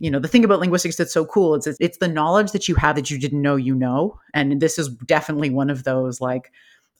you 0.00 0.10
know 0.10 0.18
the 0.18 0.26
thing 0.26 0.44
about 0.44 0.58
linguistics 0.58 0.96
that's 0.96 1.12
so 1.12 1.24
cool 1.24 1.54
is 1.54 1.66
it's, 1.66 1.78
it's 1.80 1.98
the 1.98 2.08
knowledge 2.08 2.50
that 2.52 2.66
you 2.66 2.74
have 2.74 2.96
that 2.96 3.10
you 3.10 3.18
didn't 3.18 3.42
know 3.42 3.54
you 3.54 3.74
know. 3.74 4.18
And 4.34 4.60
this 4.60 4.78
is 4.78 4.88
definitely 4.88 5.50
one 5.50 5.70
of 5.70 5.84
those 5.84 6.20
like 6.20 6.50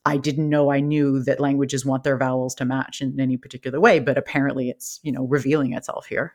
i 0.07 0.17
didn't 0.17 0.49
know 0.49 0.71
i 0.71 0.81
knew 0.81 1.23
that 1.25 1.41
languages 1.41 1.85
want 1.85 2.05
their 2.05 2.17
vowels 2.17 2.55
to 2.55 2.65
match 2.65 3.03
in 3.03 3.19
any 3.21 3.37
particular 3.37 3.81
way 3.81 3.99
but 3.99 4.17
apparently 4.17 4.71
it's 4.71 5.01
you 5.03 5.13
know 5.13 5.27
revealing 5.27 5.75
itself 5.75 6.07
here 6.07 6.35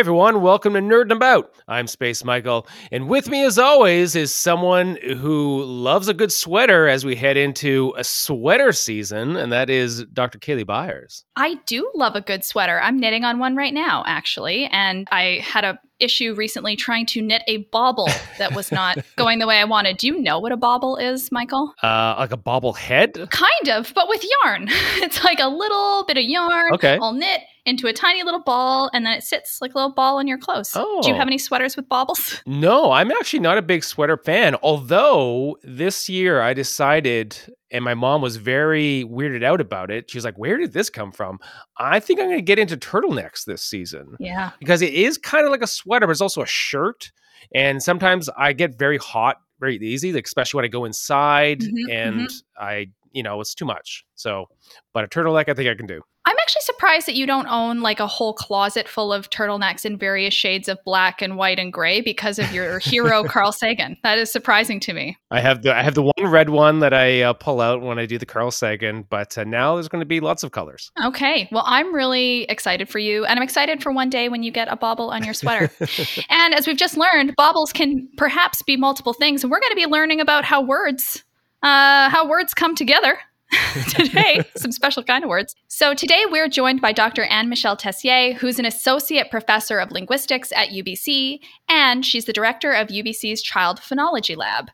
Hey 0.00 0.02
everyone, 0.02 0.40
welcome 0.40 0.72
to 0.72 0.80
Nerding 0.80 1.14
About. 1.14 1.52
I'm 1.68 1.86
Space 1.86 2.24
Michael, 2.24 2.66
and 2.90 3.06
with 3.06 3.28
me 3.28 3.44
as 3.44 3.58
always 3.58 4.16
is 4.16 4.32
someone 4.32 4.96
who 4.96 5.62
loves 5.62 6.08
a 6.08 6.14
good 6.14 6.32
sweater 6.32 6.88
as 6.88 7.04
we 7.04 7.14
head 7.14 7.36
into 7.36 7.92
a 7.98 8.02
sweater 8.02 8.72
season, 8.72 9.36
and 9.36 9.52
that 9.52 9.68
is 9.68 10.06
Dr. 10.06 10.38
Kaylee 10.38 10.64
Byers. 10.64 11.26
I 11.36 11.56
do 11.66 11.86
love 11.94 12.16
a 12.16 12.22
good 12.22 12.46
sweater. 12.46 12.80
I'm 12.80 12.98
knitting 12.98 13.24
on 13.24 13.40
one 13.40 13.56
right 13.56 13.74
now, 13.74 14.02
actually, 14.06 14.64
and 14.72 15.06
I 15.12 15.44
had 15.44 15.64
a 15.64 15.78
issue 16.00 16.34
recently 16.34 16.76
trying 16.76 17.06
to 17.06 17.22
knit 17.22 17.42
a 17.46 17.58
bauble 17.72 18.08
that 18.38 18.54
was 18.54 18.70
not 18.72 18.98
going 19.16 19.38
the 19.38 19.46
way 19.46 19.58
I 19.58 19.64
wanted. 19.64 19.96
Do 19.98 20.06
you 20.06 20.20
know 20.20 20.38
what 20.38 20.52
a 20.52 20.56
bauble 20.56 20.96
is, 20.96 21.30
Michael? 21.32 21.74
Uh, 21.82 22.14
like 22.18 22.32
a 22.32 22.36
bobble 22.36 22.72
head? 22.72 23.28
Kind 23.30 23.68
of, 23.68 23.92
but 23.94 24.08
with 24.08 24.24
yarn. 24.44 24.68
It's 25.02 25.24
like 25.24 25.38
a 25.40 25.48
little 25.48 26.04
bit 26.04 26.16
of 26.18 26.24
yarn 26.24 26.74
Okay. 26.74 26.96
all 26.98 27.12
knit 27.12 27.40
into 27.66 27.86
a 27.86 27.92
tiny 27.92 28.22
little 28.22 28.40
ball, 28.42 28.90
and 28.94 29.04
then 29.04 29.12
it 29.12 29.22
sits 29.22 29.60
like 29.60 29.72
a 29.74 29.76
little 29.76 29.92
ball 29.92 30.16
on 30.18 30.26
your 30.26 30.38
clothes. 30.38 30.72
Do 30.72 30.80
you 30.80 31.14
Oh. 31.14 31.16
have 31.16 31.26
any 31.26 31.38
sweaters 31.38 31.76
with 31.76 31.88
baubles? 31.88 32.40
No, 32.46 32.90
I'm 32.92 33.10
actually 33.12 33.40
not 33.40 33.58
a 33.58 33.62
big 33.62 33.84
sweater 33.84 34.16
fan. 34.16 34.56
Although 34.62 35.58
this 35.62 36.08
year 36.08 36.40
I 36.40 36.54
decided, 36.54 37.36
and 37.70 37.84
my 37.84 37.94
mom 37.94 38.20
was 38.22 38.36
very 38.36 39.04
weirded 39.04 39.42
out 39.44 39.60
about 39.60 39.90
it. 39.90 40.10
She 40.10 40.16
was 40.18 40.24
like, 40.24 40.38
Where 40.38 40.56
did 40.58 40.72
this 40.72 40.90
come 40.90 41.12
from? 41.12 41.38
I 41.78 42.00
think 42.00 42.20
I'm 42.20 42.26
going 42.26 42.38
to 42.38 42.42
get 42.42 42.58
into 42.58 42.76
turtlenecks 42.76 43.44
this 43.44 43.62
season. 43.62 44.16
Yeah. 44.18 44.50
because 44.58 44.82
it 44.82 44.92
is 44.94 45.18
kind 45.18 45.44
of 45.44 45.50
like 45.50 45.62
a 45.62 45.66
sweater, 45.66 46.06
but 46.06 46.12
it's 46.12 46.20
also 46.20 46.42
a 46.42 46.46
shirt. 46.46 47.12
And 47.54 47.82
sometimes 47.82 48.28
I 48.36 48.52
get 48.52 48.78
very 48.78 48.98
hot 48.98 49.38
very 49.60 49.76
easy, 49.76 50.10
like 50.12 50.24
especially 50.26 50.56
when 50.58 50.64
I 50.64 50.68
go 50.68 50.84
inside 50.86 51.60
Mhm, 51.60 51.90
and 51.92 52.30
I, 52.58 52.88
you 53.12 53.22
know, 53.22 53.40
it's 53.40 53.54
too 53.54 53.64
much. 53.64 54.04
So, 54.14 54.46
but 54.92 55.04
a 55.04 55.08
turtleneck, 55.08 55.48
I 55.48 55.54
think 55.54 55.68
I 55.68 55.74
can 55.74 55.86
do. 55.86 56.02
I'm 56.26 56.36
actually 56.38 56.62
surprised 56.62 57.08
that 57.08 57.14
you 57.14 57.26
don't 57.26 57.46
own 57.48 57.80
like 57.80 57.98
a 57.98 58.06
whole 58.06 58.34
closet 58.34 58.86
full 58.86 59.12
of 59.12 59.30
turtlenecks 59.30 59.86
in 59.86 59.96
various 59.96 60.34
shades 60.34 60.68
of 60.68 60.78
black 60.84 61.22
and 61.22 61.36
white 61.36 61.58
and 61.58 61.72
gray 61.72 62.02
because 62.02 62.38
of 62.38 62.52
your 62.52 62.78
hero 62.80 63.24
Carl 63.24 63.52
Sagan. 63.52 63.96
That 64.02 64.18
is 64.18 64.30
surprising 64.30 64.80
to 64.80 64.92
me. 64.92 65.16
I 65.30 65.40
have 65.40 65.62
the 65.62 65.74
I 65.74 65.82
have 65.82 65.94
the 65.94 66.02
one 66.02 66.12
red 66.18 66.50
one 66.50 66.80
that 66.80 66.92
I 66.92 67.22
uh, 67.22 67.32
pull 67.32 67.60
out 67.60 67.80
when 67.80 67.98
I 67.98 68.04
do 68.04 68.18
the 68.18 68.26
Carl 68.26 68.50
Sagan, 68.50 69.06
but 69.08 69.36
uh, 69.38 69.44
now 69.44 69.74
there's 69.74 69.88
going 69.88 70.02
to 70.02 70.06
be 70.06 70.20
lots 70.20 70.42
of 70.42 70.52
colors. 70.52 70.92
Okay. 71.02 71.48
Well, 71.50 71.64
I'm 71.66 71.94
really 71.94 72.42
excited 72.44 72.88
for 72.88 72.98
you. 72.98 73.24
And 73.24 73.38
I'm 73.38 73.42
excited 73.42 73.82
for 73.82 73.90
one 73.90 74.10
day 74.10 74.28
when 74.28 74.42
you 74.42 74.52
get 74.52 74.68
a 74.68 74.76
bauble 74.76 75.10
on 75.10 75.24
your 75.24 75.34
sweater. 75.34 75.70
and 76.28 76.54
as 76.54 76.66
we've 76.66 76.76
just 76.76 76.98
learned, 76.98 77.34
baubles 77.36 77.72
can 77.72 78.08
perhaps 78.18 78.62
be 78.62 78.76
multiple 78.76 79.14
things. 79.14 79.42
And 79.42 79.50
we're 79.50 79.60
going 79.60 79.72
to 79.72 79.76
be 79.76 79.86
learning 79.86 80.20
about 80.20 80.44
how 80.44 80.60
words, 80.60 81.24
uh, 81.62 82.08
how 82.08 82.28
words 82.28 82.54
come 82.54 82.74
together. 82.74 83.18
today, 83.88 84.40
some 84.56 84.70
special 84.70 85.02
kind 85.02 85.24
of 85.24 85.28
words. 85.28 85.56
So, 85.66 85.92
today 85.92 86.24
we're 86.30 86.48
joined 86.48 86.80
by 86.80 86.92
Dr. 86.92 87.24
Anne 87.24 87.48
Michelle 87.48 87.76
Tessier, 87.76 88.34
who's 88.34 88.60
an 88.60 88.64
associate 88.64 89.28
professor 89.28 89.80
of 89.80 89.90
linguistics 89.90 90.52
at 90.52 90.68
UBC, 90.68 91.40
and 91.68 92.06
she's 92.06 92.26
the 92.26 92.32
director 92.32 92.72
of 92.72 92.88
UBC's 92.88 93.42
Child 93.42 93.80
Phonology 93.80 94.36
Lab. 94.36 94.70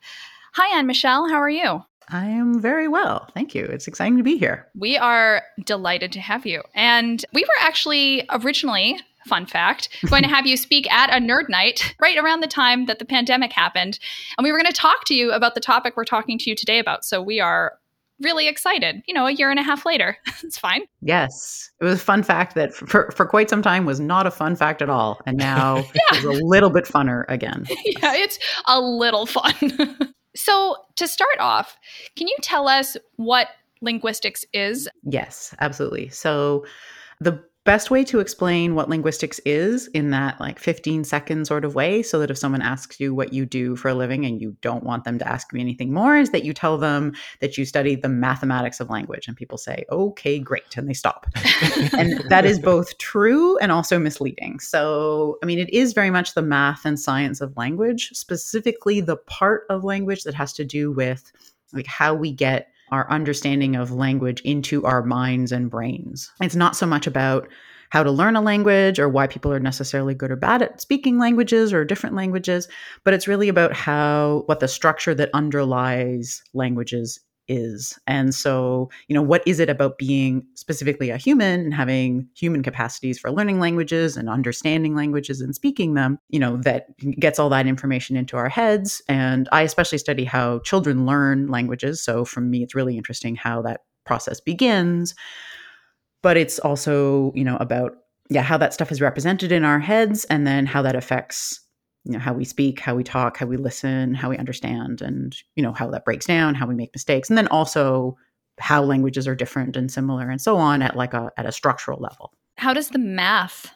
Hi, 0.55 0.79
Anne 0.79 0.87
Michelle. 0.87 1.27
How 1.29 1.37
are 1.37 1.49
you? 1.49 1.85
i 2.09 2.27
am 2.27 2.61
very 2.61 2.87
well 2.87 3.29
thank 3.35 3.55
you 3.55 3.65
it's 3.65 3.89
exciting 3.89 4.17
to 4.17 4.23
be 4.23 4.37
here 4.39 4.69
We 4.77 4.97
are 4.97 5.43
delighted 5.65 6.13
to 6.13 6.21
have 6.21 6.47
you. 6.47 6.63
And 6.75 7.25
we 7.33 7.43
were 7.43 7.61
actually 7.61 8.25
originally, 8.31 9.01
fun 9.27 9.47
fact, 9.47 9.89
going 10.09 10.23
to 10.23 10.29
have 10.29 10.47
you 10.47 10.57
speak 10.57 10.91
at 10.93 11.11
a 11.11 11.21
nerd 11.21 11.49
night 11.49 11.95
right 12.01 12.17
around 12.17 12.41
the 12.41 12.47
time 12.47 12.87
that 12.87 12.99
the 12.99 13.05
pandemic 13.05 13.53
happened. 13.53 13.99
And 14.37 14.45
we 14.45 14.53
were 14.53 14.59
going 14.59 14.73
to 14.73 14.79
talk 14.79 15.05
to 15.07 15.15
you 15.15 15.33
about 15.33 15.55
the 15.55 15.61
topic 15.61 15.97
we're 15.97 16.05
talking 16.05 16.39
to 16.39 16.51
you 16.51 16.57
today 16.57 16.79
about. 16.79 17.05
So 17.05 17.21
we 17.23 17.41
are 17.41 17.79
really 18.21 18.49
excited. 18.49 19.03
You 19.07 19.15
know, 19.15 19.27
a 19.27 19.33
year 19.33 19.51
and 19.51 19.59
a 19.59 19.63
half 19.63 19.85
later. 19.85 20.17
it's 20.43 20.59
fine. 20.59 20.83
yes 21.03 21.71
it 21.81 21.85
was 21.85 22.01
a 22.01 22.05
fun 22.05 22.23
fact 22.23 22.55
that 22.55 22.73
for, 22.73 23.11
for 23.11 23.27
quite 23.27 23.51
some 23.51 23.63
time 23.63 23.85
was 23.85 24.01
not 24.01 24.27
a 24.27 24.31
fun 24.31 24.57
fact 24.57 24.81
at 24.81 24.89
all 24.89 25.21
and 25.27 25.37
now 25.37 25.85
it's 26.13 26.25
a 26.25 26.45
little 26.45 26.71
bit 26.71 26.85
funner 26.85 27.25
again 27.29 27.67
yeah, 27.85 28.15
it's 28.15 28.39
a 28.67 28.81
little 28.81 29.27
fun. 29.27 29.55
so 30.35 30.77
to 30.95 31.07
start 31.07 31.39
off, 31.41 31.77
can 32.15 32.27
you 32.27 32.37
tell 32.41 32.69
us 32.69 32.97
what 33.17 33.49
linguistics 33.81 34.45
is? 34.53 34.89
Yes, 35.05 35.55
absolutely. 35.61 36.09
So 36.09 36.65
the 37.21 37.43
best 37.67 37.91
way 37.91 38.05
to 38.05 38.21
explain 38.21 38.75
what 38.75 38.89
linguistics 38.89 39.39
is 39.41 39.89
in 39.89 40.11
that 40.11 40.41
like 40.41 40.59
15 40.59 41.05
second 41.05 41.47
sort 41.47 41.65
of 41.65 41.75
way 41.75 42.03
so 42.03 42.19
that 42.19 42.31
if 42.31 42.39
someone 42.39 42.63
asks 42.63 42.99
you 42.99 43.15
what 43.15 43.33
you 43.33 43.45
do 43.45 43.77
for 43.77 43.89
a 43.89 43.95
living 43.95 44.25
and 44.25 44.41
you 44.41 44.57
don't 44.63 44.85
want 44.85 45.05
them 45.05 45.19
to 45.19 45.29
ask 45.29 45.53
you 45.53 45.61
anything 45.61 45.93
more 45.93 46.17
is 46.17 46.31
that 46.31 46.45
you 46.45 46.55
tell 46.55 46.79
them 46.79 47.13
that 47.41 47.59
you 47.59 47.65
study 47.65 47.95
the 47.95 48.09
mathematics 48.09 48.81
of 48.81 48.89
language 48.89 49.29
and 49.29 49.37
people 49.37 49.59
say 49.59 49.85
okay 49.91 50.39
great 50.39 50.77
and 50.77 50.89
they 50.89 50.95
stop 50.95 51.27
and 51.93 52.19
that 52.31 52.47
is 52.47 52.59
both 52.59 52.97
true 52.99 53.59
and 53.59 53.73
also 53.73 53.99
misleading. 53.99 54.61
So, 54.61 55.39
I 55.43 55.47
mean, 55.47 55.59
it 55.59 55.71
is 55.71 55.93
very 55.93 56.11
much 56.11 56.35
the 56.35 56.43
math 56.43 56.85
and 56.85 56.99
science 56.99 57.41
of 57.41 57.57
language, 57.57 58.11
specifically 58.13 59.01
the 59.01 59.17
part 59.17 59.65
of 59.69 59.85
language 59.85 60.25
that 60.25 60.35
has 60.35 60.53
to 60.55 60.65
do 60.65 60.93
with 60.93 61.33
like 61.73 61.87
how 61.87 62.15
we 62.15 62.33
get 62.33 62.69
our 62.91 63.11
understanding 63.11 63.77
of 63.77 63.91
language 63.93 64.41
into 64.43 64.85
our 64.85 65.03
minds 65.03 65.53
and 65.53 65.71
brains. 65.71 66.31
It's 66.41 66.55
not 66.55 66.77
so 66.77 66.87
much 66.87 67.07
about 67.07 67.49
how 67.91 68.03
to 68.03 68.11
learn 68.11 68.37
a 68.37 68.41
language 68.41 68.99
or 68.99 69.09
why 69.09 69.27
people 69.27 69.53
are 69.53 69.61
necessarily 69.61 70.15
good 70.15 70.31
or 70.31 70.37
bad 70.37 70.63
at 70.63 70.81
speaking 70.81 71.19
languages 71.19 71.73
or 71.73 71.85
different 71.85 72.17
languages, 72.17 72.69
but 73.05 73.15
it's 73.15 73.29
really 73.29 73.49
about 73.49 73.73
how 73.73 74.43
what 74.47 74.61
the 74.61 74.69
structure 74.69 75.15
that 75.15 75.31
underlies 75.35 76.43
languages 76.53 77.21
is. 77.49 77.99
And 78.07 78.35
so, 78.35 78.91
you 79.09 79.15
know, 79.15 79.23
what 79.23 79.43
is 79.47 79.61
it 79.61 79.69
about 79.69 79.99
being 79.99 80.47
specifically 80.55 81.11
a 81.11 81.17
human 81.17 81.61
and 81.61 81.75
having 81.75 82.29
human 82.35 82.63
capacities 82.63 83.19
for 83.19 83.31
learning 83.31 83.61
languages 83.61 84.17
and 84.17 84.29
understanding 84.29 84.95
languages 84.95 85.41
and 85.41 85.55
speaking 85.55 85.95
them, 85.95 86.19
you 86.29 86.39
know, 86.39 86.57
that 86.59 86.89
gets 87.19 87.39
all 87.39 87.49
that 87.51 87.67
information 87.67 88.17
into 88.17 88.37
our 88.37 88.49
heads. 88.49 89.03
And 89.09 89.49
I 89.53 89.63
especially 89.63 89.99
study 89.99 90.25
how 90.25 90.61
children 90.61 91.07
learn 91.07 91.49
languages. 91.49 92.03
So 92.03 92.25
for 92.25 92.41
me, 92.41 92.63
it's 92.63 92.75
really 92.75 92.97
interesting 92.97 93.37
how 93.37 93.63
that 93.63 93.83
process 94.05 94.41
begins. 94.41 95.15
But 96.23 96.37
it's 96.37 96.59
also, 96.59 97.33
you 97.35 97.45
know, 97.45 97.57
about 97.57 97.93
yeah, 98.29 98.43
how 98.43 98.59
that 98.59 98.75
stuff 98.75 98.91
is 98.91 99.01
represented 99.01 99.53
in 99.53 99.65
our 99.65 99.79
heads 99.79 100.25
and 100.25 100.47
then 100.47 100.67
how 100.67 100.83
that 100.83 100.97
affects 100.97 101.61
you 102.07 102.13
know 102.13 102.19
how 102.21 102.33
we 102.33 102.45
speak 102.45 102.79
how 102.81 102.95
we 102.95 103.03
talk 103.03 103.37
how 103.37 103.47
we 103.47 103.57
listen 103.57 104.15
how 104.15 104.31
we 104.31 104.39
understand 104.39 105.03
and 105.03 105.37
you 105.57 105.63
know 105.63 105.73
how 105.73 105.91
that 105.91 106.05
breaks 106.05 106.27
down 106.27 106.55
how 106.55 106.67
we 106.67 106.75
make 106.75 106.95
mistakes 106.95 107.29
and 107.29 107.37
then 107.37 107.49
also 107.49 108.17
how 108.59 108.83
languages 108.83 109.27
are 109.27 109.35
different 109.35 109.77
and 109.77 109.91
similar 109.91 110.31
and 110.31 110.41
so 110.41 110.57
on 110.57 110.83
at 110.83 110.97
like 110.97 111.13
a 111.13 111.31
at 111.37 111.47
a 111.47 111.53
structural 111.53 112.01
level 112.01 112.33
How 112.57 112.73
does 112.73 112.91
the 112.91 112.99
math 112.99 113.73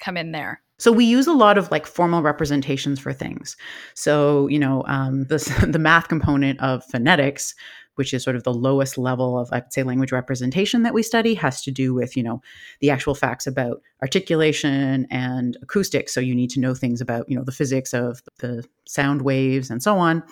come 0.00 0.16
in 0.16 0.32
there? 0.32 0.60
so 0.78 0.90
we 0.90 1.04
use 1.04 1.28
a 1.28 1.32
lot 1.32 1.56
of 1.56 1.70
like 1.70 1.86
formal 1.86 2.22
representations 2.22 2.98
for 2.98 3.12
things 3.12 3.56
so 3.94 4.48
you 4.48 4.58
know 4.58 4.82
um, 4.86 5.24
this, 5.24 5.44
the 5.66 5.78
math 5.78 6.08
component 6.08 6.58
of 6.60 6.84
phonetics 6.84 7.54
which 7.96 8.12
is 8.14 8.22
sort 8.22 8.36
of 8.36 8.42
the 8.44 8.52
lowest 8.52 8.98
level 8.98 9.38
of 9.38 9.48
i'd 9.52 9.72
say 9.72 9.82
language 9.82 10.12
representation 10.12 10.82
that 10.82 10.94
we 10.94 11.02
study 11.02 11.34
has 11.34 11.62
to 11.62 11.70
do 11.70 11.94
with 11.94 12.16
you 12.16 12.22
know 12.22 12.40
the 12.80 12.90
actual 12.90 13.14
facts 13.14 13.46
about 13.46 13.80
articulation 14.02 15.06
and 15.10 15.56
acoustics. 15.62 16.12
So 16.12 16.20
you 16.20 16.34
need 16.34 16.50
to 16.50 16.60
know 16.60 16.74
things 16.74 17.00
about 17.00 17.28
you 17.28 17.36
know 17.36 17.42
the 17.42 17.52
physics 17.52 17.94
of 17.94 18.22
the 18.38 18.62
sound 18.86 19.22
waves 19.22 19.70
and 19.70 19.82
so 19.82 19.96
on 19.96 20.22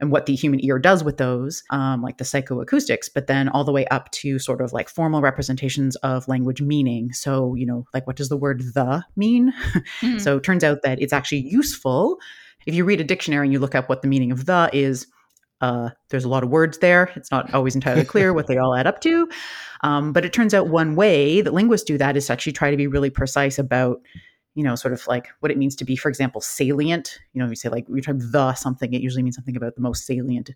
and 0.00 0.10
what 0.10 0.24
the 0.24 0.34
human 0.34 0.64
ear 0.64 0.78
does 0.78 1.04
with 1.04 1.18
those 1.18 1.62
um, 1.70 2.00
like 2.02 2.16
the 2.16 2.24
psychoacoustics 2.24 3.10
but 3.12 3.26
then 3.26 3.50
all 3.50 3.64
the 3.64 3.72
way 3.72 3.86
up 3.88 4.10
to 4.12 4.38
sort 4.38 4.62
of 4.62 4.72
like 4.72 4.88
formal 4.88 5.20
representations 5.20 5.94
of 5.96 6.26
language 6.26 6.62
meaning. 6.62 7.12
So 7.12 7.54
you 7.54 7.66
know 7.66 7.84
like 7.92 8.06
what 8.06 8.16
does 8.16 8.30
the 8.30 8.36
word 8.36 8.62
the 8.74 9.04
mean? 9.16 9.52
Mhm. 10.00 10.20
so 10.20 10.38
it 10.38 10.42
turns 10.42 10.64
out 10.64 10.82
that 10.82 11.00
it's 11.00 11.12
actually 11.12 11.42
useful. 11.42 12.18
If 12.66 12.74
you 12.74 12.84
read 12.84 13.00
a 13.00 13.04
dictionary 13.04 13.46
and 13.46 13.52
you 13.52 13.58
look 13.58 13.74
up 13.74 13.88
what 13.88 14.02
the 14.02 14.08
meaning 14.08 14.32
of 14.32 14.46
the 14.46 14.70
is 14.72 15.06
uh, 15.60 15.90
there's 16.10 16.24
a 16.24 16.28
lot 16.28 16.42
of 16.42 16.50
words 16.50 16.78
there. 16.78 17.10
It's 17.16 17.30
not 17.30 17.52
always 17.52 17.74
entirely 17.74 18.04
clear 18.12 18.32
what 18.32 18.46
they 18.46 18.58
all 18.58 18.74
add 18.74 18.86
up 18.86 19.00
to. 19.02 19.28
Um, 19.82 20.12
but 20.12 20.24
it 20.24 20.32
turns 20.32 20.54
out 20.54 20.68
one 20.68 20.96
way 20.96 21.40
that 21.40 21.54
linguists 21.54 21.86
do 21.86 21.98
that 21.98 22.16
is 22.16 22.26
to 22.26 22.32
actually 22.32 22.52
try 22.52 22.70
to 22.70 22.76
be 22.76 22.86
really 22.86 23.10
precise 23.10 23.58
about, 23.58 24.00
you 24.54 24.64
know, 24.64 24.74
sort 24.74 24.94
of 24.94 25.06
like 25.06 25.28
what 25.40 25.50
it 25.50 25.58
means 25.58 25.76
to 25.76 25.84
be, 25.84 25.96
for 25.96 26.08
example, 26.08 26.40
salient. 26.40 27.18
You 27.32 27.40
know, 27.40 27.46
if 27.46 27.50
you 27.50 27.56
say 27.56 27.68
like 27.68 27.88
we 27.88 28.00
try 28.00 28.14
the 28.16 28.54
something, 28.54 28.92
it 28.92 29.02
usually 29.02 29.22
means 29.22 29.36
something 29.36 29.56
about 29.56 29.74
the 29.74 29.82
most 29.82 30.06
salient 30.06 30.50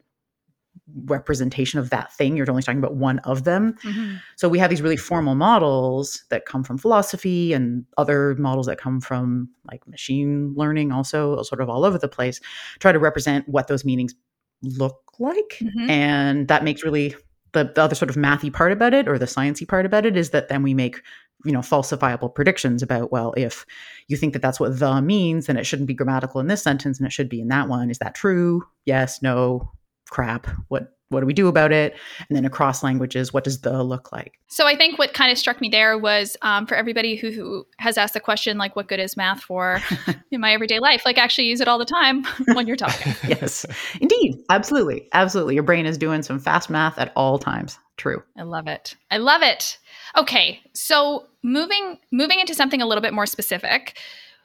representation 1.05 1.79
of 1.79 1.91
that 1.91 2.13
thing. 2.13 2.37
You're 2.37 2.51
only 2.51 2.63
talking 2.63 2.79
about 2.79 2.97
one 2.97 3.19
of 3.21 3.45
them. 3.45 3.75
Mhm. 3.85 4.21
So 4.37 4.49
we 4.49 4.59
have 4.59 4.71
these 4.71 4.83
really 4.83 4.97
formal 4.97 5.35
models 5.35 6.25
that 6.31 6.47
come 6.47 6.65
from 6.65 6.79
philosophy 6.79 7.53
and 7.53 7.85
other 7.99 8.35
models 8.37 8.67
that 8.67 8.79
come 8.79 9.01
from 9.01 9.51
like 9.71 9.87
machine 9.87 10.55
learning, 10.57 10.91
also 10.91 11.43
sort 11.43 11.61
of 11.61 11.69
all 11.69 11.85
over 11.85 11.99
the 11.99 12.09
place, 12.09 12.41
try 12.79 12.91
to 12.93 12.99
represent 12.99 13.49
what 13.49 13.69
those 13.69 13.85
meanings 13.85 14.15
look 14.63 15.01
like. 15.19 15.59
Mhm. 15.61 15.89
And 15.91 16.49
that 16.49 16.65
makes 16.65 16.83
really 16.83 17.15
the, 17.53 17.71
the 17.75 17.83
other 17.83 17.95
sort 17.95 18.11
of 18.11 18.17
mathy 18.17 18.53
part 18.53 18.73
about 18.73 18.95
it 18.95 19.09
or 19.09 19.19
the 19.19 19.27
sciencey 19.27 19.67
part 19.67 19.87
about 19.87 20.07
it 20.07 20.17
is 20.17 20.31
that 20.31 20.49
then 20.49 20.63
we 20.63 20.75
make 20.75 21.03
you 21.45 21.53
know 21.53 21.61
falsifiable 21.61 22.33
predictions 22.33 22.83
about 22.83 23.11
well 23.11 23.35
if 23.37 23.67
you 24.09 24.17
think 24.17 24.33
that 24.33 24.43
that's 24.43 24.61
what 24.61 24.79
the 24.79 25.03
means 25.03 25.47
then 25.47 25.57
it 25.57 25.65
shouldn't 25.65 25.89
be 25.89 25.95
grammatical 25.95 26.41
in 26.41 26.47
this 26.47 26.63
sentence 26.63 26.99
and 26.99 27.07
it 27.07 27.13
should 27.13 27.29
be 27.29 27.41
in 27.41 27.49
that 27.49 27.69
one 27.69 27.91
is 27.91 27.99
that 27.99 28.15
true 28.15 28.63
yes 28.87 29.21
no 29.23 29.71
crap 30.09 30.47
what 30.69 30.93
what 31.13 31.21
do 31.21 31.27
we 31.27 31.33
do 31.33 31.49
about 31.49 31.73
it 31.73 31.95
and 32.29 32.37
then 32.37 32.45
across 32.45 32.83
languages 32.83 33.33
what 33.33 33.45
does 33.45 33.61
the 33.61 33.83
look 33.83 34.13
like 34.13 34.39
So 34.49 34.67
I 34.67 34.77
think 34.77 34.99
what 34.99 35.15
kind 35.15 35.31
of 35.31 35.39
struck 35.39 35.61
me 35.61 35.69
there 35.69 35.99
was 35.99 36.37
um, 36.43 36.67
for 36.67 36.75
everybody 36.75 37.17
who, 37.17 37.31
who 37.31 37.67
has 37.79 37.97
asked 37.97 38.15
the 38.15 38.21
question, 38.21 38.59
like, 38.59 38.77
what 38.77 38.89
good 38.89 39.01
is 39.01 39.17
math 39.17 39.43
for 39.43 39.81
in 40.31 40.41
my 40.41 40.53
everyday 40.53 40.79
life? 40.79 41.03
Like, 41.07 41.17
actually 41.17 41.47
use 41.47 41.61
it 41.61 41.69
all 41.69 41.79
the 41.79 41.85
time 41.85 42.25
when 42.55 42.67
you're 42.67 42.77
talking. 42.77 43.15
yes 43.29 43.65
indeed 44.01 44.43
absolutely 44.51 45.09
absolutely 45.13 45.55
your 45.55 45.63
brain 45.63 45.87
is 45.87 45.97
doing 45.97 46.23
some 46.23 46.39
fast 46.39 46.71
math 46.71 46.99
at 46.99 47.13
all 47.17 47.39
times 47.39 47.79
true 47.97 48.23
I 48.37 48.43
love 48.43 48.67
it. 48.67 48.97
I 49.11 49.19
love 49.19 49.43
it. 49.43 49.79
Okay, 50.17 50.61
so 50.73 51.27
moving 51.43 51.99
moving 52.11 52.41
into 52.41 52.55
something 52.55 52.83
a 52.83 52.87
little 52.87 53.03
bit 53.03 53.15
more 53.15 53.27
specific. 53.27 53.99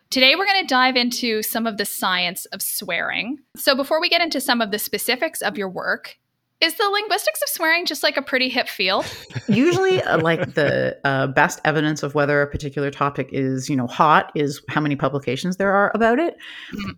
Today 0.10 0.36
we're 0.36 0.46
going 0.46 0.62
to 0.62 0.68
dive 0.68 0.96
into 0.96 1.42
some 1.44 1.68
of 1.68 1.78
the 1.78 1.86
science 1.86 2.46
of 2.48 2.62
swearing. 2.62 3.40
So 3.56 3.76
before 3.76 4.00
we 4.00 4.08
get 4.08 4.22
into 4.22 4.40
some 4.40 4.62
of 4.62 4.72
the 4.72 4.80
specifics 4.80 5.42
of 5.42 5.58
your 5.58 5.70
work, 5.70 6.18
is 6.60 6.76
the 6.76 6.90
linguistics 6.90 7.42
of 7.44 7.50
swearing 7.50 7.86
just 7.86 8.02
like 8.02 8.18
a 8.18 8.22
pretty 8.22 8.50
hip 8.50 8.68
field? 8.68 9.06
usually 9.48 10.02
uh, 10.04 10.20
like 10.20 10.56
the 10.56 10.98
uh, 11.04 11.28
best 11.28 11.62
evidence 11.66 12.02
of 12.04 12.16
whether 12.16 12.42
a 12.42 12.48
particular 12.48 12.90
topic 12.90 13.30
is 13.32 13.70
you 13.70 13.76
know 13.76 13.88
hot 13.88 14.32
is 14.36 14.62
how 14.70 14.82
many 14.82 14.96
publications 14.96 15.58
there 15.58 15.74
are 15.74 15.92
about 15.94 16.20
it. 16.20 16.36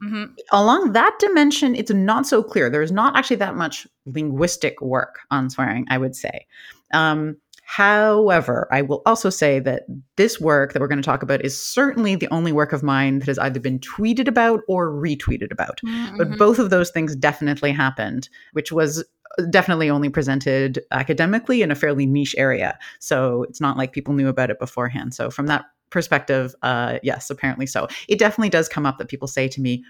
Hmm 0.01 0.25
along 0.51 0.93
that 0.93 1.15
dimension 1.19 1.75
it's 1.75 1.91
not 1.91 2.25
so 2.25 2.41
clear. 2.41 2.69
There's 2.69 2.91
not 2.91 3.17
actually 3.17 3.37
that 3.37 3.55
much 3.55 3.87
linguistic 4.05 4.81
work 4.81 5.19
on 5.31 5.49
swearing 5.49 5.85
i 5.89 5.97
would 5.97 6.15
say. 6.15 6.47
Um, 6.93 7.37
however 7.79 8.67
i 8.71 8.81
will 8.81 9.01
also 9.05 9.29
say 9.29 9.59
that 9.59 9.83
this 10.17 10.39
work 10.39 10.73
that 10.73 10.81
we're 10.81 10.87
going 10.87 11.01
to 11.01 11.05
talk 11.05 11.23
about 11.23 11.43
is 11.45 11.59
certainly 11.59 12.13
the 12.15 12.27
only 12.29 12.51
work 12.51 12.73
of 12.73 12.83
mine 12.83 13.19
that 13.19 13.27
has 13.27 13.39
either 13.39 13.59
been 13.59 13.79
tweeted 13.79 14.27
about 14.27 14.61
or 14.67 14.91
retweeted 14.91 15.51
about. 15.51 15.79
But 16.17 16.37
both 16.37 16.59
of 16.59 16.69
those 16.69 16.91
things 16.91 17.15
definitely 17.15 17.71
happened 17.71 18.27
which 18.51 18.71
was 18.71 19.05
definitely 19.49 19.89
only 19.89 20.09
presented 20.09 20.79
academically 20.91 21.61
in 21.61 21.71
a 21.71 21.75
fairly 21.75 22.05
niche 22.05 22.35
area. 22.37 22.77
So 22.99 23.43
it's 23.43 23.61
not 23.61 23.77
like 23.77 23.93
people 23.93 24.13
knew 24.13 24.27
about 24.27 24.49
it 24.49 24.59
beforehand. 24.59 25.13
So 25.13 25.29
from 25.29 25.47
that 25.47 25.65
perspective 25.89 26.53
uh 26.61 26.99
yes 27.01 27.29
apparently 27.29 27.65
so. 27.65 27.87
It 28.09 28.19
definitely 28.19 28.49
does 28.49 28.67
come 28.67 28.85
up 28.85 28.97
that 28.97 29.07
people 29.07 29.27
say 29.27 29.47
to 29.47 29.61
me 29.61 29.83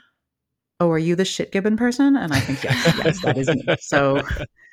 oh 0.80 0.92
are 0.92 1.00
you 1.00 1.16
the 1.16 1.26
shit 1.26 1.52
gibbon 1.52 1.76
person? 1.76 2.16
And 2.16 2.32
i 2.34 2.40
think 2.40 2.64
yes 2.64 2.98
yes 3.04 3.22
that 3.24 3.38
is 3.38 3.48
me. 3.50 3.64
So 3.80 4.22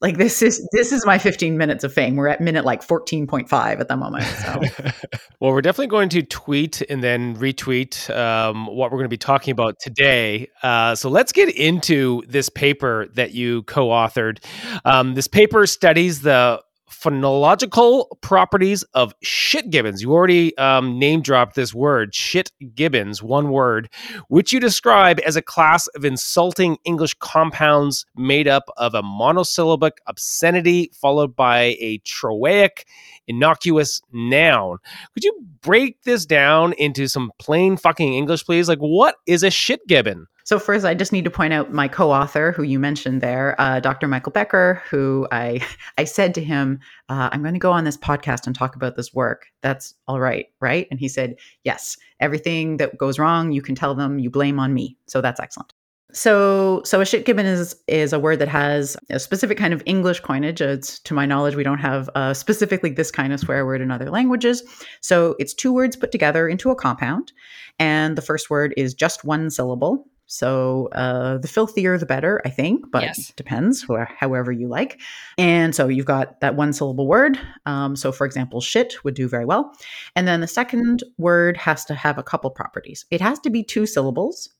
like 0.00 0.16
this 0.16 0.42
is 0.42 0.66
this 0.72 0.92
is 0.92 1.04
my 1.04 1.18
15 1.18 1.56
minutes 1.56 1.84
of 1.84 1.92
fame 1.92 2.16
we're 2.16 2.28
at 2.28 2.40
minute 2.40 2.64
like 2.64 2.86
14.5 2.86 3.80
at 3.80 3.88
the 3.88 3.96
moment 3.96 4.24
so 4.24 4.62
well, 5.40 5.52
we're 5.52 5.62
definitely 5.62 5.86
going 5.86 6.08
to 6.10 6.22
tweet 6.22 6.82
and 6.82 7.02
then 7.02 7.36
retweet 7.36 8.10
um, 8.14 8.66
what 8.66 8.90
we're 8.90 8.98
going 8.98 9.04
to 9.04 9.08
be 9.08 9.16
talking 9.16 9.52
about 9.52 9.78
today. 9.80 10.48
Uh, 10.62 10.94
so 10.94 11.08
let's 11.08 11.32
get 11.32 11.48
into 11.56 12.22
this 12.26 12.48
paper 12.48 13.06
that 13.14 13.32
you 13.32 13.62
co 13.64 13.88
authored. 13.88 14.44
Um, 14.84 15.14
this 15.14 15.28
paper 15.28 15.66
studies 15.66 16.22
the 16.22 16.60
phonological 16.90 18.06
properties 18.20 18.82
of 18.94 19.14
shit 19.22 19.70
gibbons. 19.70 20.02
You 20.02 20.12
already 20.12 20.56
um, 20.58 20.98
name 20.98 21.22
dropped 21.22 21.54
this 21.54 21.74
word, 21.74 22.14
shit 22.14 22.50
gibbons, 22.74 23.22
one 23.22 23.50
word, 23.50 23.90
which 24.28 24.52
you 24.52 24.60
describe 24.60 25.20
as 25.26 25.36
a 25.36 25.42
class 25.42 25.86
of 25.88 26.04
insulting 26.04 26.78
English 26.84 27.14
compounds 27.14 28.04
made 28.16 28.48
up 28.48 28.64
of 28.76 28.94
a 28.94 29.02
monosyllabic 29.02 29.98
obscenity 30.06 30.90
followed 30.94 31.36
by 31.36 31.76
a 31.80 31.98
trochaic 32.04 32.86
innocuous 33.26 34.00
noun. 34.12 34.78
Could 35.14 35.24
you 35.24 35.38
break 35.60 36.02
this 36.02 36.26
down 36.26 36.72
into 36.74 37.08
some 37.08 37.30
plain 37.38 37.76
fucking 37.76 38.14
English, 38.14 38.44
please? 38.44 38.68
Like, 38.68 38.78
what 38.78 39.16
is 39.26 39.42
a 39.42 39.50
shit 39.50 39.86
gibbon? 39.86 40.26
So 40.48 40.58
first, 40.58 40.86
I 40.86 40.94
just 40.94 41.12
need 41.12 41.24
to 41.24 41.30
point 41.30 41.52
out 41.52 41.74
my 41.74 41.88
co-author, 41.88 42.52
who 42.52 42.62
you 42.62 42.78
mentioned 42.78 43.20
there, 43.20 43.54
uh, 43.60 43.80
Dr. 43.80 44.08
Michael 44.08 44.32
Becker, 44.32 44.82
who 44.88 45.28
I 45.30 45.60
I 45.98 46.04
said 46.04 46.34
to 46.36 46.42
him, 46.42 46.80
uh, 47.10 47.28
"I'm 47.30 47.42
going 47.42 47.52
to 47.52 47.60
go 47.60 47.70
on 47.70 47.84
this 47.84 47.98
podcast 47.98 48.46
and 48.46 48.56
talk 48.56 48.74
about 48.74 48.96
this 48.96 49.12
work. 49.12 49.48
That's 49.60 49.92
all 50.06 50.20
right, 50.20 50.46
right?" 50.62 50.86
And 50.90 50.98
he 50.98 51.06
said, 51.06 51.34
"Yes. 51.64 51.98
Everything 52.18 52.78
that 52.78 52.96
goes 52.96 53.18
wrong, 53.18 53.52
you 53.52 53.60
can 53.60 53.74
tell 53.74 53.94
them. 53.94 54.18
You 54.18 54.30
blame 54.30 54.58
on 54.58 54.72
me. 54.72 54.96
So 55.06 55.20
that's 55.20 55.38
excellent." 55.38 55.74
So, 56.14 56.80
so 56.82 57.02
a 57.02 57.04
shit 57.04 57.26
gibbon 57.26 57.44
is 57.44 57.76
is 57.86 58.14
a 58.14 58.18
word 58.18 58.38
that 58.38 58.48
has 58.48 58.96
a 59.10 59.20
specific 59.20 59.58
kind 59.58 59.74
of 59.74 59.82
English 59.84 60.20
coinage. 60.20 60.62
It's 60.62 60.98
to 61.00 61.12
my 61.12 61.26
knowledge, 61.26 61.56
we 61.56 61.62
don't 61.62 61.76
have 61.76 62.08
uh, 62.14 62.32
specifically 62.32 62.88
this 62.88 63.10
kind 63.10 63.34
of 63.34 63.40
swear 63.40 63.66
word 63.66 63.82
in 63.82 63.90
other 63.90 64.08
languages. 64.08 64.62
So 65.02 65.36
it's 65.38 65.52
two 65.52 65.74
words 65.74 65.94
put 65.94 66.10
together 66.10 66.48
into 66.48 66.70
a 66.70 66.74
compound, 66.74 67.34
and 67.78 68.16
the 68.16 68.22
first 68.22 68.48
word 68.48 68.72
is 68.78 68.94
just 68.94 69.26
one 69.26 69.50
syllable. 69.50 70.06
So 70.30 70.88
uh, 70.92 71.38
the 71.38 71.48
filthier, 71.48 71.96
the 71.96 72.04
better, 72.06 72.40
I 72.44 72.50
think, 72.50 72.84
but 72.92 73.02
Yes. 73.02 73.30
it 73.30 73.36
depends, 73.36 73.82
wh- 73.90 74.04
however 74.16 74.52
you 74.52 74.68
like. 74.68 75.00
And 75.38 75.74
so 75.74 75.88
you've 75.88 76.04
got 76.06 76.40
that 76.40 76.54
one 76.54 76.72
syllable 76.74 77.08
word. 77.08 77.40
Um, 77.64 77.96
so, 77.96 78.12
for 78.12 78.26
example, 78.26 78.60
shit 78.60 79.02
would 79.04 79.14
do 79.14 79.26
very 79.26 79.46
well. 79.46 79.72
And 80.14 80.28
then 80.28 80.40
the 80.42 80.46
second 80.46 81.02
word 81.16 81.56
has 81.56 81.84
to 81.86 81.94
have 81.94 82.18
a 82.18 82.22
couple 82.22 82.50
properties. 82.50 83.06
It 83.10 83.22
has 83.22 83.38
to 83.40 83.50
be 83.50 83.64
two 83.64 83.86
syllables. 83.86 84.50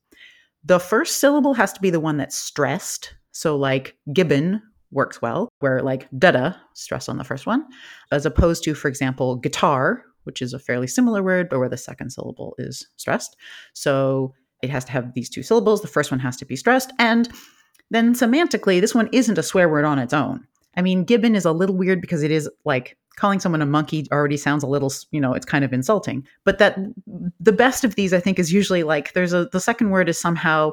The 0.64 0.80
first 0.80 1.20
syllable 1.20 1.52
has 1.54 1.72
to 1.74 1.80
be 1.82 1.90
the 1.90 2.00
one 2.00 2.16
that's 2.16 2.36
stressed. 2.36 3.14
So, 3.32 3.54
like 3.54 3.94
gibbon 4.12 4.62
works 4.90 5.20
well, 5.20 5.50
where 5.60 5.82
like 5.82 6.08
da 6.18 6.54
stress 6.72 7.10
on 7.10 7.18
the 7.18 7.24
first 7.24 7.46
one, 7.46 7.66
as 8.10 8.24
opposed 8.24 8.64
to, 8.64 8.74
for 8.74 8.88
example, 8.88 9.36
guitar, 9.36 10.02
which 10.24 10.40
is 10.40 10.54
a 10.54 10.58
fairly 10.58 10.86
similar 10.86 11.22
word, 11.22 11.50
but 11.50 11.58
where 11.58 11.68
the 11.68 11.76
second 11.76 12.08
syllable 12.10 12.54
is 12.58 12.88
stressed. 12.96 13.36
So, 13.74 14.32
it 14.62 14.70
has 14.70 14.84
to 14.86 14.92
have 14.92 15.14
these 15.14 15.28
two 15.28 15.42
syllables. 15.42 15.82
The 15.82 15.88
first 15.88 16.10
one 16.10 16.20
has 16.20 16.36
to 16.38 16.44
be 16.44 16.56
stressed. 16.56 16.92
And 16.98 17.28
then 17.90 18.14
semantically, 18.14 18.80
this 18.80 18.94
one 18.94 19.08
isn't 19.12 19.38
a 19.38 19.42
swear 19.42 19.68
word 19.68 19.84
on 19.84 19.98
its 19.98 20.12
own. 20.12 20.46
I 20.76 20.82
mean, 20.82 21.04
gibbon 21.04 21.34
is 21.34 21.44
a 21.44 21.52
little 21.52 21.76
weird 21.76 22.00
because 22.00 22.22
it 22.22 22.30
is 22.30 22.48
like 22.64 22.96
calling 23.16 23.40
someone 23.40 23.62
a 23.62 23.66
monkey 23.66 24.06
already 24.12 24.36
sounds 24.36 24.62
a 24.62 24.68
little, 24.68 24.92
you 25.10 25.20
know, 25.20 25.34
it's 25.34 25.46
kind 25.46 25.64
of 25.64 25.72
insulting. 25.72 26.24
But 26.44 26.58
that 26.58 26.78
the 27.40 27.52
best 27.52 27.82
of 27.82 27.96
these, 27.96 28.12
I 28.12 28.20
think, 28.20 28.38
is 28.38 28.52
usually 28.52 28.84
like 28.84 29.12
there's 29.12 29.32
a 29.32 29.46
the 29.46 29.60
second 29.60 29.90
word 29.90 30.08
is 30.08 30.18
somehow, 30.18 30.72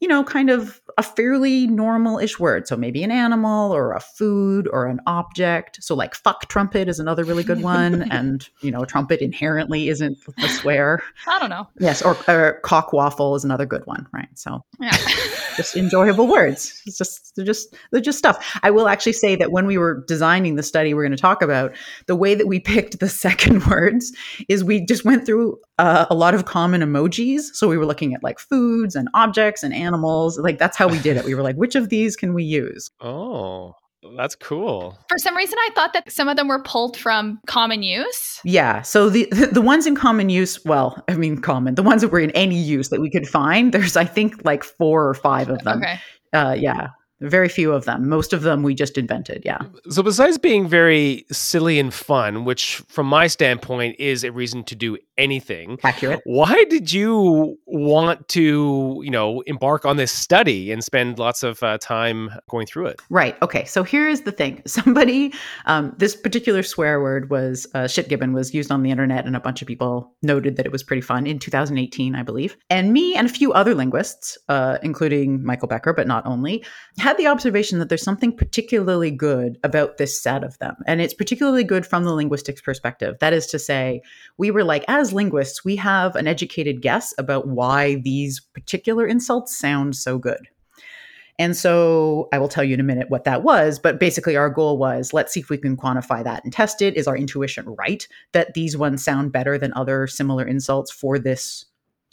you 0.00 0.08
know, 0.08 0.24
kind 0.24 0.50
of 0.50 0.80
a 0.96 1.02
fairly 1.02 1.66
normal-ish 1.66 2.38
word. 2.38 2.66
So 2.66 2.76
maybe 2.76 3.02
an 3.02 3.10
animal 3.10 3.72
or 3.72 3.92
a 3.92 4.00
food 4.00 4.66
or 4.72 4.86
an 4.86 5.00
object. 5.06 5.78
So 5.82 5.94
like 5.94 6.14
fuck 6.14 6.48
trumpet 6.48 6.88
is 6.88 6.98
another 6.98 7.22
really 7.22 7.44
good 7.44 7.62
one. 7.62 8.02
and, 8.10 8.48
you 8.62 8.70
know, 8.70 8.84
trumpet 8.84 9.20
inherently 9.20 9.88
isn't 9.88 10.18
a 10.38 10.48
swear. 10.48 11.02
I 11.26 11.38
don't 11.38 11.50
know. 11.50 11.68
Yes, 11.78 12.02
or, 12.02 12.16
or 12.28 12.60
cock 12.64 12.92
waffle 12.92 13.34
is 13.34 13.44
another 13.44 13.66
good 13.66 13.86
one, 13.86 14.06
right? 14.12 14.28
So 14.34 14.64
Yeah. 14.80 14.96
just 15.56 15.76
enjoyable 15.76 16.26
words. 16.26 16.82
It's 16.86 16.96
just 16.96 17.36
they're 17.36 17.44
just 17.44 17.74
they're 17.90 18.00
just 18.00 18.18
stuff. 18.18 18.58
I 18.62 18.70
will 18.70 18.88
actually 18.88 19.12
say 19.12 19.36
that 19.36 19.52
when 19.52 19.66
we 19.66 19.76
were 19.76 20.02
designing 20.06 20.56
the 20.56 20.62
study 20.62 20.94
we're 20.94 21.02
going 21.02 21.12
to 21.12 21.18
talk 21.18 21.42
about, 21.42 21.76
the 22.06 22.16
way 22.16 22.34
that 22.34 22.46
we 22.46 22.58
picked 22.58 23.00
the 23.00 23.08
second 23.20 23.66
words 23.66 24.12
is 24.48 24.64
we 24.64 24.84
just 24.84 25.04
went 25.04 25.26
through 25.26 25.58
uh, 25.80 26.06
a 26.10 26.14
lot 26.14 26.34
of 26.34 26.44
common 26.44 26.82
emojis. 26.82 27.54
So 27.54 27.66
we 27.66 27.78
were 27.78 27.86
looking 27.86 28.12
at 28.14 28.22
like 28.22 28.38
foods 28.38 28.94
and 28.94 29.08
objects 29.14 29.62
and 29.62 29.72
animals. 29.72 30.38
Like 30.38 30.58
that's 30.58 30.76
how 30.76 30.86
we 30.88 30.98
did 30.98 31.16
it. 31.16 31.24
We 31.24 31.34
were 31.34 31.42
like, 31.42 31.56
which 31.56 31.74
of 31.74 31.88
these 31.88 32.16
can 32.16 32.34
we 32.34 32.44
use? 32.44 32.90
Oh, 33.02 33.74
that's 34.16 34.34
cool. 34.34 34.96
For 35.08 35.18
some 35.18 35.36
reason, 35.36 35.58
I 35.58 35.70
thought 35.74 35.92
that 35.92 36.10
some 36.10 36.28
of 36.28 36.36
them 36.36 36.48
were 36.48 36.62
pulled 36.62 36.96
from 36.96 37.38
common 37.46 37.82
use. 37.82 38.40
Yeah. 38.44 38.82
So 38.82 39.10
the 39.10 39.26
the 39.52 39.60
ones 39.60 39.86
in 39.86 39.94
common 39.94 40.30
use, 40.30 40.64
well, 40.64 41.02
I 41.08 41.14
mean 41.14 41.40
common, 41.40 41.74
the 41.74 41.82
ones 41.82 42.02
that 42.02 42.08
were 42.08 42.20
in 42.20 42.30
any 42.30 42.56
use 42.56 42.88
that 42.90 43.00
we 43.00 43.10
could 43.10 43.28
find, 43.28 43.72
there's 43.72 43.96
I 43.96 44.04
think 44.04 44.44
like 44.44 44.64
four 44.64 45.08
or 45.08 45.14
five 45.14 45.50
of 45.50 45.62
them. 45.64 45.78
Okay. 45.78 45.98
Uh, 46.32 46.56
yeah. 46.58 46.88
Very 47.20 47.48
few 47.48 47.72
of 47.72 47.84
them. 47.84 48.08
Most 48.08 48.32
of 48.32 48.42
them 48.42 48.62
we 48.62 48.74
just 48.74 48.96
invented. 48.98 49.42
Yeah. 49.44 49.58
So, 49.88 50.02
besides 50.02 50.38
being 50.38 50.68
very 50.68 51.24
silly 51.30 51.78
and 51.78 51.92
fun, 51.92 52.44
which 52.44 52.82
from 52.88 53.06
my 53.06 53.26
standpoint 53.26 53.96
is 53.98 54.24
a 54.24 54.32
reason 54.32 54.64
to 54.64 54.74
do 54.74 54.98
anything, 55.18 55.78
Accurate. 55.84 56.20
why 56.24 56.64
did 56.70 56.92
you 56.92 57.58
want 57.66 58.28
to, 58.28 59.00
you 59.04 59.10
know, 59.10 59.42
embark 59.42 59.84
on 59.84 59.96
this 59.96 60.12
study 60.12 60.72
and 60.72 60.82
spend 60.82 61.18
lots 61.18 61.42
of 61.42 61.62
uh, 61.62 61.78
time 61.78 62.30
going 62.48 62.66
through 62.66 62.86
it. 62.86 63.00
Right. 63.10 63.40
Okay. 63.42 63.64
So 63.64 63.82
here 63.82 64.08
is 64.08 64.22
the 64.22 64.32
thing. 64.32 64.62
Somebody, 64.66 65.32
um, 65.66 65.94
this 65.98 66.16
particular 66.16 66.62
swear 66.62 67.00
word 67.00 67.30
was 67.30 67.66
uh, 67.74 67.86
shit 67.86 68.08
gibbon 68.08 68.32
was 68.32 68.54
used 68.54 68.70
on 68.70 68.82
the 68.82 68.90
internet, 68.90 69.26
and 69.26 69.36
a 69.36 69.40
bunch 69.40 69.62
of 69.62 69.68
people 69.68 70.14
noted 70.22 70.56
that 70.56 70.66
it 70.66 70.72
was 70.72 70.82
pretty 70.82 71.02
fun 71.02 71.26
in 71.26 71.38
2018, 71.38 72.14
I 72.14 72.22
believe. 72.22 72.56
And 72.68 72.92
me 72.92 73.14
and 73.14 73.28
a 73.28 73.30
few 73.30 73.52
other 73.52 73.74
linguists, 73.74 74.38
uh, 74.48 74.78
including 74.82 75.44
Michael 75.44 75.68
Becker, 75.68 75.92
but 75.92 76.06
not 76.06 76.26
only, 76.26 76.64
had 77.10 77.18
the 77.18 77.26
observation 77.26 77.80
that 77.80 77.88
there's 77.88 78.04
something 78.04 78.30
particularly 78.30 79.10
good 79.10 79.58
about 79.64 79.96
this 79.96 80.22
set 80.22 80.44
of 80.44 80.56
them. 80.60 80.76
And 80.86 81.00
it's 81.00 81.12
particularly 81.12 81.64
good 81.64 81.84
from 81.84 82.04
the 82.04 82.12
linguistics 82.12 82.60
perspective. 82.60 83.16
That 83.18 83.32
is 83.32 83.48
to 83.48 83.58
say, 83.58 84.02
we 84.38 84.52
were 84.52 84.62
like, 84.62 84.84
as 84.86 85.12
linguists, 85.12 85.64
we 85.64 85.74
have 85.74 86.14
an 86.14 86.28
educated 86.28 86.82
guess 86.82 87.12
about 87.18 87.48
why 87.48 87.96
these 87.96 88.38
particular 88.38 89.08
insults 89.08 89.56
sound 89.56 89.96
so 89.96 90.18
good. 90.18 90.46
And 91.36 91.56
so 91.56 92.28
I 92.32 92.38
will 92.38 92.46
tell 92.46 92.62
you 92.62 92.74
in 92.74 92.80
a 92.80 92.84
minute 92.84 93.10
what 93.10 93.24
that 93.24 93.42
was. 93.42 93.80
But 93.80 93.98
basically, 93.98 94.36
our 94.36 94.48
goal 94.48 94.78
was 94.78 95.12
let's 95.12 95.32
see 95.32 95.40
if 95.40 95.50
we 95.50 95.58
can 95.58 95.76
quantify 95.76 96.22
that 96.22 96.44
and 96.44 96.52
test 96.52 96.80
it. 96.80 96.96
Is 96.96 97.08
our 97.08 97.16
intuition 97.16 97.64
right 97.76 98.06
that 98.34 98.54
these 98.54 98.76
ones 98.76 99.02
sound 99.02 99.32
better 99.32 99.58
than 99.58 99.72
other 99.74 100.06
similar 100.06 100.46
insults 100.46 100.92
for 100.92 101.18
this? 101.18 101.64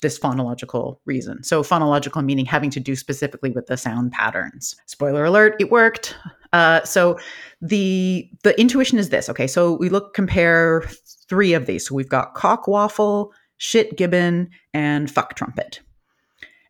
This 0.01 0.19
phonological 0.19 0.99
reason. 1.05 1.43
So, 1.43 1.63
phonological 1.63 2.23
meaning 2.23 2.45
having 2.45 2.69
to 2.71 2.79
do 2.79 2.95
specifically 2.95 3.49
with 3.49 3.65
the 3.65 3.77
sound 3.77 4.11
patterns. 4.11 4.75
Spoiler 4.85 5.25
alert, 5.25 5.55
it 5.59 5.71
worked. 5.71 6.15
Uh, 6.53 6.83
so, 6.83 7.17
the 7.61 8.29
the 8.43 8.59
intuition 8.59 8.99
is 8.99 9.09
this. 9.09 9.29
Okay, 9.29 9.47
so 9.47 9.73
we 9.77 9.89
look 9.89 10.13
compare 10.13 10.83
three 11.27 11.53
of 11.53 11.65
these. 11.65 11.87
So 11.87 11.95
we've 11.95 12.09
got 12.09 12.33
cock 12.33 12.67
waffle, 12.67 13.33
shit 13.57 13.97
gibbon, 13.97 14.49
and 14.73 15.09
fuck 15.09 15.35
trumpet. 15.35 15.81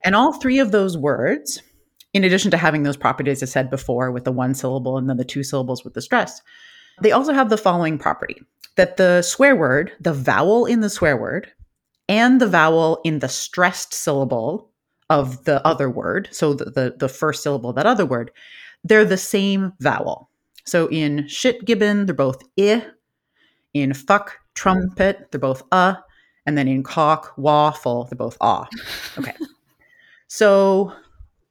And 0.03 0.15
all 0.15 0.33
three 0.33 0.59
of 0.59 0.71
those 0.71 0.97
words, 0.97 1.61
in 2.13 2.23
addition 2.23 2.51
to 2.51 2.57
having 2.57 2.83
those 2.83 2.97
properties 2.97 3.43
I 3.43 3.45
said 3.45 3.69
before 3.69 4.11
with 4.11 4.23
the 4.23 4.31
one 4.31 4.53
syllable 4.53 4.97
and 4.97 5.09
then 5.09 5.17
the 5.17 5.25
two 5.25 5.43
syllables 5.43 5.83
with 5.83 5.93
the 5.93 6.01
stress, 6.01 6.41
they 7.01 7.11
also 7.11 7.33
have 7.33 7.49
the 7.49 7.57
following 7.57 7.97
property 7.97 8.41
that 8.75 8.97
the 8.97 9.21
swear 9.21 9.55
word, 9.55 9.91
the 9.99 10.13
vowel 10.13 10.65
in 10.65 10.81
the 10.81 10.89
swear 10.89 11.17
word, 11.17 11.51
and 12.09 12.41
the 12.41 12.47
vowel 12.47 13.01
in 13.03 13.19
the 13.19 13.29
stressed 13.29 13.93
syllable 13.93 14.71
of 15.09 15.43
the 15.45 15.65
other 15.65 15.89
word, 15.89 16.29
so 16.31 16.53
the, 16.53 16.65
the, 16.65 16.95
the 16.97 17.09
first 17.09 17.43
syllable 17.43 17.69
of 17.69 17.75
that 17.75 17.85
other 17.85 18.05
word, 18.05 18.31
they're 18.83 19.05
the 19.05 19.17
same 19.17 19.73
vowel. 19.79 20.29
So 20.65 20.87
in 20.89 21.27
shit 21.27 21.65
gibbon, 21.65 22.05
they're 22.05 22.15
both 22.15 22.43
i. 22.59 22.85
In 23.73 23.93
fuck 23.93 24.37
trumpet, 24.53 25.27
they're 25.31 25.39
both 25.39 25.63
uh 25.71 25.95
and 26.45 26.57
then 26.57 26.67
in 26.67 26.81
cock, 26.81 27.33
waffle, 27.37 28.05
they're 28.05 28.17
both 28.17 28.37
ah. 28.41 28.67
Okay. 29.17 29.33
so 30.27 30.93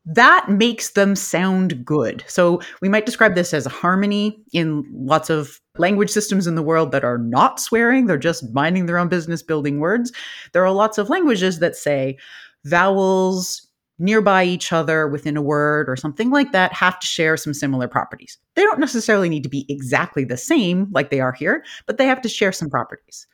that 0.06 0.48
makes 0.48 0.90
them 0.90 1.16
sound 1.16 1.84
good. 1.84 2.24
So 2.28 2.60
we 2.80 2.88
might 2.88 3.06
describe 3.06 3.34
this 3.34 3.52
as 3.52 3.66
a 3.66 3.70
harmony 3.70 4.40
in 4.52 4.84
lots 4.92 5.30
of 5.30 5.60
language 5.78 6.10
systems 6.10 6.46
in 6.46 6.54
the 6.54 6.62
world 6.62 6.92
that 6.92 7.04
are 7.04 7.18
not 7.18 7.60
swearing, 7.60 8.06
they're 8.06 8.16
just 8.16 8.54
minding 8.54 8.86
their 8.86 8.98
own 8.98 9.08
business 9.08 9.42
building 9.42 9.80
words. 9.80 10.12
There 10.52 10.64
are 10.64 10.72
lots 10.72 10.96
of 10.96 11.10
languages 11.10 11.58
that 11.58 11.74
say 11.74 12.18
vowels 12.64 13.66
nearby 13.98 14.44
each 14.44 14.72
other 14.72 15.08
within 15.08 15.36
a 15.36 15.42
word 15.42 15.88
or 15.88 15.96
something 15.96 16.30
like 16.30 16.52
that 16.52 16.72
have 16.72 16.98
to 17.00 17.06
share 17.06 17.36
some 17.36 17.54
similar 17.54 17.88
properties. 17.88 18.38
They 18.54 18.62
don't 18.62 18.78
necessarily 18.78 19.28
need 19.28 19.42
to 19.42 19.48
be 19.48 19.66
exactly 19.68 20.24
the 20.24 20.36
same 20.36 20.88
like 20.92 21.10
they 21.10 21.20
are 21.20 21.32
here, 21.32 21.64
but 21.86 21.98
they 21.98 22.06
have 22.06 22.20
to 22.22 22.28
share 22.28 22.52
some 22.52 22.70
properties. 22.70 23.26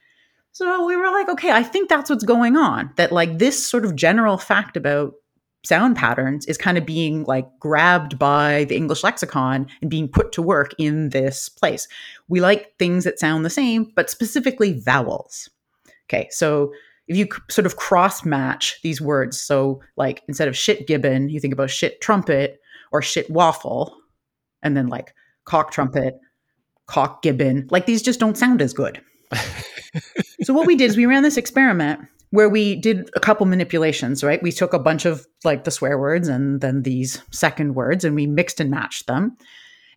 So 0.53 0.85
we 0.87 0.97
were 0.97 1.11
like, 1.11 1.29
okay, 1.31 1.51
I 1.51 1.63
think 1.63 1.89
that's 1.89 2.11
what's 2.11 2.25
going 2.25 2.57
on. 2.57 2.93
That 2.97 3.11
like 3.11 3.39
this 3.39 3.65
sort 3.67 3.85
of 3.85 3.97
general 3.97 4.39
fact 4.39 4.77
about 4.77 5.15
sound 5.65 5.97
patterns 5.97 6.47
is 6.47 6.59
kind 6.59 6.77
of 6.77 6.85
being 6.85 7.25
like 7.25 7.47
grabbed 7.61 8.19
by 8.19 8.65
the 8.65 8.77
English 8.77 9.05
lexicon 9.05 9.67
and 9.81 9.91
being 9.91 10.09
put 10.09 10.33
to 10.33 10.43
work 10.43 10.75
in 10.79 11.11
this 11.11 11.49
place. 11.49 11.87
We 12.29 12.41
like 12.41 12.77
things 12.79 13.05
that 13.05 13.19
sound 13.19 13.45
the 13.45 13.51
same, 13.51 13.93
but 13.95 14.11
specifically 14.11 14.79
vowels. 14.81 15.49
Okay, 16.09 16.29
so 16.31 16.73
if 17.07 17.17
you 17.17 17.29
sort 17.49 17.67
of 17.67 17.77
cross 17.77 18.25
match 18.25 18.81
these 18.83 19.01
words, 19.01 19.41
so 19.41 19.81
like 19.97 20.23
instead 20.29 20.49
of 20.49 20.57
shit 20.57 20.87
gibbon, 20.87 21.29
you 21.29 21.41
think 21.41 21.53
about 21.53 21.71
shit 21.71 22.01
trumpet 22.01 22.61
or 22.91 23.01
shit 23.01 23.31
waffle, 23.31 23.97
and 24.63 24.77
then 24.77 24.89
like 24.89 25.15
cock 25.45 25.71
trumpet, 25.71 26.19
cock 26.87 27.23
gibbon, 27.23 27.69
like 27.71 27.87
these 27.87 28.03
just 28.03 28.21
don't 28.21 28.37
sound 28.37 28.61
as 28.61 28.73
good. 28.73 29.01
so 30.43 30.53
what 30.53 30.67
we 30.67 30.77
did 30.77 30.91
is 30.91 30.97
we 30.97 31.07
ran 31.07 31.23
this 31.23 31.37
experiment 31.37 32.01
where 32.33 32.49
we 32.49 32.75
did 32.75 33.11
a 33.15 33.21
couple 33.21 33.45
manipulations, 33.45 34.25
right? 34.25 34.43
We 34.43 34.53
took 34.53 34.73
a 34.73 34.79
bunch 34.79 35.05
of 35.05 35.27
like 35.45 35.65
the 35.65 35.71
swear 35.71 35.99
words 35.99 36.29
and 36.29 36.63
then 36.63 36.83
these 36.83 37.23
second 37.31 37.75
words 37.75 38.05
and 38.05 38.17
we 38.17 38.27
mixed 38.27 38.59
and 38.59 38.71
matched 38.71 39.07
them. 39.07 39.37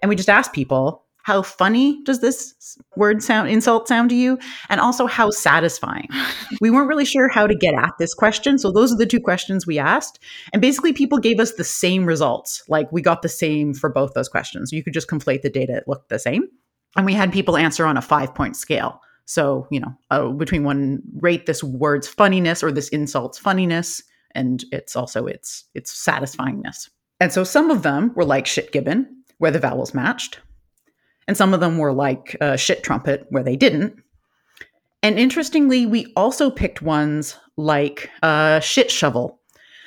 And 0.02 0.10
we 0.10 0.18
just 0.18 0.30
asked 0.30 0.52
people, 0.52 1.06
how 1.24 1.42
funny 1.42 2.04
does 2.04 2.20
this 2.20 2.78
word 2.98 3.24
sound 3.24 3.50
insult 3.50 3.88
sound 3.88 4.10
to 4.10 4.16
you? 4.18 4.38
And 4.70 4.82
also 4.82 5.08
how 5.08 5.32
satisfying? 5.32 6.08
We 6.62 6.70
weren't 6.70 6.88
really 6.88 7.06
sure 7.06 7.28
how 7.28 7.48
to 7.48 7.56
get 7.56 7.74
at 7.74 7.94
this 8.00 8.14
question 8.14 8.58
so 8.58 8.72
those 8.72 8.94
are 8.94 8.98
the 8.98 9.06
two 9.06 9.20
questions 9.20 9.66
we 9.66 9.80
asked. 9.80 10.20
And 10.52 10.62
basically 10.62 10.94
people 10.94 11.18
gave 11.18 11.40
us 11.40 11.54
the 11.54 11.64
same 11.64 12.06
results. 12.06 12.64
Like 12.68 12.92
we 12.92 13.02
got 13.02 13.22
the 13.22 13.30
same 13.30 13.74
for 13.74 13.90
both 13.90 14.14
those 14.14 14.30
questions. 14.30 14.72
You 14.72 14.84
could 14.84 14.94
just 14.94 15.10
conflate 15.10 15.42
the 15.42 15.50
data 15.50 15.78
it 15.78 15.88
looked 15.88 16.10
the 16.10 16.20
same. 16.20 16.44
And 16.98 17.06
we 17.06 17.14
had 17.14 17.34
people 17.34 17.58
answer 17.58 17.86
on 17.86 17.98
a 17.98 18.02
five 18.02 18.36
point 18.36 18.58
scale 18.58 19.02
so, 19.26 19.68
you 19.72 19.80
know, 19.80 19.94
uh, 20.12 20.30
between 20.30 20.64
one 20.64 21.02
rate 21.20 21.46
this 21.46 21.64
word's 21.64 22.08
funniness 22.08 22.64
or 22.64 22.72
this 22.72 22.90
insult's 22.90 23.38
funniness, 23.38 24.04
and 24.32 24.64
it's 24.72 24.96
also 24.96 25.26
its 25.26 25.66
its 25.74 25.94
satisfyingness. 25.94 26.90
And 27.20 27.34
so 27.34 27.44
some 27.44 27.72
of 27.72 27.82
them 27.82 28.14
were 28.16 28.26
like 28.26 28.46
shit 28.46 28.72
gibbon, 28.72 29.24
where 29.40 29.52
the 29.52 29.60
vowels 29.60 29.94
matched, 29.94 30.40
and 31.28 31.36
some 31.36 31.54
of 31.54 31.60
them 31.60 31.78
were 31.78 31.94
like 31.94 32.38
uh, 32.40 32.56
shit 32.56 32.84
trumpet, 32.84 33.26
where 33.30 33.44
they 33.44 33.56
didn't. 33.56 34.02
And 35.02 35.20
interestingly, 35.20 35.86
we 35.86 36.12
also 36.16 36.50
picked 36.50 36.82
ones 36.82 37.38
like 37.58 38.10
uh, 38.22 38.60
shit 38.60 38.92
shovel. 38.92 39.40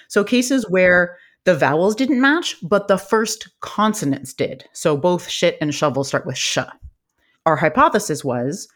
So 0.09 0.25
cases 0.25 0.67
where 0.69 1.17
the 1.45 1.55
vowels 1.55 1.95
didn't 1.95 2.21
match, 2.21 2.57
but 2.63 2.89
the 2.89 2.99
first 2.99 3.49
consonants 3.61 4.33
did. 4.33 4.65
So 4.73 4.97
both 4.97 5.29
shit 5.29 5.59
and 5.61 5.75
shovel 5.75 6.05
start 6.05 6.27
with 6.27 6.39
sh. 6.39 6.59
Our 7.47 7.57
hypothesis 7.57 8.25
was 8.25 8.69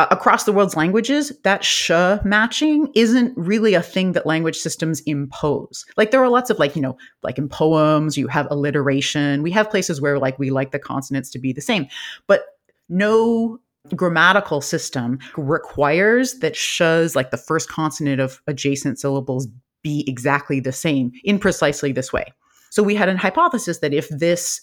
uh, 0.00 0.06
across 0.10 0.44
the 0.44 0.52
world's 0.52 0.76
languages, 0.76 1.30
that 1.42 1.62
sh 1.62 1.90
matching 2.24 2.90
isn't 2.94 3.36
really 3.36 3.74
a 3.74 3.82
thing 3.82 4.12
that 4.12 4.24
language 4.24 4.56
systems 4.56 5.00
impose. 5.00 5.84
Like 5.98 6.10
there 6.10 6.22
are 6.22 6.30
lots 6.30 6.48
of 6.48 6.58
like, 6.58 6.74
you 6.74 6.80
know, 6.80 6.96
like 7.22 7.36
in 7.36 7.50
poems, 7.50 8.16
you 8.16 8.26
have 8.28 8.48
alliteration. 8.50 9.42
We 9.42 9.50
have 9.50 9.68
places 9.68 10.00
where 10.00 10.18
like 10.18 10.38
we 10.38 10.48
like 10.48 10.70
the 10.70 10.78
consonants 10.78 11.28
to 11.32 11.38
be 11.38 11.52
the 11.52 11.60
same, 11.60 11.86
but 12.26 12.44
no 12.88 13.60
grammatical 13.94 14.62
system 14.62 15.18
requires 15.36 16.38
that 16.38 16.56
sh's 16.56 17.14
like 17.14 17.30
the 17.30 17.36
first 17.36 17.68
consonant 17.68 18.22
of 18.22 18.40
adjacent 18.46 18.98
syllables 18.98 19.48
be 19.82 20.02
exactly 20.08 20.60
the 20.60 20.72
same 20.72 21.12
in 21.24 21.38
precisely 21.38 21.92
this 21.92 22.10
way. 22.10 22.24
So 22.70 22.82
we 22.82 22.94
had 22.94 23.10
an 23.10 23.18
hypothesis 23.18 23.80
that 23.80 23.92
if 23.92 24.08
this 24.08 24.62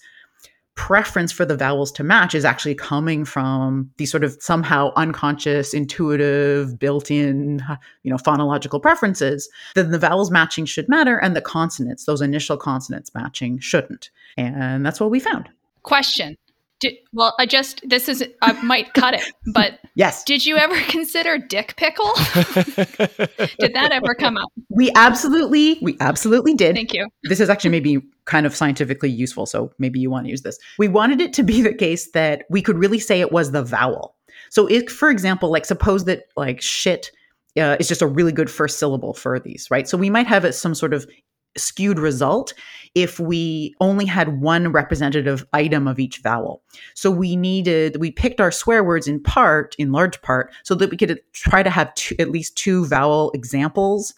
preference 0.78 1.32
for 1.32 1.44
the 1.44 1.58
vowels 1.58 1.92
to 1.92 2.04
match 2.04 2.34
is 2.34 2.46
actually 2.46 2.76
coming 2.76 3.26
from 3.26 3.92
these 3.98 4.10
sort 4.10 4.24
of 4.24 4.38
somehow 4.40 4.94
unconscious, 4.96 5.74
intuitive, 5.74 6.80
built-in, 6.80 7.62
you 8.04 8.12
know, 8.12 8.18
phonological 8.18 8.82
preferences, 8.82 9.50
then 9.76 9.92
the 9.92 10.00
vowels 10.00 10.32
matching 10.32 10.66
should 10.66 10.88
matter 10.88 11.18
and 11.18 11.36
the 11.36 11.42
consonants, 11.42 12.06
those 12.06 12.22
initial 12.22 12.56
consonants 12.56 13.14
matching 13.14 13.60
shouldn't. 13.60 14.12
And 14.38 14.86
that's 14.86 15.02
what 15.02 15.12
we 15.12 15.20
found. 15.20 15.50
Question. 15.84 16.38
Did, 16.80 16.94
well, 17.12 17.34
I 17.40 17.48
just 17.48 17.82
this 17.90 18.08
is 18.08 18.24
I 18.42 18.54
might 18.62 18.94
cut 18.94 19.16
it, 19.16 19.24
but 19.48 19.80
yes. 19.96 20.24
Did 20.24 20.46
you 20.46 20.58
ever 20.58 20.76
consider 20.88 21.38
dick 21.38 21.76
pickle? 21.76 22.14
did 22.36 23.74
that 23.74 23.90
ever 23.92 24.14
come 24.14 24.38
up? 24.38 24.50
We 24.70 24.92
absolutely, 24.96 25.80
we 25.82 25.98
absolutely 26.00 26.54
did. 26.54 26.76
Thank 26.76 26.94
you. 26.94 27.08
This 27.24 27.40
is 27.40 27.50
actually 27.50 27.72
maybe 27.72 28.00
kind 28.26 28.46
of 28.46 28.56
scientifically 28.56 29.10
useful, 29.10 29.46
so 29.48 29.72
maybe 29.80 30.00
you 30.00 30.12
want 30.12 30.26
to 30.26 30.30
use 30.30 30.44
this. 30.44 30.60
We 30.78 30.88
wanted 30.88 31.20
it 31.20 31.34
to 31.34 31.44
be 31.44 31.62
the 31.62 31.74
case 31.74 32.12
that 32.12 32.46
we 32.50 32.62
could 32.62 32.78
really 32.78 33.00
say 33.00 33.22
it 33.22 33.32
was 33.32 33.52
the 33.52 33.64
vowel. 33.64 34.16
So, 34.50 34.68
if, 34.68 34.90
for 34.90 35.10
example, 35.10 35.52
like 35.52 35.66
suppose 35.66 36.06
that 36.06 36.26
like 36.36 36.62
shit 36.62 37.12
uh, 37.58 37.76
is 37.80 37.88
just 37.88 38.02
a 38.02 38.08
really 38.08 38.32
good 38.32 38.50
first 38.50 38.78
syllable 38.78 39.14
for 39.14 39.40
these, 39.40 39.68
right? 39.72 39.88
So 39.88 39.98
we 39.98 40.10
might 40.10 40.28
have 40.28 40.54
some 40.54 40.76
sort 40.76 40.94
of 40.94 41.10
skewed 41.58 42.00
result 42.00 42.54
if 42.96 43.20
we 43.20 43.76
only 43.80 44.06
had 44.06 44.42
one 44.42 44.72
representative 44.72 45.46
item 45.54 45.88
of 45.88 46.00
each 46.00 46.20
vowel. 46.20 46.64
So 46.94 47.12
we 47.12 47.36
needed, 47.36 47.98
we 47.98 48.12
picked 48.12 48.42
our 48.42 48.52
swear 48.52 48.84
words 48.84 49.08
in 49.08 49.22
part, 49.22 49.76
in 49.78 49.92
large 49.92 50.22
part, 50.22 50.52
so 50.64 50.76
that 50.76 50.90
we 50.90 50.98
could 50.98 51.20
try 51.34 51.64
to 51.64 51.70
have 51.70 51.94
two, 51.96 52.16
at 52.20 52.32
least 52.32 52.56
two 52.58 52.86
vowel 52.86 53.32
examples 53.32 54.14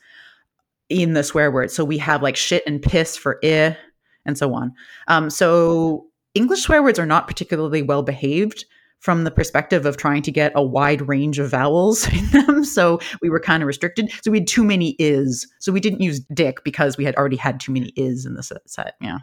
in 0.90 1.14
the 1.14 1.24
swear 1.24 1.52
word. 1.52 1.72
So 1.72 1.84
we 1.86 1.98
have 2.00 2.24
like 2.24 2.36
shit 2.36 2.64
and 2.66 2.82
piss 2.82 3.18
for 3.18 3.40
i 3.44 3.78
and 4.26 4.38
so 4.38 4.54
on. 4.54 4.74
Um, 5.08 5.30
so 5.30 6.08
English 6.34 6.62
swear 6.62 6.84
words 6.84 7.00
are 7.00 7.06
not 7.06 7.28
particularly 7.28 7.82
well 7.82 8.04
behaved 8.04 8.66
from 9.00 9.24
the 9.24 9.32
perspective 9.32 9.86
of 9.86 9.98
trying 9.98 10.22
to 10.22 10.32
get 10.32 10.52
a 10.56 10.64
wide 10.64 11.08
range 11.08 11.40
of 11.40 11.50
vowels 11.50 12.08
in 12.14 12.26
them. 12.28 12.64
So 12.64 13.00
we 13.22 13.30
were 13.30 13.40
kind 13.40 13.64
of 13.64 13.68
restricted. 13.68 14.12
So 14.24 14.32
we 14.32 14.40
had 14.40 14.48
too 14.48 14.64
many 14.64 14.96
is. 15.00 15.48
So 15.60 15.72
we 15.72 15.80
didn't 15.80 16.02
use 16.02 16.20
dick 16.34 16.64
because 16.64 16.98
we 16.98 17.06
had 17.06 17.16
already 17.16 17.38
had 17.38 17.60
too 17.60 17.72
many 17.72 17.94
is 17.96 18.26
in 18.26 18.36
the 18.36 18.44
set. 18.44 18.96
Yeah. 19.02 19.20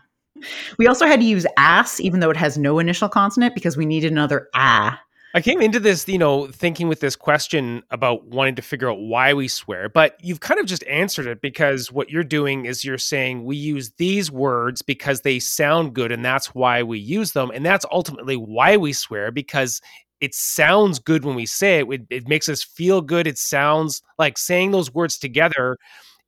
We 0.78 0.87
also 0.87 1.06
had 1.06 1.21
to 1.21 1.26
use 1.26 1.47
ass, 1.56 1.99
even 2.00 2.21
though 2.21 2.30
it 2.30 2.37
has 2.37 2.59
no 2.59 2.78
initial 2.78 3.09
consonant, 3.09 3.54
because 3.54 3.76
we 3.76 3.87
needed 3.87 4.12
another 4.12 4.49
ah 4.54 5.00
I 5.37 5.43
came 5.43 5.61
into 5.61 5.78
this, 5.78 6.09
you 6.09 6.16
know, 6.16 6.47
thinking 6.47 6.88
with 6.88 7.00
this 7.00 7.14
question 7.14 7.83
about 7.90 8.25
wanting 8.25 8.55
to 8.55 8.62
figure 8.62 8.90
out 8.90 9.00
why 9.00 9.35
we 9.35 9.49
swear, 9.49 9.90
but 9.90 10.16
you've 10.23 10.40
kind 10.40 10.59
of 10.59 10.64
just 10.64 10.83
answered 10.85 11.26
it 11.26 11.43
because 11.43 11.93
what 11.93 12.09
you're 12.09 12.25
doing 12.25 12.64
is 12.64 12.87
you're 12.87 12.97
saying 12.97 13.45
we 13.45 13.55
use 13.55 13.93
these 13.99 14.31
words 14.33 14.81
because 14.81 15.21
they 15.21 15.38
sound 15.38 15.93
good 15.93 16.11
and 16.11 16.25
that's 16.25 16.55
why 16.55 16.83
we 16.83 16.99
use 16.99 17.33
them. 17.33 17.50
And 17.52 17.66
that's 17.66 17.85
ultimately 17.93 18.38
why 18.38 18.78
we 18.78 18.95
swear 18.95 19.31
because 19.31 19.83
it 20.23 20.35
sounds 20.35 20.99
good 20.99 21.26
when 21.26 21.35
we 21.35 21.45
say 21.45 21.81
it. 21.81 21.93
It, 21.93 22.07
it 22.09 22.28
makes 22.28 22.49
us 22.49 22.62
feel 22.64 23.02
good. 23.02 23.26
It 23.26 23.37
sounds 23.37 24.00
like 24.19 24.38
saying 24.38 24.71
those 24.71 24.95
words 24.95 25.19
together 25.19 25.76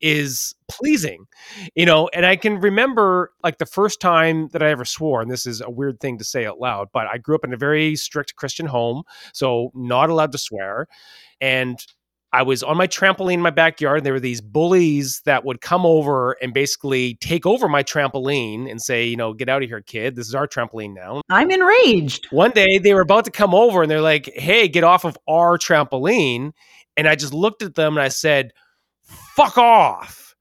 is 0.00 0.54
pleasing 0.68 1.26
you 1.74 1.84
know 1.84 2.08
and 2.08 2.24
i 2.24 2.36
can 2.36 2.60
remember 2.60 3.32
like 3.42 3.58
the 3.58 3.66
first 3.66 4.00
time 4.00 4.48
that 4.48 4.62
i 4.62 4.70
ever 4.70 4.84
swore 4.84 5.20
and 5.20 5.30
this 5.30 5.46
is 5.46 5.60
a 5.60 5.70
weird 5.70 5.98
thing 6.00 6.18
to 6.18 6.24
say 6.24 6.46
out 6.46 6.60
loud 6.60 6.88
but 6.92 7.06
i 7.06 7.18
grew 7.18 7.34
up 7.34 7.44
in 7.44 7.52
a 7.52 7.56
very 7.56 7.96
strict 7.96 8.36
christian 8.36 8.66
home 8.66 9.02
so 9.32 9.70
not 9.74 10.10
allowed 10.10 10.32
to 10.32 10.38
swear 10.38 10.86
and 11.40 11.84
I 12.32 12.42
was 12.42 12.62
on 12.62 12.76
my 12.76 12.86
trampoline 12.86 13.34
in 13.34 13.40
my 13.40 13.50
backyard, 13.50 13.98
and 13.98 14.06
there 14.06 14.12
were 14.12 14.20
these 14.20 14.42
bullies 14.42 15.22
that 15.24 15.46
would 15.46 15.62
come 15.62 15.86
over 15.86 16.32
and 16.42 16.52
basically 16.52 17.14
take 17.16 17.46
over 17.46 17.68
my 17.68 17.82
trampoline 17.82 18.70
and 18.70 18.82
say, 18.82 19.06
you 19.06 19.16
know, 19.16 19.32
get 19.32 19.48
out 19.48 19.62
of 19.62 19.68
here, 19.68 19.80
kid. 19.80 20.14
This 20.14 20.28
is 20.28 20.34
our 20.34 20.46
trampoline 20.46 20.94
now. 20.94 21.22
I'm 21.30 21.50
enraged. 21.50 22.26
One 22.30 22.50
day 22.50 22.78
they 22.78 22.92
were 22.92 23.00
about 23.00 23.24
to 23.24 23.30
come 23.30 23.54
over 23.54 23.82
and 23.82 23.90
they're 23.90 24.02
like, 24.02 24.30
hey, 24.34 24.68
get 24.68 24.84
off 24.84 25.06
of 25.06 25.16
our 25.26 25.56
trampoline. 25.56 26.52
And 26.98 27.08
I 27.08 27.14
just 27.14 27.32
looked 27.32 27.62
at 27.62 27.76
them 27.76 27.96
and 27.96 28.04
I 28.04 28.08
said, 28.08 28.52
fuck 29.08 29.58
off. 29.58 30.34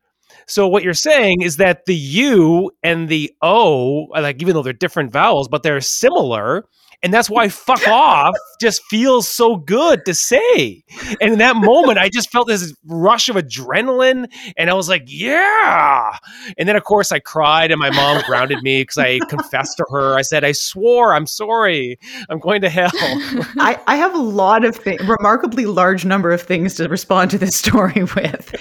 So 0.48 0.68
what 0.68 0.84
you're 0.84 0.94
saying 0.94 1.42
is 1.42 1.58
that 1.58 1.86
the 1.86 1.96
U 1.96 2.72
and 2.82 3.10
the 3.10 3.34
O, 3.42 4.08
like 4.12 4.42
even 4.42 4.54
though 4.54 4.64
they're 4.64 4.74
different 4.74 5.12
vowels, 5.12 5.48
but 5.50 5.62
they're 5.62 5.82
similar, 5.82 6.66
and 7.04 7.14
that's 7.14 7.30
why 7.30 7.48
fuck 7.48 7.88
off 7.88 8.36
just 8.60 8.84
feels 8.86 9.30
so 9.30 9.56
good 9.56 10.04
to 10.06 10.16
say. 10.16 10.84
And 11.22 11.34
in 11.34 11.40
that 11.40 11.56
moment, 11.56 12.00
I 12.00 12.10
just 12.10 12.32
felt 12.32 12.48
this 12.48 12.74
rush 12.86 13.30
of 13.30 13.36
adrenaline. 13.36 14.26
And 14.58 14.70
I 14.70 14.74
was 14.74 14.90
like, 14.90 15.04
yeah. 15.06 16.18
And 16.58 16.68
then, 16.68 16.76
of 16.76 16.84
course, 16.84 17.12
I 17.12 17.20
cried 17.20 17.72
and 17.72 17.80
my 17.80 17.92
mom 17.92 18.24
grounded 18.26 18.64
me 18.64 18.82
because 18.82 18.98
I 18.98 19.20
confessed 19.30 19.78
to 19.78 19.86
her. 19.92 20.16
I 20.16 20.24
said, 20.24 20.44
I 20.44 20.54
swore, 20.54 21.14
I'm 21.14 21.28
sorry. 21.28 22.00
I'm 22.30 22.40
going 22.40 22.62
to 22.62 22.70
hell. 22.70 22.90
I, 22.94 23.80
I 23.86 23.96
have 23.96 24.16
a 24.16 24.22
lot 24.22 24.66
of 24.66 24.76
things, 24.76 25.00
remarkably 25.08 25.68
large 25.68 26.04
number 26.04 26.32
of 26.32 26.42
things 26.42 26.74
to 26.76 26.90
respond 26.90 27.30
to 27.32 27.38
this 27.38 27.56
story 27.56 28.04
with. 28.16 28.56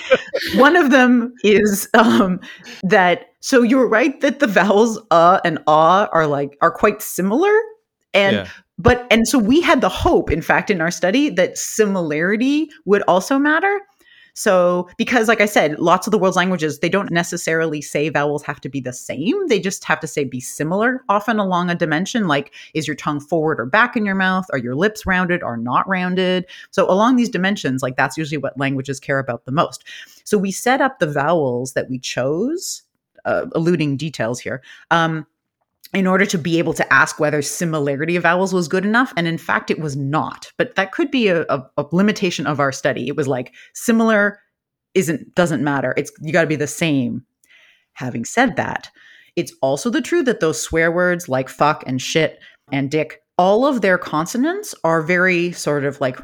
One 0.56 0.76
of 0.76 0.90
them 0.90 1.32
is 1.42 1.88
um, 1.94 2.40
that 2.82 3.30
so 3.40 3.62
you're 3.62 3.88
right 3.88 4.20
that 4.22 4.40
the 4.40 4.46
vowels 4.48 5.00
uh 5.12 5.38
and 5.44 5.60
ah 5.68 6.08
are 6.12 6.26
like 6.26 6.58
are 6.60 6.70
quite 6.70 7.00
similar 7.00 7.52
and 8.14 8.36
yeah. 8.36 8.48
but 8.78 9.06
and 9.10 9.26
so 9.26 9.38
we 9.38 9.60
had 9.60 9.80
the 9.80 9.88
hope, 9.88 10.30
in 10.30 10.42
fact, 10.42 10.70
in 10.70 10.80
our 10.80 10.90
study 10.90 11.30
that 11.30 11.58
similarity 11.58 12.70
would 12.84 13.02
also 13.02 13.38
matter. 13.38 13.80
So, 14.36 14.86
because 14.98 15.28
like 15.28 15.40
I 15.40 15.46
said, 15.46 15.78
lots 15.78 16.06
of 16.06 16.10
the 16.10 16.18
world's 16.18 16.36
languages, 16.36 16.80
they 16.80 16.90
don't 16.90 17.10
necessarily 17.10 17.80
say 17.80 18.10
vowels 18.10 18.42
have 18.42 18.60
to 18.60 18.68
be 18.68 18.82
the 18.82 18.92
same. 18.92 19.48
They 19.48 19.58
just 19.58 19.82
have 19.84 19.98
to 20.00 20.06
say 20.06 20.24
be 20.24 20.40
similar, 20.40 21.02
often 21.08 21.38
along 21.38 21.70
a 21.70 21.74
dimension 21.74 22.28
like 22.28 22.52
is 22.74 22.86
your 22.86 22.96
tongue 22.96 23.18
forward 23.18 23.58
or 23.58 23.64
back 23.64 23.96
in 23.96 24.04
your 24.04 24.14
mouth? 24.14 24.44
Are 24.52 24.58
your 24.58 24.74
lips 24.74 25.06
rounded 25.06 25.42
or 25.42 25.56
not 25.56 25.88
rounded? 25.88 26.44
So, 26.70 26.88
along 26.90 27.16
these 27.16 27.30
dimensions, 27.30 27.82
like 27.82 27.96
that's 27.96 28.18
usually 28.18 28.36
what 28.36 28.58
languages 28.58 29.00
care 29.00 29.18
about 29.18 29.46
the 29.46 29.52
most. 29.52 29.84
So, 30.24 30.36
we 30.36 30.52
set 30.52 30.82
up 30.82 30.98
the 30.98 31.10
vowels 31.10 31.72
that 31.72 31.88
we 31.88 31.98
chose, 31.98 32.82
uh, 33.24 33.46
alluding 33.54 33.96
details 33.96 34.38
here. 34.38 34.62
Um, 34.90 35.26
in 35.96 36.06
order 36.06 36.26
to 36.26 36.36
be 36.36 36.58
able 36.58 36.74
to 36.74 36.92
ask 36.92 37.18
whether 37.18 37.40
similarity 37.40 38.16
of 38.16 38.24
vowels 38.24 38.52
was 38.52 38.68
good 38.68 38.84
enough. 38.84 39.14
And 39.16 39.26
in 39.26 39.38
fact, 39.38 39.70
it 39.70 39.78
was 39.78 39.96
not. 39.96 40.52
But 40.58 40.74
that 40.74 40.92
could 40.92 41.10
be 41.10 41.28
a, 41.28 41.46
a, 41.48 41.66
a 41.78 41.86
limitation 41.90 42.46
of 42.46 42.60
our 42.60 42.70
study. 42.70 43.08
It 43.08 43.16
was 43.16 43.26
like 43.26 43.54
similar 43.72 44.38
isn't 44.92 45.34
doesn't 45.34 45.64
matter. 45.64 45.94
It's 45.96 46.12
you 46.20 46.34
got 46.34 46.42
to 46.42 46.46
be 46.46 46.54
the 46.54 46.66
same. 46.66 47.24
Having 47.94 48.26
said 48.26 48.56
that, 48.56 48.90
it's 49.36 49.54
also 49.62 49.88
the 49.88 50.02
truth 50.02 50.26
that 50.26 50.40
those 50.40 50.60
swear 50.60 50.92
words 50.92 51.30
like 51.30 51.48
fuck 51.48 51.82
and 51.86 52.00
shit 52.00 52.40
and 52.70 52.90
dick, 52.90 53.22
all 53.38 53.66
of 53.66 53.80
their 53.80 53.96
consonants 53.96 54.74
are 54.84 55.00
very 55.00 55.52
sort 55.52 55.84
of 55.84 55.98
like 55.98 56.18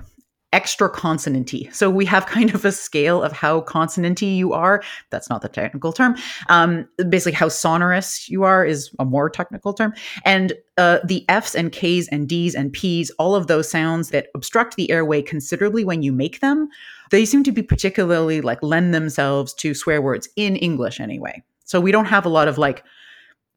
extra 0.52 0.90
consonanty. 0.90 1.72
So 1.74 1.90
we 1.90 2.04
have 2.04 2.26
kind 2.26 2.54
of 2.54 2.64
a 2.64 2.72
scale 2.72 3.22
of 3.22 3.32
how 3.32 3.62
consonanty 3.62 4.36
you 4.36 4.52
are. 4.52 4.82
That's 5.10 5.30
not 5.30 5.42
the 5.42 5.48
technical 5.48 5.92
term. 5.92 6.16
Um, 6.48 6.88
basically, 7.08 7.32
how 7.32 7.48
sonorous 7.48 8.28
you 8.28 8.44
are 8.44 8.64
is 8.64 8.94
a 8.98 9.04
more 9.04 9.30
technical 9.30 9.72
term. 9.72 9.94
And 10.24 10.52
uh, 10.76 10.98
the 11.04 11.24
F's 11.28 11.54
and 11.54 11.72
K's 11.72 12.08
and 12.08 12.28
D's 12.28 12.54
and 12.54 12.72
P's, 12.72 13.10
all 13.12 13.34
of 13.34 13.46
those 13.46 13.70
sounds 13.70 14.10
that 14.10 14.28
obstruct 14.34 14.76
the 14.76 14.90
airway 14.90 15.22
considerably 15.22 15.84
when 15.84 16.02
you 16.02 16.12
make 16.12 16.40
them, 16.40 16.68
they 17.10 17.24
seem 17.24 17.44
to 17.44 17.52
be 17.52 17.62
particularly 17.62 18.40
like 18.40 18.62
lend 18.62 18.94
themselves 18.94 19.52
to 19.54 19.74
swear 19.74 20.00
words 20.00 20.28
in 20.36 20.56
English 20.56 21.00
anyway. 21.00 21.42
So 21.64 21.80
we 21.80 21.92
don't 21.92 22.06
have 22.06 22.26
a 22.26 22.30
lot 22.30 22.48
of 22.48 22.58
like 22.58 22.84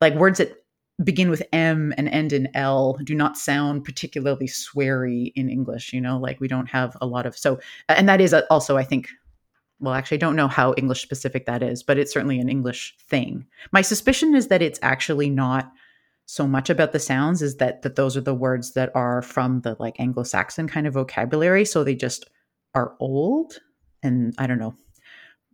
like 0.01 0.13
words 0.15 0.39
that 0.39 0.64
begin 1.03 1.29
with 1.29 1.43
M 1.51 1.93
and 1.97 2.07
end 2.09 2.31
in 2.31 2.47
L 2.55 2.97
do 3.03 3.13
not 3.13 3.37
sound 3.37 3.83
particularly 3.83 4.47
sweary 4.47 5.31
in 5.35 5.49
English. 5.49 5.91
You 5.93 6.01
know, 6.01 6.17
like 6.17 6.39
we 6.39 6.47
don't 6.47 6.69
have 6.69 6.95
a 7.01 7.05
lot 7.05 7.25
of 7.25 7.37
so, 7.37 7.59
and 7.89 8.07
that 8.07 8.21
is 8.21 8.33
also, 8.49 8.77
I 8.77 8.83
think, 8.83 9.09
well, 9.79 9.93
actually, 9.93 10.15
I 10.15 10.19
don't 10.19 10.37
know 10.37 10.47
how 10.47 10.73
English 10.77 11.01
specific 11.01 11.45
that 11.45 11.61
is, 11.61 11.83
but 11.83 11.97
it's 11.97 12.13
certainly 12.13 12.39
an 12.39 12.49
English 12.49 12.95
thing. 13.09 13.45
My 13.71 13.81
suspicion 13.81 14.35
is 14.35 14.47
that 14.47 14.61
it's 14.61 14.79
actually 14.81 15.29
not 15.29 15.71
so 16.27 16.47
much 16.47 16.69
about 16.69 16.91
the 16.91 16.99
sounds 16.99 17.41
is 17.41 17.57
that 17.57 17.81
that 17.83 17.95
those 17.95 18.17
are 18.17 18.21
the 18.21 18.33
words 18.33 18.73
that 18.73 18.91
are 18.95 19.21
from 19.21 19.61
the 19.61 19.75
like 19.79 19.99
Anglo-Saxon 19.99 20.67
kind 20.67 20.87
of 20.87 20.93
vocabulary, 20.93 21.65
so 21.65 21.83
they 21.83 21.95
just 21.95 22.29
are 22.73 22.95
old 22.99 23.59
and 24.01 24.33
I 24.37 24.47
don't 24.47 24.59
know 24.59 24.75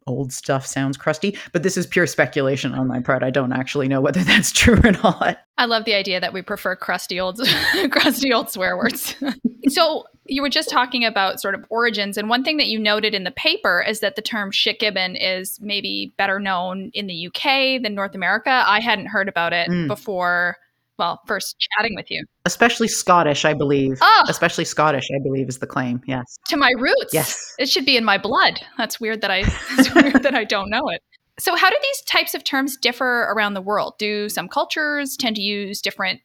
old 0.07 0.33
stuff 0.33 0.65
sounds 0.65 0.97
crusty, 0.97 1.37
but 1.51 1.63
this 1.63 1.77
is 1.77 1.85
pure 1.85 2.07
speculation 2.07 2.73
on 2.73 2.87
my 2.87 2.99
part. 2.99 3.23
I 3.23 3.29
don't 3.29 3.53
actually 3.53 3.87
know 3.87 4.01
whether 4.01 4.23
that's 4.23 4.51
true 4.51 4.79
or 4.83 4.91
not. 4.91 5.39
I 5.57 5.65
love 5.65 5.85
the 5.85 5.93
idea 5.93 6.19
that 6.19 6.33
we 6.33 6.41
prefer 6.41 6.75
crusty 6.75 7.19
old 7.19 7.39
crusty 7.91 8.33
old 8.33 8.49
swear 8.49 8.77
words. 8.77 9.15
so 9.67 10.05
you 10.25 10.41
were 10.41 10.49
just 10.49 10.69
talking 10.69 11.05
about 11.05 11.39
sort 11.39 11.55
of 11.55 11.65
origins, 11.69 12.17
and 12.17 12.29
one 12.29 12.43
thing 12.43 12.57
that 12.57 12.67
you 12.67 12.79
noted 12.79 13.13
in 13.13 13.23
the 13.23 13.31
paper 13.31 13.83
is 13.87 13.99
that 13.99 14.15
the 14.15 14.21
term 14.21 14.51
"shit 14.51 14.79
shitgibbon 14.79 15.17
is 15.19 15.59
maybe 15.61 16.13
better 16.17 16.39
known 16.39 16.91
in 16.93 17.07
the 17.07 17.27
UK 17.27 17.81
than 17.81 17.93
North 17.93 18.15
America. 18.15 18.63
I 18.65 18.79
hadn't 18.79 19.07
heard 19.07 19.29
about 19.29 19.53
it 19.53 19.69
mm. 19.69 19.87
before 19.87 20.57
well, 21.01 21.19
first 21.25 21.55
chatting 21.59 21.95
with 21.95 22.11
you. 22.11 22.23
Especially 22.45 22.87
Scottish, 22.87 23.43
I 23.43 23.55
believe. 23.55 23.97
Oh. 24.01 24.23
Especially 24.29 24.65
Scottish, 24.65 25.07
I 25.13 25.19
believe, 25.23 25.49
is 25.49 25.57
the 25.57 25.65
claim. 25.65 25.99
Yes. 26.05 26.37
To 26.49 26.57
my 26.57 26.71
roots. 26.77 27.11
Yes. 27.11 27.55
It 27.57 27.69
should 27.69 27.85
be 27.87 27.97
in 27.97 28.05
my 28.05 28.19
blood. 28.19 28.61
That's 28.77 29.01
weird 29.01 29.21
that 29.21 29.31
I 29.31 29.39
weird 29.95 30.21
that 30.21 30.35
I 30.35 30.43
don't 30.43 30.69
know 30.69 30.83
it. 30.89 31.01
So 31.39 31.55
how 31.55 31.71
do 31.71 31.75
these 31.81 32.01
types 32.03 32.35
of 32.35 32.43
terms 32.43 32.77
differ 32.77 33.21
around 33.31 33.55
the 33.55 33.61
world? 33.61 33.95
Do 33.97 34.29
some 34.29 34.47
cultures 34.47 35.17
tend 35.17 35.37
to 35.37 35.41
use 35.41 35.81
different 35.81 36.21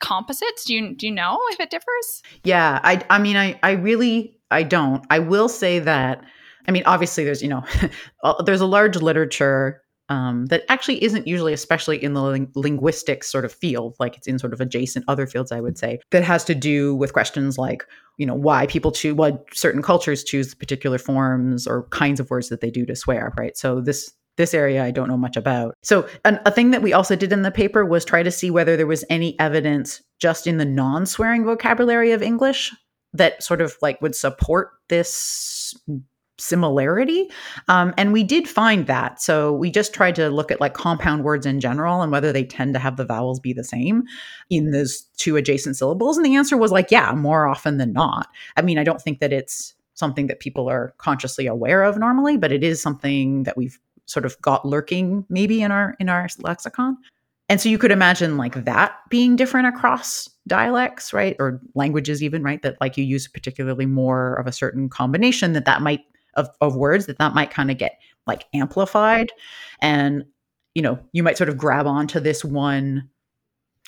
composites? 0.00 0.64
Do 0.64 0.74
you 0.74 0.96
do 0.96 1.06
you 1.06 1.14
know 1.14 1.38
if 1.52 1.60
it 1.60 1.70
differs? 1.70 2.22
Yeah, 2.42 2.80
I 2.82 3.04
I 3.08 3.20
mean 3.20 3.36
I 3.36 3.58
I 3.62 3.72
really 3.72 4.36
I 4.50 4.64
don't. 4.64 5.04
I 5.10 5.20
will 5.20 5.48
say 5.48 5.78
that 5.78 6.24
I 6.66 6.72
mean 6.72 6.82
obviously 6.86 7.22
there's 7.22 7.40
you 7.40 7.48
know 7.48 7.62
there's 8.44 8.60
a 8.60 8.66
large 8.66 8.96
literature 8.96 9.80
um, 10.08 10.46
that 10.46 10.64
actually 10.68 11.02
isn't 11.02 11.26
usually, 11.26 11.52
especially 11.52 12.02
in 12.02 12.14
the 12.14 12.22
ling- 12.22 12.52
linguistics 12.54 13.30
sort 13.30 13.44
of 13.44 13.52
field, 13.52 13.96
like 13.98 14.16
it's 14.16 14.26
in 14.26 14.38
sort 14.38 14.52
of 14.52 14.60
adjacent 14.60 15.04
other 15.08 15.26
fields, 15.26 15.52
I 15.52 15.60
would 15.60 15.78
say, 15.78 16.00
that 16.10 16.22
has 16.24 16.44
to 16.44 16.54
do 16.54 16.94
with 16.94 17.12
questions 17.12 17.58
like, 17.58 17.84
you 18.16 18.26
know, 18.26 18.34
why 18.34 18.66
people 18.66 18.92
choose, 18.92 19.14
why 19.14 19.38
certain 19.52 19.82
cultures 19.82 20.24
choose 20.24 20.54
particular 20.54 20.98
forms 20.98 21.66
or 21.66 21.84
kinds 21.88 22.20
of 22.20 22.30
words 22.30 22.48
that 22.48 22.60
they 22.60 22.70
do 22.70 22.86
to 22.86 22.96
swear, 22.96 23.32
right? 23.38 23.56
So 23.56 23.80
this 23.80 24.12
this 24.36 24.54
area 24.54 24.84
I 24.84 24.92
don't 24.92 25.08
know 25.08 25.16
much 25.16 25.36
about. 25.36 25.74
So 25.82 26.08
an, 26.24 26.40
a 26.46 26.50
thing 26.52 26.70
that 26.70 26.80
we 26.80 26.92
also 26.92 27.16
did 27.16 27.32
in 27.32 27.42
the 27.42 27.50
paper 27.50 27.84
was 27.84 28.04
try 28.04 28.22
to 28.22 28.30
see 28.30 28.50
whether 28.50 28.76
there 28.76 28.86
was 28.86 29.04
any 29.10 29.38
evidence 29.40 30.00
just 30.20 30.46
in 30.46 30.58
the 30.58 30.64
non-swearing 30.64 31.44
vocabulary 31.44 32.12
of 32.12 32.22
English 32.22 32.72
that 33.12 33.42
sort 33.42 33.60
of 33.60 33.76
like 33.82 34.00
would 34.00 34.14
support 34.14 34.70
this 34.88 35.74
similarity. 36.38 37.28
Um, 37.66 37.92
and 37.96 38.12
we 38.12 38.24
did 38.24 38.48
find 38.48 38.86
that. 38.86 39.20
So 39.20 39.52
we 39.52 39.70
just 39.70 39.92
tried 39.92 40.14
to 40.16 40.30
look 40.30 40.50
at 40.50 40.60
like 40.60 40.74
compound 40.74 41.24
words 41.24 41.44
in 41.44 41.60
general 41.60 42.00
and 42.00 42.12
whether 42.12 42.32
they 42.32 42.44
tend 42.44 42.74
to 42.74 42.80
have 42.80 42.96
the 42.96 43.04
vowels 43.04 43.40
be 43.40 43.52
the 43.52 43.64
same 43.64 44.04
in 44.48 44.70
those 44.70 45.02
two 45.16 45.36
adjacent 45.36 45.76
syllables. 45.76 46.16
And 46.16 46.24
the 46.24 46.36
answer 46.36 46.56
was 46.56 46.72
like, 46.72 46.90
yeah, 46.90 47.12
more 47.12 47.46
often 47.46 47.78
than 47.78 47.92
not. 47.92 48.28
I 48.56 48.62
mean, 48.62 48.78
I 48.78 48.84
don't 48.84 49.02
think 49.02 49.18
that 49.20 49.32
it's 49.32 49.74
something 49.94 50.28
that 50.28 50.38
people 50.40 50.70
are 50.70 50.94
consciously 50.98 51.46
aware 51.46 51.82
of 51.82 51.98
normally, 51.98 52.36
but 52.36 52.52
it 52.52 52.62
is 52.62 52.80
something 52.80 53.42
that 53.42 53.56
we've 53.56 53.78
sort 54.06 54.24
of 54.24 54.40
got 54.40 54.64
lurking 54.64 55.24
maybe 55.28 55.60
in 55.60 55.70
our 55.70 55.94
in 55.98 56.08
our 56.08 56.28
lexicon. 56.38 56.96
and 57.50 57.60
so 57.60 57.68
you 57.68 57.78
could 57.78 57.90
imagine 57.90 58.36
like 58.36 58.64
that 58.64 58.96
being 59.10 59.36
different 59.36 59.66
across 59.66 60.30
dialects 60.46 61.12
right 61.12 61.36
or 61.38 61.60
languages 61.74 62.22
even 62.22 62.42
right 62.42 62.62
that 62.62 62.80
like 62.80 62.96
you 62.96 63.04
use 63.04 63.28
particularly 63.28 63.84
more 63.84 64.34
of 64.36 64.46
a 64.46 64.52
certain 64.52 64.88
combination 64.88 65.52
that 65.52 65.66
that 65.66 65.82
might 65.82 66.00
of, 66.38 66.48
of 66.60 66.76
words 66.76 67.06
that 67.06 67.18
that 67.18 67.34
might 67.34 67.50
kind 67.50 67.70
of 67.70 67.76
get 67.76 67.98
like 68.26 68.44
amplified. 68.54 69.30
And 69.82 70.24
you 70.74 70.82
know 70.82 70.98
you 71.12 71.24
might 71.24 71.36
sort 71.36 71.48
of 71.48 71.58
grab 71.58 71.86
onto 71.86 72.20
this 72.20 72.44
one 72.44 73.08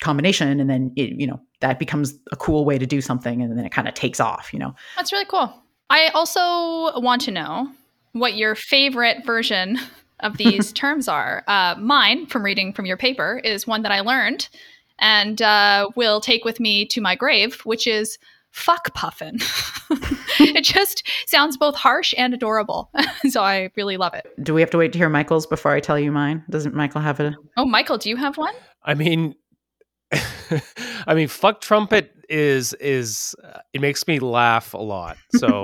combination 0.01 0.59
and 0.59 0.69
then 0.69 0.91
it, 0.97 1.11
you 1.17 1.25
know 1.25 1.39
that 1.61 1.79
becomes 1.79 2.15
a 2.31 2.35
cool 2.35 2.65
way 2.65 2.77
to 2.77 2.85
do 2.85 2.99
something 3.01 3.41
and 3.41 3.57
then 3.57 3.65
it 3.65 3.71
kind 3.71 3.87
of 3.87 3.93
takes 3.93 4.19
off 4.19 4.51
you 4.51 4.59
know? 4.59 4.75
That's 4.97 5.13
really 5.13 5.25
cool. 5.25 5.53
I 5.89 6.09
also 6.09 6.99
want 6.99 7.21
to 7.23 7.31
know 7.31 7.71
what 8.13 8.33
your 8.33 8.55
favorite 8.55 9.25
version 9.25 9.79
of 10.19 10.37
these 10.37 10.73
terms 10.73 11.07
are. 11.07 11.43
Uh, 11.47 11.75
mine 11.79 12.25
from 12.25 12.43
reading 12.43 12.73
from 12.73 12.85
your 12.85 12.97
paper 12.97 13.39
is 13.43 13.65
one 13.65 13.83
that 13.83 13.91
i 13.91 14.01
learned 14.01 14.49
and 14.99 15.41
uh, 15.41 15.87
will 15.95 16.19
take 16.19 16.43
with 16.45 16.59
me 16.59 16.85
to 16.85 16.99
my 16.99 17.15
grave 17.15 17.61
which 17.61 17.87
is 17.87 18.17
fuck 18.51 18.93
puffin. 18.93 19.37
It 20.39 20.63
just 20.63 21.07
sounds 21.27 21.57
both 21.57 21.75
harsh 21.75 22.13
and 22.17 22.33
adorable. 22.33 22.91
So 23.29 23.41
i 23.41 23.69
really 23.75 23.97
love 23.97 24.13
it. 24.13 24.25
Do 24.41 24.53
we 24.53 24.61
have 24.61 24.71
to 24.71 24.77
wait 24.77 24.91
to 24.93 24.97
hear 24.97 25.09
michael's 25.09 25.45
before 25.45 25.71
i 25.71 25.79
tell 25.79 25.99
you 25.99 26.11
mine? 26.11 26.43
Doesn't 26.49 26.73
michael 26.73 27.01
have 27.01 27.19
a 27.19 27.35
oh 27.57 27.65
michael 27.65 27.97
do 27.97 28.09
you 28.09 28.15
have 28.15 28.37
one? 28.37 28.53
I 28.83 28.93
mean 28.93 29.35
I 31.07 31.13
mean, 31.13 31.27
fuck 31.27 31.61
trumpet 31.61 32.11
is 32.29 32.73
is 32.73 33.35
uh, 33.43 33.59
it 33.73 33.81
makes 33.81 34.07
me 34.07 34.19
laugh 34.19 34.73
a 34.73 34.77
lot. 34.77 35.17
So, 35.35 35.63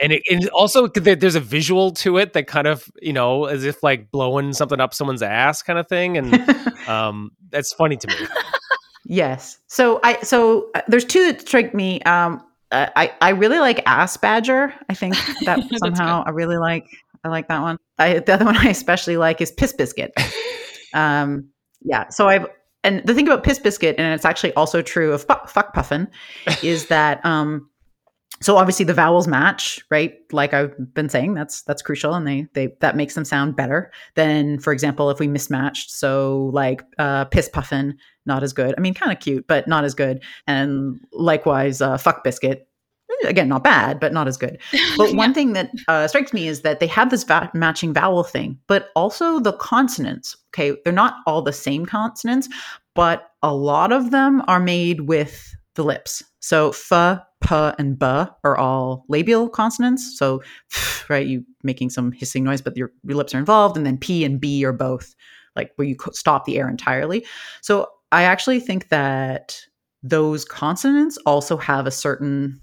and 0.00 0.12
it 0.12 0.22
and 0.30 0.48
also 0.50 0.88
there's 0.88 1.34
a 1.34 1.40
visual 1.40 1.92
to 1.92 2.18
it 2.18 2.32
that 2.32 2.46
kind 2.46 2.66
of 2.66 2.90
you 3.00 3.12
know 3.12 3.44
as 3.46 3.64
if 3.64 3.82
like 3.82 4.10
blowing 4.10 4.52
something 4.52 4.80
up 4.80 4.94
someone's 4.94 5.22
ass 5.22 5.62
kind 5.62 5.78
of 5.78 5.88
thing, 5.88 6.18
and 6.18 6.34
um, 6.88 7.32
that's 7.50 7.72
funny 7.72 7.96
to 7.96 8.08
me. 8.08 8.14
Yes. 9.04 9.58
So 9.66 10.00
I 10.02 10.20
so 10.22 10.70
uh, 10.74 10.82
there's 10.88 11.04
two 11.04 11.26
that 11.26 11.40
strike 11.42 11.74
me. 11.74 12.00
Um, 12.02 12.42
uh, 12.70 12.88
I 12.96 13.12
I 13.20 13.30
really 13.30 13.58
like 13.58 13.82
ass 13.86 14.16
badger. 14.16 14.72
I 14.88 14.94
think 14.94 15.14
that 15.44 15.60
somehow 15.78 16.22
I 16.26 16.30
really 16.30 16.56
like 16.56 16.86
I 17.24 17.28
like 17.28 17.48
that 17.48 17.62
one. 17.62 17.78
I, 17.98 18.18
the 18.18 18.34
other 18.34 18.44
one 18.44 18.56
I 18.66 18.68
especially 18.68 19.16
like 19.16 19.40
is 19.40 19.50
piss 19.50 19.72
biscuit. 19.72 20.12
Um, 20.94 21.48
yeah. 21.80 22.10
So 22.10 22.28
I've 22.28 22.46
and 22.84 23.02
the 23.06 23.14
thing 23.14 23.26
about 23.26 23.44
piss 23.44 23.58
biscuit, 23.58 23.96
and 23.98 24.12
it's 24.12 24.26
actually 24.26 24.52
also 24.54 24.82
true 24.82 25.12
of 25.12 25.24
fuck, 25.24 25.48
fuck 25.48 25.72
puffin, 25.72 26.06
is 26.62 26.88
that 26.88 27.24
um, 27.24 27.70
so 28.42 28.56
obviously 28.56 28.84
the 28.84 28.94
vowels 28.94 29.28
match, 29.28 29.80
right? 29.90 30.14
Like 30.32 30.52
I've 30.52 30.74
been 30.94 31.08
saying, 31.08 31.34
that's 31.34 31.62
that's 31.62 31.80
crucial, 31.80 32.14
and 32.14 32.26
they 32.26 32.46
they 32.54 32.74
that 32.80 32.96
makes 32.96 33.14
them 33.14 33.24
sound 33.24 33.56
better 33.56 33.92
than, 34.16 34.58
for 34.58 34.72
example, 34.72 35.10
if 35.10 35.20
we 35.20 35.28
mismatched. 35.28 35.90
So 35.92 36.50
like 36.52 36.82
uh, 36.98 37.26
piss 37.26 37.48
puffin, 37.48 37.96
not 38.26 38.42
as 38.42 38.52
good. 38.52 38.74
I 38.76 38.80
mean, 38.80 38.94
kind 38.94 39.12
of 39.12 39.20
cute, 39.20 39.46
but 39.46 39.66
not 39.66 39.84
as 39.84 39.94
good. 39.94 40.22
And 40.46 41.00
likewise, 41.12 41.80
uh, 41.80 41.98
fuck 41.98 42.24
biscuit, 42.24 42.68
again 43.24 43.48
not 43.48 43.64
bad 43.64 44.00
but 44.00 44.12
not 44.12 44.26
as 44.26 44.36
good 44.36 44.58
but 44.96 45.10
yeah. 45.10 45.16
one 45.16 45.34
thing 45.34 45.52
that 45.52 45.70
uh, 45.88 46.06
strikes 46.08 46.32
me 46.32 46.48
is 46.48 46.62
that 46.62 46.80
they 46.80 46.86
have 46.86 47.10
this 47.10 47.24
va- 47.24 47.50
matching 47.54 47.92
vowel 47.92 48.24
thing 48.24 48.58
but 48.66 48.90
also 48.96 49.38
the 49.38 49.52
consonants 49.54 50.36
okay 50.50 50.76
they're 50.84 50.92
not 50.92 51.16
all 51.26 51.42
the 51.42 51.52
same 51.52 51.86
consonants 51.86 52.48
but 52.94 53.30
a 53.42 53.54
lot 53.54 53.92
of 53.92 54.10
them 54.10 54.42
are 54.48 54.60
made 54.60 55.02
with 55.02 55.54
the 55.74 55.84
lips 55.84 56.22
so 56.40 56.70
f 56.70 57.20
p 57.40 57.54
and 57.78 57.98
b 57.98 58.06
are 58.06 58.56
all 58.56 59.04
labial 59.08 59.48
consonants 59.48 60.18
so 60.18 60.42
right 61.08 61.26
you 61.26 61.44
making 61.62 61.90
some 61.90 62.12
hissing 62.12 62.44
noise 62.44 62.60
but 62.60 62.76
your, 62.76 62.92
your 63.04 63.16
lips 63.16 63.34
are 63.34 63.38
involved 63.38 63.76
and 63.76 63.86
then 63.86 63.98
p 63.98 64.24
and 64.24 64.40
b 64.40 64.64
are 64.64 64.72
both 64.72 65.14
like 65.56 65.72
where 65.76 65.86
you 65.86 65.96
stop 66.12 66.44
the 66.44 66.58
air 66.58 66.68
entirely 66.68 67.24
so 67.60 67.88
i 68.12 68.22
actually 68.22 68.60
think 68.60 68.88
that 68.88 69.58
those 70.02 70.44
consonants 70.44 71.18
also 71.26 71.56
have 71.56 71.86
a 71.86 71.90
certain 71.90 72.60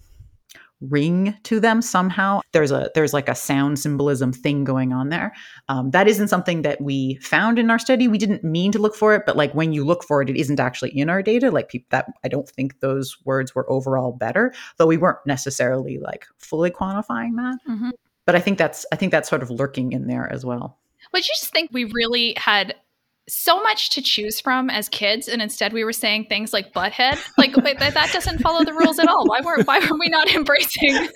ring 0.81 1.35
to 1.43 1.59
them 1.59 1.81
somehow. 1.81 2.41
There's 2.53 2.71
a 2.71 2.89
there's 2.95 3.13
like 3.13 3.27
a 3.27 3.35
sound 3.35 3.79
symbolism 3.79 4.31
thing 4.31 4.63
going 4.63 4.93
on 4.93 5.09
there. 5.09 5.33
Um, 5.67 5.91
that 5.91 6.07
isn't 6.07 6.29
something 6.29 6.61
that 6.61 6.81
we 6.81 7.15
found 7.15 7.59
in 7.59 7.69
our 7.69 7.79
study. 7.79 8.07
We 8.07 8.17
didn't 8.17 8.43
mean 8.43 8.71
to 8.71 8.79
look 8.79 8.95
for 8.95 9.13
it 9.15 9.23
but 9.25 9.35
like 9.35 9.53
when 9.53 9.73
you 9.73 9.85
look 9.85 10.03
for 10.03 10.21
it 10.21 10.29
it 10.29 10.37
isn't 10.37 10.59
actually 10.59 10.97
in 10.97 11.09
our 11.09 11.21
data. 11.21 11.51
Like 11.51 11.69
people 11.69 11.87
that 11.91 12.07
i 12.23 12.27
don't 12.27 12.47
think 12.47 12.79
those 12.79 13.17
words 13.25 13.53
were 13.53 13.69
overall 13.69 14.11
better 14.11 14.53
though 14.77 14.87
we 14.87 14.97
weren't 14.97 15.25
necessarily 15.25 15.97
like 15.99 16.25
fully 16.37 16.71
quantifying 16.71 17.35
that. 17.35 17.57
Mm-hmm. 17.67 17.89
but 18.25 18.35
i 18.35 18.39
think 18.39 18.57
that's 18.57 18.85
i 18.91 18.95
think 18.95 19.11
that's 19.11 19.29
sort 19.29 19.43
of 19.43 19.49
lurking 19.49 19.91
in 19.91 20.07
there 20.07 20.31
as 20.31 20.45
well. 20.45 20.79
Would 21.13 21.27
you 21.27 21.33
just 21.39 21.51
think 21.51 21.71
we 21.73 21.85
really 21.85 22.35
had 22.37 22.75
so 23.29 23.61
much 23.61 23.89
to 23.91 24.01
choose 24.01 24.39
from 24.39 24.69
as 24.69 24.89
kids, 24.89 25.27
and 25.27 25.41
instead 25.41 25.71
we 25.73 25.83
were 25.83 25.93
saying 25.93 26.25
things 26.25 26.51
like 26.51 26.73
butthead. 26.73 27.19
Like 27.37 27.53
that, 27.53 27.93
that 27.93 28.09
doesn't 28.11 28.39
follow 28.39 28.63
the 28.65 28.73
rules 28.73 28.99
at 28.99 29.07
all. 29.07 29.25
Why 29.27 29.39
weren't 29.41 29.67
why 29.67 29.79
were 29.79 29.97
we 29.97 30.07
not 30.07 30.29
embracing 30.35 31.07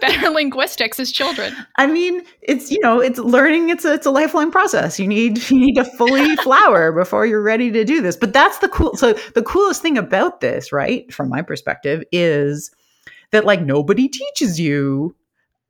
better 0.00 0.30
linguistics 0.30 0.98
as 0.98 1.12
children? 1.12 1.54
I 1.76 1.86
mean, 1.86 2.22
it's 2.42 2.70
you 2.70 2.80
know, 2.80 3.00
it's 3.00 3.18
learning. 3.18 3.70
It's 3.70 3.84
a 3.84 3.94
it's 3.94 4.06
a 4.06 4.10
lifelong 4.10 4.50
process. 4.50 4.98
You 4.98 5.06
need 5.06 5.50
you 5.50 5.60
need 5.60 5.74
to 5.74 5.84
fully 5.84 6.36
flower 6.42 6.92
before 6.92 7.26
you're 7.26 7.42
ready 7.42 7.70
to 7.70 7.84
do 7.84 8.00
this. 8.00 8.16
But 8.16 8.32
that's 8.32 8.58
the 8.58 8.68
cool. 8.68 8.96
So 8.96 9.12
the 9.34 9.42
coolest 9.42 9.82
thing 9.82 9.96
about 9.96 10.40
this, 10.40 10.72
right, 10.72 11.12
from 11.12 11.28
my 11.28 11.42
perspective, 11.42 12.02
is 12.12 12.70
that 13.30 13.44
like 13.44 13.62
nobody 13.62 14.08
teaches 14.08 14.58
you 14.58 15.14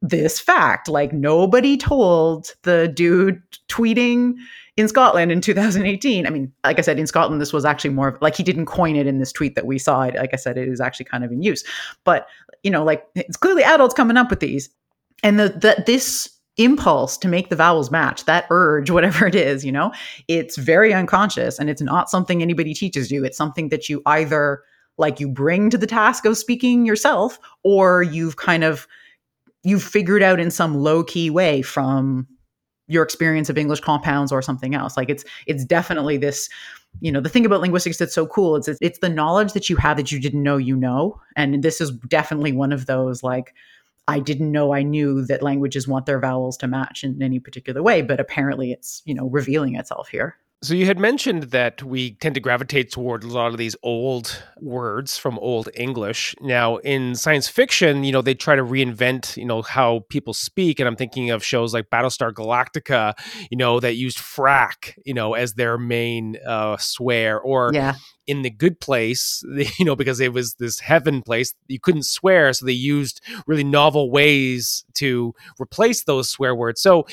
this 0.02 0.40
fact. 0.40 0.88
Like 0.88 1.12
nobody 1.12 1.76
told 1.76 2.54
the 2.62 2.88
dude 2.88 3.42
tweeting 3.68 4.34
in 4.80 4.88
Scotland 4.88 5.30
in 5.30 5.40
2018. 5.40 6.26
I 6.26 6.30
mean, 6.30 6.52
like 6.64 6.78
I 6.78 6.82
said, 6.82 6.98
in 6.98 7.06
Scotland, 7.06 7.40
this 7.40 7.52
was 7.52 7.64
actually 7.64 7.90
more 7.90 8.08
of, 8.08 8.22
like 8.22 8.34
he 8.34 8.42
didn't 8.42 8.66
coin 8.66 8.96
it 8.96 9.06
in 9.06 9.18
this 9.18 9.30
tweet 9.30 9.54
that 9.54 9.66
we 9.66 9.78
saw. 9.78 10.02
It, 10.02 10.16
like 10.16 10.30
I 10.32 10.36
said, 10.36 10.58
it 10.58 10.68
is 10.68 10.80
actually 10.80 11.06
kind 11.06 11.24
of 11.24 11.30
in 11.30 11.42
use. 11.42 11.62
But 12.04 12.26
you 12.62 12.70
know, 12.70 12.82
like 12.82 13.06
it's 13.14 13.36
clearly 13.36 13.62
adults 13.62 13.94
coming 13.94 14.16
up 14.16 14.30
with 14.30 14.40
these, 14.40 14.68
and 15.22 15.38
the, 15.38 15.50
the 15.50 15.84
this 15.86 16.28
impulse 16.56 17.16
to 17.16 17.28
make 17.28 17.48
the 17.48 17.56
vowels 17.56 17.90
match 17.90 18.24
that 18.24 18.46
urge 18.50 18.90
whatever 18.96 19.26
it 19.26 19.36
is 19.36 19.64
you 19.64 19.70
know 19.70 19.92
it's 20.28 20.58
very 20.58 20.92
unconscious 20.92 21.58
and 21.58 21.70
it's 21.70 21.80
not 21.80 22.10
something 22.10 22.42
anybody 22.42 22.74
teaches 22.74 23.10
you 23.10 23.24
it's 23.24 23.36
something 23.36 23.68
that 23.68 23.88
you 23.88 24.02
either 24.06 24.62
like 24.98 25.20
you 25.20 25.28
bring 25.28 25.70
to 25.70 25.78
the 25.78 25.86
task 25.86 26.26
of 26.26 26.36
speaking 26.36 26.84
yourself 26.84 27.38
or 27.62 28.02
you've 28.02 28.36
kind 28.36 28.64
of 28.64 28.86
you've 29.62 29.82
figured 29.82 30.22
out 30.22 30.40
in 30.40 30.50
some 30.50 30.74
low 30.74 31.02
key 31.04 31.30
way 31.30 31.62
from 31.62 32.26
your 32.90 33.02
experience 33.02 33.48
of 33.48 33.56
English 33.56 33.80
compounds 33.80 34.32
or 34.32 34.42
something 34.42 34.74
else. 34.74 34.96
Like 34.96 35.08
it's 35.08 35.24
it's 35.46 35.64
definitely 35.64 36.16
this, 36.18 36.48
you 37.00 37.12
know, 37.12 37.20
the 37.20 37.28
thing 37.28 37.46
about 37.46 37.60
linguistics 37.60 37.98
that's 37.98 38.14
so 38.14 38.26
cool 38.26 38.56
is 38.56 38.68
it's, 38.68 38.78
it's 38.82 38.98
the 38.98 39.08
knowledge 39.08 39.52
that 39.54 39.70
you 39.70 39.76
have 39.76 39.96
that 39.96 40.12
you 40.12 40.20
didn't 40.20 40.42
know 40.42 40.56
you 40.56 40.76
know, 40.76 41.20
and 41.36 41.62
this 41.62 41.80
is 41.80 41.90
definitely 42.08 42.52
one 42.52 42.72
of 42.72 42.86
those 42.86 43.22
like. 43.22 43.54
I 44.08 44.18
didn't 44.18 44.50
know 44.50 44.74
I 44.74 44.82
knew 44.82 45.24
that 45.26 45.40
languages 45.40 45.86
want 45.86 46.06
their 46.06 46.18
vowels 46.18 46.56
to 46.56 46.66
match 46.66 47.04
in 47.04 47.22
any 47.22 47.38
particular 47.38 47.80
way, 47.80 48.02
but 48.02 48.18
apparently 48.18 48.72
it's, 48.72 49.02
you 49.04 49.14
know, 49.14 49.28
revealing 49.28 49.76
itself 49.76 50.08
here. 50.08 50.36
So 50.62 50.74
you 50.74 50.84
had 50.84 50.98
mentioned 50.98 51.44
that 51.44 51.82
we 51.82 52.16
tend 52.16 52.34
to 52.34 52.40
gravitate 52.40 52.92
toward 52.92 53.24
a 53.24 53.28
lot 53.28 53.52
of 53.52 53.56
these 53.56 53.74
old 53.82 54.42
words 54.60 55.16
from 55.16 55.38
old 55.38 55.70
English. 55.74 56.34
Now 56.42 56.76
in 56.78 57.14
science 57.14 57.48
fiction, 57.48 58.04
you 58.04 58.12
know, 58.12 58.20
they 58.20 58.34
try 58.34 58.56
to 58.56 58.62
reinvent, 58.62 59.38
you 59.38 59.46
know, 59.46 59.62
how 59.62 60.04
people 60.10 60.34
speak 60.34 60.78
and 60.78 60.86
I'm 60.86 60.96
thinking 60.96 61.30
of 61.30 61.42
shows 61.42 61.72
like 61.72 61.88
Battlestar 61.88 62.30
Galactica, 62.30 63.14
you 63.50 63.56
know, 63.56 63.80
that 63.80 63.94
used 63.94 64.18
frack, 64.18 64.98
you 65.06 65.14
know, 65.14 65.32
as 65.32 65.54
their 65.54 65.78
main 65.78 66.36
uh, 66.46 66.76
swear 66.76 67.40
or 67.40 67.70
yeah. 67.72 67.94
in 68.26 68.42
the 68.42 68.50
good 68.50 68.80
place, 68.80 69.42
you 69.78 69.86
know, 69.86 69.96
because 69.96 70.20
it 70.20 70.34
was 70.34 70.56
this 70.56 70.80
heaven 70.80 71.22
place, 71.22 71.54
you 71.68 71.80
couldn't 71.80 72.04
swear, 72.04 72.52
so 72.52 72.66
they 72.66 72.72
used 72.72 73.22
really 73.46 73.64
novel 73.64 74.10
ways 74.10 74.84
to 74.96 75.34
replace 75.58 76.04
those 76.04 76.28
swear 76.28 76.54
words. 76.54 76.82
So 76.82 77.06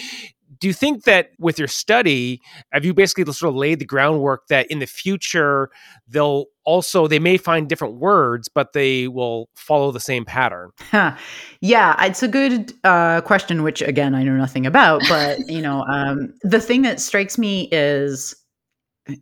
do 0.59 0.67
you 0.67 0.73
think 0.73 1.03
that 1.03 1.31
with 1.39 1.59
your 1.59 1.67
study 1.67 2.41
have 2.71 2.85
you 2.85 2.93
basically 2.93 3.31
sort 3.31 3.49
of 3.49 3.55
laid 3.55 3.79
the 3.79 3.85
groundwork 3.85 4.47
that 4.47 4.69
in 4.71 4.79
the 4.79 4.85
future 4.85 5.69
they'll 6.07 6.45
also 6.63 7.07
they 7.07 7.19
may 7.19 7.37
find 7.37 7.69
different 7.69 7.95
words 7.95 8.47
but 8.47 8.73
they 8.73 9.07
will 9.07 9.49
follow 9.55 9.91
the 9.91 9.99
same 9.99 10.25
pattern? 10.25 10.71
Huh. 10.91 11.15
yeah 11.61 12.03
it's 12.05 12.23
a 12.23 12.27
good 12.27 12.73
uh, 12.83 13.21
question 13.21 13.63
which 13.63 13.81
again 13.81 14.15
i 14.15 14.23
know 14.23 14.35
nothing 14.35 14.65
about 14.65 15.01
but 15.09 15.39
you 15.47 15.61
know 15.61 15.83
um, 15.85 16.33
the 16.43 16.59
thing 16.59 16.81
that 16.83 16.99
strikes 16.99 17.37
me 17.37 17.69
is 17.71 18.35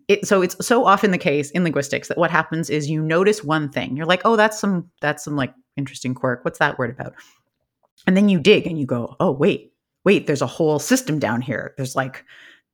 it, 0.08 0.26
so 0.26 0.42
it's 0.42 0.56
so 0.66 0.86
often 0.86 1.12
the 1.12 1.18
case 1.18 1.52
in 1.52 1.64
linguistics 1.64 2.08
that 2.08 2.18
what 2.18 2.32
happens 2.32 2.70
is 2.70 2.90
you 2.90 3.02
notice 3.02 3.44
one 3.44 3.70
thing. 3.70 3.96
You're 3.96 4.06
like 4.06 4.22
oh 4.26 4.36
that's 4.36 4.60
some 4.60 4.90
that's 5.02 5.24
some 5.24 5.36
like 5.36 5.54
interesting 5.78 6.14
quirk. 6.14 6.44
What's 6.44 6.60
that 6.60 6.78
word 6.78 6.90
about? 6.90 7.14
And 8.08 8.16
then 8.16 8.30
you 8.30 8.40
dig 8.40 8.68
and 8.68 8.80
you 8.80 8.86
go 8.86 9.16
oh 9.20 9.32
wait 9.32 9.72
wait, 10.06 10.28
there's 10.28 10.42
a 10.42 10.48
whole 10.48 10.80
system 10.80 11.20
down 11.20 11.42
here. 11.42 11.74
There's 11.78 11.96
like, 11.96 12.24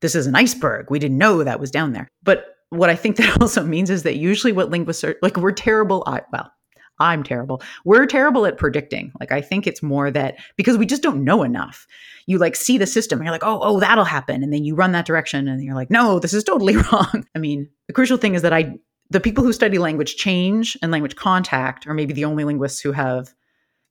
this 0.01 0.15
is 0.15 0.27
an 0.27 0.35
iceberg. 0.35 0.91
We 0.91 0.99
didn't 0.99 1.17
know 1.17 1.43
that 1.43 1.59
was 1.59 1.71
down 1.71 1.93
there. 1.93 2.09
But 2.23 2.45
what 2.69 2.89
I 2.89 2.95
think 2.95 3.15
that 3.17 3.41
also 3.41 3.63
means 3.63 3.89
is 3.89 4.03
that 4.03 4.17
usually 4.17 4.53
what 4.53 4.69
linguists 4.69 5.03
are 5.03 5.15
like, 5.21 5.37
we're 5.37 5.51
terrible. 5.51 6.03
I, 6.05 6.21
well, 6.31 6.51
I'm 6.99 7.23
terrible. 7.23 7.61
We're 7.83 8.05
terrible 8.05 8.45
at 8.45 8.57
predicting. 8.57 9.11
Like 9.19 9.31
I 9.31 9.41
think 9.41 9.65
it's 9.65 9.81
more 9.81 10.11
that 10.11 10.35
because 10.55 10.77
we 10.77 10.85
just 10.85 11.01
don't 11.01 11.23
know 11.23 11.41
enough. 11.41 11.87
You 12.27 12.37
like 12.37 12.55
see 12.55 12.77
the 12.77 12.85
system 12.85 13.19
and 13.19 13.25
you're 13.25 13.33
like, 13.33 13.43
oh, 13.43 13.59
oh, 13.61 13.79
that'll 13.79 14.05
happen. 14.05 14.43
And 14.43 14.53
then 14.53 14.63
you 14.63 14.75
run 14.75 14.91
that 14.91 15.05
direction 15.05 15.47
and 15.47 15.63
you're 15.63 15.75
like, 15.75 15.89
no, 15.89 16.19
this 16.19 16.33
is 16.33 16.43
totally 16.43 16.77
wrong. 16.91 17.25
I 17.35 17.39
mean, 17.39 17.67
the 17.87 17.93
crucial 17.93 18.17
thing 18.17 18.35
is 18.35 18.43
that 18.43 18.53
I 18.53 18.75
the 19.09 19.19
people 19.19 19.43
who 19.43 19.51
study 19.51 19.77
language 19.77 20.15
change 20.15 20.77
and 20.81 20.91
language 20.91 21.17
contact 21.17 21.85
are 21.85 21.93
maybe 21.93 22.13
the 22.13 22.23
only 22.23 22.45
linguists 22.45 22.79
who 22.79 22.93
have 22.93 23.33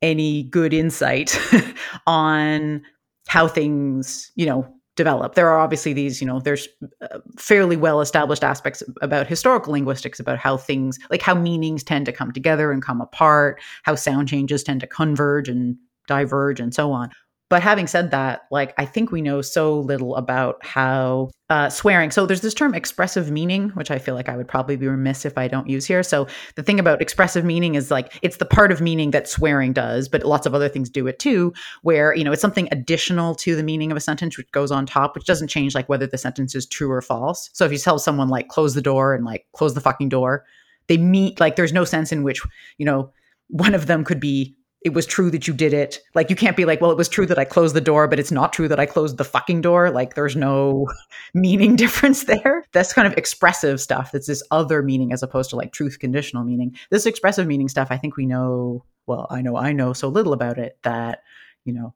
any 0.00 0.44
good 0.44 0.72
insight 0.72 1.38
on 2.06 2.82
how 3.30 3.46
things, 3.46 4.32
you 4.34 4.44
know, 4.44 4.66
develop. 4.96 5.36
There 5.36 5.48
are 5.48 5.60
obviously 5.60 5.92
these, 5.92 6.20
you 6.20 6.26
know, 6.26 6.40
there's 6.40 6.66
uh, 7.00 7.20
fairly 7.38 7.76
well 7.76 8.00
established 8.00 8.42
aspects 8.42 8.82
about 9.02 9.28
historical 9.28 9.72
linguistics 9.72 10.18
about 10.18 10.36
how 10.40 10.56
things, 10.56 10.98
like 11.10 11.22
how 11.22 11.34
meanings 11.34 11.84
tend 11.84 12.06
to 12.06 12.12
come 12.12 12.32
together 12.32 12.72
and 12.72 12.82
come 12.82 13.00
apart, 13.00 13.60
how 13.84 13.94
sound 13.94 14.26
changes 14.26 14.64
tend 14.64 14.80
to 14.80 14.88
converge 14.88 15.48
and 15.48 15.76
diverge, 16.08 16.58
and 16.58 16.74
so 16.74 16.90
on. 16.90 17.08
But 17.50 17.64
having 17.64 17.88
said 17.88 18.12
that, 18.12 18.42
like 18.52 18.72
I 18.78 18.86
think 18.86 19.10
we 19.10 19.20
know 19.20 19.42
so 19.42 19.80
little 19.80 20.14
about 20.14 20.64
how 20.64 21.30
uh, 21.50 21.68
swearing. 21.68 22.12
So 22.12 22.24
there's 22.24 22.42
this 22.42 22.54
term 22.54 22.76
expressive 22.76 23.32
meaning, 23.32 23.70
which 23.70 23.90
I 23.90 23.98
feel 23.98 24.14
like 24.14 24.28
I 24.28 24.36
would 24.36 24.46
probably 24.46 24.76
be 24.76 24.86
remiss 24.86 25.24
if 25.24 25.36
I 25.36 25.48
don't 25.48 25.68
use 25.68 25.84
here. 25.84 26.04
So 26.04 26.28
the 26.54 26.62
thing 26.62 26.78
about 26.78 27.02
expressive 27.02 27.44
meaning 27.44 27.74
is 27.74 27.90
like 27.90 28.16
it's 28.22 28.36
the 28.36 28.44
part 28.44 28.70
of 28.70 28.80
meaning 28.80 29.10
that 29.10 29.28
swearing 29.28 29.72
does, 29.72 30.08
but 30.08 30.22
lots 30.22 30.46
of 30.46 30.54
other 30.54 30.68
things 30.68 30.88
do 30.88 31.08
it 31.08 31.18
too. 31.18 31.52
Where 31.82 32.14
you 32.14 32.22
know 32.22 32.30
it's 32.30 32.40
something 32.40 32.68
additional 32.70 33.34
to 33.36 33.56
the 33.56 33.64
meaning 33.64 33.90
of 33.90 33.96
a 33.96 34.00
sentence, 34.00 34.38
which 34.38 34.50
goes 34.52 34.70
on 34.70 34.86
top, 34.86 35.16
which 35.16 35.26
doesn't 35.26 35.48
change 35.48 35.74
like 35.74 35.88
whether 35.88 36.06
the 36.06 36.18
sentence 36.18 36.54
is 36.54 36.66
true 36.66 36.90
or 36.92 37.02
false. 37.02 37.50
So 37.52 37.64
if 37.64 37.72
you 37.72 37.78
tell 37.78 37.98
someone 37.98 38.28
like 38.28 38.46
close 38.46 38.74
the 38.74 38.80
door 38.80 39.12
and 39.12 39.24
like 39.24 39.44
close 39.54 39.74
the 39.74 39.80
fucking 39.80 40.08
door, 40.08 40.44
they 40.86 40.98
meet 40.98 41.40
like 41.40 41.56
there's 41.56 41.72
no 41.72 41.84
sense 41.84 42.12
in 42.12 42.22
which 42.22 42.40
you 42.78 42.86
know 42.86 43.10
one 43.48 43.74
of 43.74 43.86
them 43.86 44.04
could 44.04 44.20
be 44.20 44.54
it 44.82 44.94
was 44.94 45.04
true 45.04 45.30
that 45.30 45.46
you 45.46 45.52
did 45.52 45.74
it. 45.74 46.00
Like 46.14 46.30
you 46.30 46.36
can't 46.36 46.56
be 46.56 46.64
like, 46.64 46.80
well, 46.80 46.90
it 46.90 46.96
was 46.96 47.08
true 47.08 47.26
that 47.26 47.38
I 47.38 47.44
closed 47.44 47.74
the 47.74 47.82
door, 47.82 48.08
but 48.08 48.18
it's 48.18 48.30
not 48.30 48.52
true 48.52 48.66
that 48.68 48.80
I 48.80 48.86
closed 48.86 49.18
the 49.18 49.24
fucking 49.24 49.60
door. 49.60 49.90
Like 49.90 50.14
there's 50.14 50.36
no 50.36 50.86
meaning 51.34 51.76
difference 51.76 52.24
there. 52.24 52.64
That's 52.72 52.92
kind 52.92 53.06
of 53.06 53.14
expressive 53.14 53.80
stuff. 53.80 54.12
That's 54.12 54.26
this 54.26 54.42
other 54.50 54.82
meaning 54.82 55.12
as 55.12 55.22
opposed 55.22 55.50
to 55.50 55.56
like 55.56 55.72
truth 55.72 55.98
conditional 55.98 56.44
meaning. 56.44 56.76
This 56.90 57.06
expressive 57.06 57.46
meaning 57.46 57.68
stuff, 57.68 57.88
I 57.90 57.98
think 57.98 58.16
we 58.16 58.26
know, 58.26 58.84
well, 59.06 59.26
I 59.30 59.42
know 59.42 59.56
I 59.56 59.72
know 59.72 59.92
so 59.92 60.08
little 60.08 60.32
about 60.32 60.58
it 60.58 60.78
that, 60.82 61.22
you 61.64 61.74
know, 61.74 61.94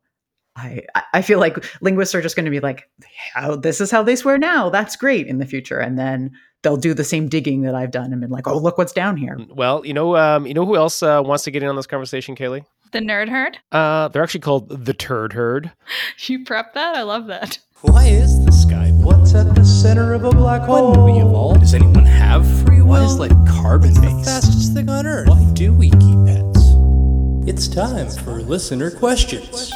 I 0.57 0.83
I 1.13 1.23
feel 1.23 1.41
like 1.41 1.65
linguists 1.81 2.15
are 2.15 2.23
just 2.23 2.37
going 2.37 2.45
to 2.45 2.51
be 2.51 2.61
like, 2.61 2.89
how 3.33 3.57
this 3.57 3.81
is 3.81 3.91
how 3.91 4.03
they 4.03 4.15
swear 4.15 4.37
now. 4.37 4.69
That's 4.69 4.95
great 4.95 5.27
in 5.27 5.39
the 5.39 5.47
future. 5.47 5.79
And 5.79 5.99
then 5.99 6.33
they'll 6.63 6.77
do 6.77 6.95
the 6.95 7.05
same 7.05 7.29
digging 7.29 7.63
that 7.63 7.75
I've 7.75 7.91
done 7.91 8.13
and 8.13 8.21
been 8.21 8.31
like, 8.31 8.47
oh, 8.47 8.59
look 8.59 8.79
what's 8.79 8.93
down 8.93 9.17
here. 9.17 9.39
Well, 9.49 9.85
you 9.87 9.95
know, 9.95 10.17
um, 10.17 10.47
you 10.47 10.55
know 10.55 10.67
who 10.67 10.77
else 10.77 11.03
uh, 11.03 11.23
wants 11.25 11.45
to 11.45 11.51
get 11.51 11.63
in 11.63 11.69
on 11.69 11.77
this 11.77 11.87
conversation, 11.87 12.37
Kaylee? 12.37 12.65
The 12.95 13.01
nerd 13.01 13.29
herd? 13.29 13.59
Uh, 13.73 14.07
they're 14.07 14.23
actually 14.23 14.39
called 14.43 14.69
the 14.85 14.95
Turd 14.95 15.33
Herd. 15.33 15.73
You 16.29 16.45
prep 16.45 16.75
that? 16.75 16.95
I 16.95 17.03
love 17.03 17.27
that. 17.27 17.59
Why 17.81 18.05
is 18.07 18.45
the 18.45 18.53
sky 18.53 18.93
blue? 18.93 19.07
What's 19.07 19.35
at 19.35 19.53
the 19.57 19.65
center 19.65 20.15
of 20.15 20.23
a 20.23 20.31
black 20.31 20.63
hole? 20.63 20.93
When 20.93 21.03
we 21.17 21.21
evolve, 21.21 21.59
does 21.59 21.75
anyone 21.75 22.07
have 22.07 22.47
free 22.63 22.83
will? 22.83 22.91
Why 22.91 23.05
is 23.05 23.19
like 23.19 23.33
carbon 23.49 23.91
What's 23.91 24.01
the 24.01 24.07
based? 24.07 24.25
fastest 24.27 24.75
thing 24.75 24.89
on 24.89 25.09
Earth? 25.09 25.29
Why 25.29 25.45
do 25.55 25.73
we 25.75 25.91
keep 25.91 26.25
pets? 26.25 26.61
It's 27.49 27.67
time 27.67 28.09
for 28.23 28.41
listener 28.43 28.93
questions. 28.93 29.73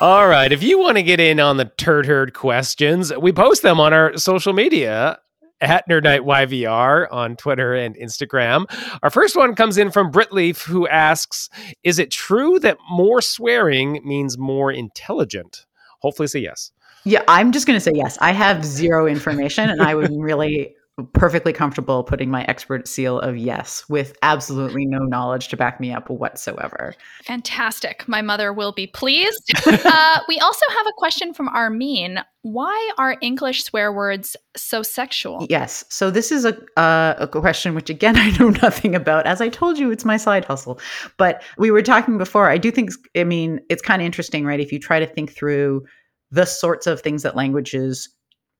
All 0.00 0.26
right. 0.26 0.50
If 0.50 0.62
you 0.62 0.78
want 0.78 0.96
to 0.96 1.02
get 1.02 1.20
in 1.20 1.38
on 1.40 1.58
the 1.58 1.66
Turd 1.66 2.06
Herd 2.06 2.32
questions, 2.32 3.12
we 3.14 3.30
post 3.30 3.60
them 3.60 3.78
on 3.78 3.92
our 3.92 4.16
social 4.16 4.54
media 4.54 5.18
at 5.60 5.88
Nerd 5.88 6.04
Night 6.04 6.22
YVR 6.22 7.06
on 7.10 7.36
Twitter 7.36 7.74
and 7.74 7.96
Instagram. 7.96 8.66
Our 9.02 9.10
first 9.10 9.36
one 9.36 9.54
comes 9.54 9.78
in 9.78 9.90
from 9.90 10.12
Britleaf, 10.12 10.64
who 10.64 10.86
asks 10.88 11.48
Is 11.82 11.98
it 11.98 12.10
true 12.10 12.58
that 12.60 12.78
more 12.90 13.20
swearing 13.20 14.00
means 14.04 14.38
more 14.38 14.70
intelligent? 14.70 15.66
Hopefully, 16.00 16.28
say 16.28 16.40
yes. 16.40 16.72
Yeah, 17.04 17.22
I'm 17.28 17.52
just 17.52 17.66
going 17.66 17.76
to 17.76 17.80
say 17.80 17.92
yes. 17.94 18.16
I 18.20 18.32
have 18.32 18.64
zero 18.64 19.06
information, 19.06 19.68
and 19.68 19.82
I 19.82 19.94
would 19.94 20.10
really 20.10 20.74
perfectly 21.12 21.52
comfortable 21.52 22.04
putting 22.04 22.30
my 22.30 22.44
expert 22.44 22.86
seal 22.86 23.18
of 23.18 23.36
yes 23.36 23.84
with 23.88 24.16
absolutely 24.22 24.86
no 24.86 24.98
knowledge 24.98 25.48
to 25.48 25.56
back 25.56 25.80
me 25.80 25.92
up 25.92 26.08
whatsoever. 26.08 26.94
Fantastic. 27.24 28.06
My 28.06 28.22
mother 28.22 28.52
will 28.52 28.70
be 28.70 28.86
pleased. 28.86 29.52
uh, 29.66 30.20
we 30.28 30.38
also 30.38 30.64
have 30.68 30.86
a 30.86 30.92
question 30.96 31.34
from 31.34 31.48
Armin. 31.48 32.20
Why 32.42 32.92
are 32.96 33.16
English 33.20 33.64
swear 33.64 33.92
words 33.92 34.36
so 34.56 34.82
sexual? 34.82 35.46
Yes. 35.50 35.84
So 35.88 36.10
this 36.10 36.30
is 36.30 36.44
a 36.44 36.56
uh, 36.78 37.14
a 37.18 37.26
question 37.26 37.74
which 37.74 37.90
again 37.90 38.16
I 38.18 38.30
know 38.38 38.50
nothing 38.50 38.94
about. 38.94 39.26
As 39.26 39.40
I 39.40 39.48
told 39.48 39.78
you, 39.78 39.90
it's 39.90 40.04
my 40.04 40.16
side 40.16 40.44
hustle. 40.44 40.78
But 41.16 41.42
we 41.58 41.72
were 41.72 41.82
talking 41.82 42.18
before. 42.18 42.48
I 42.48 42.58
do 42.58 42.70
think. 42.70 42.90
I 43.16 43.24
mean, 43.24 43.60
it's 43.68 43.82
kind 43.82 44.00
of 44.00 44.06
interesting, 44.06 44.44
right? 44.44 44.60
If 44.60 44.70
you 44.70 44.78
try 44.78 45.00
to 45.00 45.06
think 45.06 45.32
through 45.32 45.84
the 46.30 46.44
sorts 46.44 46.86
of 46.86 47.00
things 47.00 47.22
that 47.22 47.36
languages 47.36 48.08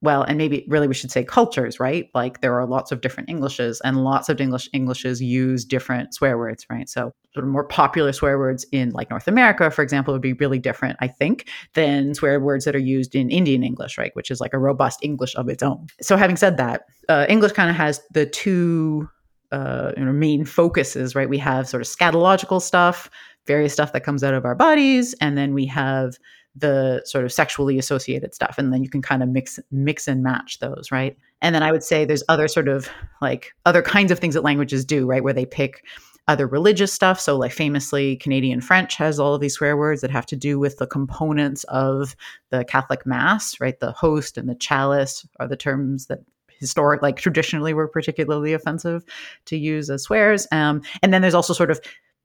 well, 0.04 0.22
and 0.22 0.36
maybe 0.36 0.64
really 0.68 0.86
we 0.86 0.94
should 0.94 1.10
say 1.10 1.24
cultures, 1.24 1.80
right? 1.80 2.10
Like 2.14 2.42
there 2.42 2.54
are 2.60 2.66
lots 2.66 2.92
of 2.92 3.00
different 3.00 3.30
Englishes, 3.30 3.80
and 3.84 4.04
lots 4.04 4.28
of 4.28 4.40
English 4.40 4.68
Englishes 4.74 5.22
use 5.22 5.64
different 5.64 6.14
swear 6.14 6.36
words, 6.36 6.66
right? 6.70 6.88
So 6.88 7.12
sort 7.32 7.44
of 7.44 7.50
more 7.50 7.64
popular 7.64 8.12
swear 8.12 8.38
words 8.38 8.66
in 8.70 8.90
like 8.90 9.08
North 9.10 9.26
America, 9.26 9.70
for 9.70 9.82
example, 9.82 10.12
would 10.12 10.22
be 10.22 10.34
really 10.34 10.58
different, 10.58 10.98
I 11.00 11.08
think, 11.08 11.48
than 11.72 12.14
swear 12.14 12.38
words 12.38 12.66
that 12.66 12.76
are 12.76 12.78
used 12.78 13.14
in 13.14 13.30
Indian 13.30 13.64
English, 13.64 13.96
right? 13.96 14.14
Which 14.14 14.30
is 14.30 14.40
like 14.40 14.52
a 14.52 14.58
robust 14.58 15.00
English 15.02 15.34
of 15.36 15.48
its 15.48 15.62
own. 15.62 15.86
So 16.02 16.16
having 16.16 16.36
said 16.36 16.58
that, 16.58 16.82
uh, 17.08 17.24
English 17.28 17.52
kind 17.52 17.70
of 17.70 17.76
has 17.76 18.00
the 18.12 18.26
two 18.26 19.08
uh, 19.52 19.92
main 19.96 20.44
focuses, 20.44 21.14
right? 21.14 21.28
We 21.28 21.38
have 21.38 21.68
sort 21.68 21.80
of 21.80 21.88
scatological 21.88 22.60
stuff, 22.60 23.08
various 23.46 23.72
stuff 23.72 23.92
that 23.92 24.04
comes 24.04 24.22
out 24.22 24.34
of 24.34 24.44
our 24.44 24.54
bodies, 24.54 25.14
and 25.20 25.38
then 25.38 25.54
we 25.54 25.66
have 25.66 26.18
the 26.56 27.02
sort 27.04 27.24
of 27.24 27.32
sexually 27.32 27.78
associated 27.78 28.34
stuff 28.34 28.56
and 28.58 28.72
then 28.72 28.82
you 28.82 28.90
can 28.90 29.02
kind 29.02 29.22
of 29.22 29.28
mix 29.28 29.58
mix 29.70 30.06
and 30.06 30.22
match 30.22 30.58
those 30.60 30.90
right? 30.90 31.16
And 31.42 31.54
then 31.54 31.62
i 31.62 31.72
would 31.72 31.82
say 31.82 32.04
there's 32.04 32.24
other 32.28 32.48
sort 32.48 32.68
of 32.68 32.88
like 33.20 33.52
other 33.66 33.82
kinds 33.82 34.10
of 34.10 34.18
things 34.18 34.34
that 34.34 34.44
languages 34.44 34.84
do 34.84 35.06
right? 35.06 35.22
Where 35.22 35.32
they 35.32 35.46
pick 35.46 35.84
other 36.26 36.46
religious 36.46 36.90
stuff. 36.90 37.20
So 37.20 37.36
like 37.36 37.52
famously 37.52 38.16
canadian 38.16 38.60
french 38.60 38.96
has 38.96 39.18
all 39.18 39.34
of 39.34 39.40
these 39.40 39.54
swear 39.54 39.76
words 39.76 40.00
that 40.00 40.10
have 40.10 40.26
to 40.26 40.36
do 40.36 40.58
with 40.58 40.78
the 40.78 40.86
components 40.86 41.64
of 41.64 42.16
the 42.50 42.64
catholic 42.64 43.04
mass 43.04 43.60
right? 43.60 43.78
The 43.78 43.92
host 43.92 44.38
and 44.38 44.48
the 44.48 44.54
chalice 44.54 45.26
are 45.40 45.48
the 45.48 45.56
terms 45.56 46.06
that 46.06 46.20
historic 46.58 47.02
like 47.02 47.16
traditionally 47.16 47.74
were 47.74 47.88
particularly 47.88 48.52
offensive 48.52 49.04
to 49.46 49.56
use 49.56 49.90
as 49.90 50.02
swears. 50.04 50.46
Um, 50.52 50.82
and 51.02 51.12
then 51.12 51.22
there's 51.22 51.34
also 51.34 51.52
sort 51.52 51.70
of 51.70 51.80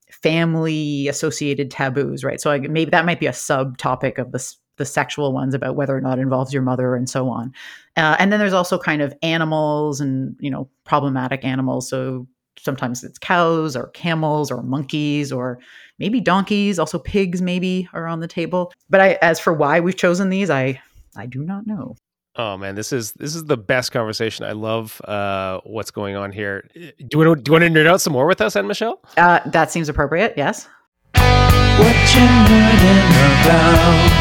family 0.09 1.07
associated 1.07 1.71
taboos, 1.71 2.23
right? 2.23 2.41
So 2.41 2.51
I, 2.51 2.59
maybe 2.59 2.91
that 2.91 3.05
might 3.05 3.19
be 3.19 3.27
a 3.27 3.31
subtopic 3.31 4.17
of 4.17 4.31
the 4.31 4.55
the 4.77 4.85
sexual 4.85 5.33
ones 5.33 5.53
about 5.53 5.75
whether 5.75 5.95
or 5.95 6.01
not 6.01 6.19
involves 6.19 6.53
your 6.53 6.63
mother 6.63 6.95
and 6.95 7.09
so 7.09 7.29
on. 7.29 7.53
Uh, 7.97 8.15
and 8.17 8.31
then 8.31 8.39
there's 8.39 8.53
also 8.53 8.79
kind 8.79 9.01
of 9.01 9.13
animals 9.21 9.99
and 9.99 10.35
you 10.39 10.49
know 10.49 10.69
problematic 10.85 11.43
animals. 11.43 11.89
So 11.89 12.27
sometimes 12.57 13.03
it's 13.03 13.19
cows 13.19 13.75
or 13.75 13.87
camels 13.89 14.49
or 14.49 14.63
monkeys 14.63 15.31
or 15.31 15.59
maybe 15.99 16.19
donkeys. 16.19 16.79
Also 16.79 16.97
pigs 16.97 17.41
maybe 17.41 17.87
are 17.93 18.07
on 18.07 18.21
the 18.21 18.27
table. 18.27 18.73
But 18.89 19.01
I, 19.01 19.17
as 19.21 19.39
for 19.39 19.53
why 19.53 19.79
we've 19.79 19.95
chosen 19.95 20.29
these, 20.29 20.49
I 20.49 20.81
I 21.15 21.25
do 21.25 21.43
not 21.43 21.67
know. 21.67 21.95
Oh 22.35 22.57
man, 22.57 22.75
this 22.75 22.93
is 22.93 23.11
this 23.13 23.35
is 23.35 23.45
the 23.45 23.57
best 23.57 23.91
conversation. 23.91 24.45
I 24.45 24.53
love 24.53 25.01
uh, 25.01 25.59
what's 25.63 25.91
going 25.91 26.15
on 26.15 26.31
here. 26.31 26.69
Do 26.73 26.91
you 27.11 27.17
want 27.17 27.37
to, 27.37 27.43
do 27.43 27.49
you 27.49 27.53
want 27.53 27.63
to 27.63 27.69
nerd 27.69 27.87
out 27.87 28.01
some 28.01 28.13
more 28.13 28.27
with 28.27 28.39
us, 28.39 28.55
Anne 28.55 28.67
Michelle? 28.67 29.01
Uh, 29.17 29.39
that 29.47 29.71
seems 29.71 29.89
appropriate. 29.89 30.35
Yes. 30.37 30.67
What 31.15 31.95
you 32.15 32.21
nerding 32.21 33.09
about? 33.41 34.11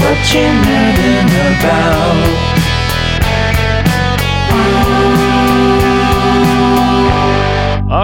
What 0.00 0.34
you 0.34 0.40
nerding 0.40 1.58
about? 1.58 2.49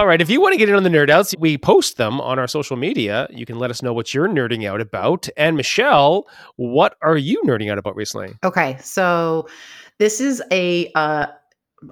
All 0.07 0.11
right. 0.11 0.21
If 0.21 0.29
you 0.29 0.39
want 0.39 0.53
to 0.53 0.57
get 0.57 0.69
in 0.69 0.75
on 0.75 0.83
the 0.83 0.89
nerd 0.89 1.09
outs, 1.09 1.35
we 1.37 1.57
post 1.57 1.97
them 1.97 2.21
on 2.21 2.39
our 2.39 2.47
social 2.47 2.77
media. 2.77 3.27
You 3.29 3.45
can 3.45 3.59
let 3.59 3.69
us 3.69 3.81
know 3.83 3.91
what 3.91 4.13
you're 4.13 4.29
nerding 4.29 4.65
out 4.65 4.79
about. 4.79 5.27
Anne 5.35 5.57
Michelle, 5.57 6.29
what 6.55 6.95
are 7.01 7.17
you 7.17 7.41
nerding 7.43 7.69
out 7.69 7.77
about 7.77 7.93
recently? 7.93 8.33
Okay, 8.41 8.77
so 8.81 9.49
this 9.97 10.21
is 10.21 10.41
a. 10.49 10.89
Uh, 10.95 11.25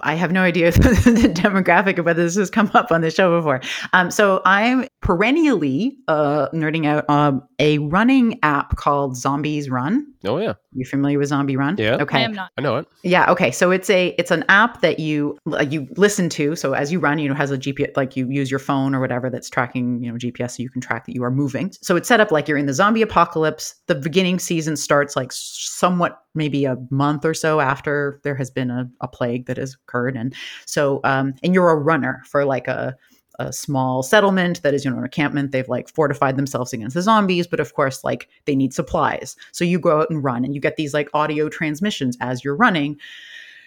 I 0.00 0.14
have 0.14 0.32
no 0.32 0.40
idea 0.40 0.70
the 0.72 1.30
demographic 1.30 1.98
of 1.98 2.06
whether 2.06 2.22
this 2.22 2.36
has 2.36 2.48
come 2.48 2.70
up 2.72 2.90
on 2.90 3.02
the 3.02 3.10
show 3.10 3.38
before. 3.38 3.60
Um, 3.92 4.10
so 4.10 4.40
I'm 4.46 4.86
perennially 5.02 5.98
uh, 6.08 6.48
nerding 6.54 6.86
out 6.86 7.08
um, 7.10 7.46
a 7.58 7.76
running 7.80 8.38
app 8.42 8.76
called 8.76 9.18
Zombies 9.18 9.68
Run. 9.68 10.06
Oh 10.24 10.38
yeah, 10.38 10.54
You 10.76 10.84
familiar 10.84 11.18
with 11.18 11.28
Zombie 11.28 11.56
Run? 11.56 11.76
Yeah. 11.78 11.96
Okay. 11.96 12.18
I 12.18 12.22
am 12.22 12.32
not. 12.32 12.52
I 12.56 12.60
know 12.60 12.76
it. 12.76 12.86
Yeah. 13.02 13.30
Okay. 13.30 13.50
So 13.50 13.70
it's 13.70 13.90
a 13.90 14.08
it's 14.18 14.30
an 14.30 14.44
app 14.48 14.80
that 14.80 14.98
you 14.98 15.38
you 15.68 15.88
listen 15.96 16.28
to. 16.30 16.56
So 16.56 16.72
as 16.72 16.92
you 16.92 16.98
run, 16.98 17.18
you 17.18 17.28
know, 17.28 17.34
has 17.34 17.50
a 17.50 17.58
GPS 17.58 17.96
like 17.96 18.16
you 18.16 18.28
use 18.28 18.50
your 18.50 18.60
phone 18.60 18.94
or 18.94 19.00
whatever 19.00 19.30
that's 19.30 19.48
tracking 19.48 20.02
you 20.02 20.10
know 20.10 20.18
GPS 20.18 20.56
so 20.56 20.62
you 20.62 20.70
can 20.70 20.80
track 20.80 21.06
that 21.06 21.14
you 21.14 21.24
are 21.24 21.30
moving. 21.30 21.72
So 21.82 21.96
it's 21.96 22.08
set 22.08 22.20
up 22.20 22.30
like 22.30 22.48
you're 22.48 22.58
in 22.58 22.66
the 22.66 22.74
zombie 22.74 23.02
apocalypse. 23.02 23.74
The 23.86 23.94
beginning 23.94 24.38
season 24.38 24.76
starts 24.76 25.16
like 25.16 25.32
somewhat 25.32 26.20
maybe 26.36 26.64
a 26.64 26.76
month 26.90 27.24
or 27.24 27.34
so 27.34 27.60
after 27.60 28.20
there 28.22 28.34
has 28.34 28.50
been 28.50 28.70
a, 28.70 28.88
a 29.00 29.08
plague 29.08 29.46
that 29.46 29.56
has 29.56 29.74
occurred. 29.74 30.16
And 30.16 30.34
so, 30.66 31.00
um, 31.02 31.34
and 31.42 31.54
you're 31.54 31.70
a 31.70 31.76
runner 31.76 32.22
for 32.26 32.44
like 32.44 32.68
a, 32.68 32.94
a 33.38 33.52
small 33.52 34.02
settlement 34.02 34.62
that 34.62 34.74
is, 34.74 34.84
you 34.84 34.90
know, 34.90 34.98
an 34.98 35.04
encampment. 35.04 35.52
They've 35.52 35.68
like 35.68 35.88
fortified 35.88 36.36
themselves 36.36 36.72
against 36.72 36.94
the 36.94 37.02
zombies, 37.02 37.46
but 37.46 37.60
of 37.60 37.74
course, 37.74 38.02
like 38.04 38.28
they 38.44 38.56
need 38.56 38.72
supplies. 38.72 39.36
So 39.52 39.64
you 39.64 39.78
go 39.78 40.00
out 40.00 40.10
and 40.10 40.22
run 40.24 40.44
and 40.44 40.54
you 40.54 40.60
get 40.60 40.76
these 40.76 40.94
like 40.94 41.08
audio 41.14 41.48
transmissions 41.48 42.16
as 42.20 42.44
you're 42.44 42.56
running. 42.56 42.98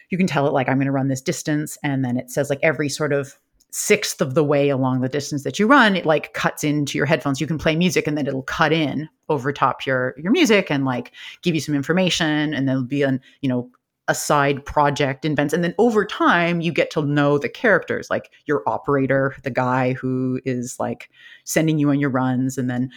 You 0.09 0.17
can 0.17 0.27
tell 0.27 0.47
it 0.47 0.53
like, 0.53 0.67
I'm 0.67 0.77
going 0.77 0.85
to 0.85 0.91
run 0.91 1.07
this 1.07 1.21
distance. 1.21 1.77
And 1.83 2.03
then 2.03 2.17
it 2.17 2.31
says 2.31 2.49
like 2.49 2.59
every 2.63 2.89
sort 2.89 3.13
of 3.13 3.37
sixth 3.71 4.19
of 4.21 4.33
the 4.33 4.43
way 4.43 4.69
along 4.69 5.01
the 5.01 5.09
distance 5.09 5.43
that 5.43 5.59
you 5.59 5.67
run, 5.67 5.95
it 5.95 6.05
like 6.05 6.33
cuts 6.33 6.63
into 6.63 6.97
your 6.97 7.05
headphones. 7.05 7.39
You 7.39 7.47
can 7.47 7.59
play 7.59 7.75
music 7.75 8.07
and 8.07 8.17
then 8.17 8.25
it'll 8.25 8.41
cut 8.41 8.73
in 8.73 9.07
over 9.29 9.53
top 9.53 9.85
your 9.85 10.15
your 10.17 10.31
music 10.31 10.71
and 10.71 10.85
like 10.85 11.11
give 11.43 11.53
you 11.53 11.61
some 11.61 11.75
information 11.75 12.53
and 12.53 12.67
there'll 12.67 12.83
be 12.83 13.03
an, 13.03 13.21
you 13.41 13.49
know, 13.49 13.69
a 14.09 14.15
side 14.15 14.65
project 14.65 15.23
invents 15.23 15.53
and 15.53 15.63
then 15.63 15.73
over 15.77 16.03
time 16.03 16.59
you 16.59 16.73
get 16.73 16.91
to 16.91 17.01
know 17.01 17.37
the 17.37 17.47
characters 17.47 18.09
like 18.09 18.29
your 18.45 18.63
operator 18.67 19.35
the 19.43 19.51
guy 19.51 19.93
who 19.93 20.41
is 20.43 20.77
like 20.79 21.09
sending 21.45 21.77
you 21.77 21.89
on 21.89 21.99
your 21.99 22.09
runs 22.09 22.57
and 22.57 22.69
then 22.69 22.89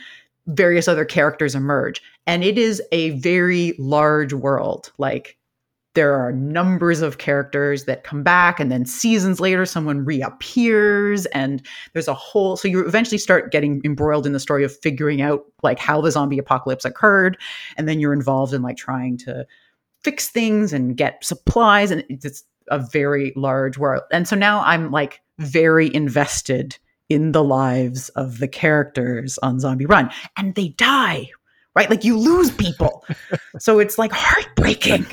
various 0.47 0.89
other 0.89 1.05
characters 1.05 1.55
emerge. 1.55 2.03
And 2.27 2.43
it 2.43 2.59
is 2.59 2.83
a 2.93 3.11
very 3.11 3.75
large 3.79 4.33
world. 4.33 4.93
Like 4.99 5.37
there 5.95 6.15
are 6.15 6.33
numbers 6.33 7.03
of 7.03 7.19
characters 7.19 7.85
that 7.85 8.03
come 8.03 8.23
back 8.23 8.59
and 8.59 8.73
then 8.73 8.87
seasons 8.87 9.41
later 9.41 9.67
someone 9.67 10.05
reappears 10.05 11.27
and 11.27 11.65
there's 11.93 12.09
a 12.09 12.15
whole 12.15 12.57
so 12.57 12.67
you 12.67 12.87
eventually 12.87 13.19
start 13.19 13.53
getting 13.53 13.83
embroiled 13.85 14.27
in 14.27 14.33
the 14.33 14.41
story 14.41 14.65
of 14.65 14.75
figuring 14.79 15.21
out 15.21 15.45
like 15.63 15.79
how 15.79 16.01
the 16.01 16.11
zombie 16.11 16.39
apocalypse 16.39 16.87
occurred 16.87 17.37
and 17.77 17.87
then 17.87 18.01
you're 18.01 18.15
involved 18.15 18.55
in 18.55 18.63
like 18.63 18.79
trying 18.79 19.19
to 19.19 19.47
fix 20.05 20.29
things 20.29 20.73
and 20.73 20.97
get 20.97 21.25
supplies 21.25 21.91
and 21.91 22.05
it's 22.09 22.43
a 22.69 22.79
very 22.79 23.33
large 23.37 23.77
world. 23.79 24.03
And 24.13 24.27
so 24.29 24.37
now 24.37 24.61
i'm 24.63 24.91
like 24.91 25.21
very 25.39 25.93
invested 25.95 26.79
in 27.09 27.33
the 27.33 27.43
lives 27.45 28.09
of 28.11 28.39
the 28.39 28.49
characters 28.49 29.39
on 29.39 29.59
zombie 29.61 29.87
run 29.87 30.11
and 30.37 30.55
they 30.55 30.69
die 30.69 31.29
right? 31.75 31.89
Like 31.89 32.05
you 32.05 32.19
lose 32.19 32.51
people. 32.51 33.05
So 33.59 33.79
it's 33.79 33.97
like 33.99 34.13
heartbreaking. 34.13 35.07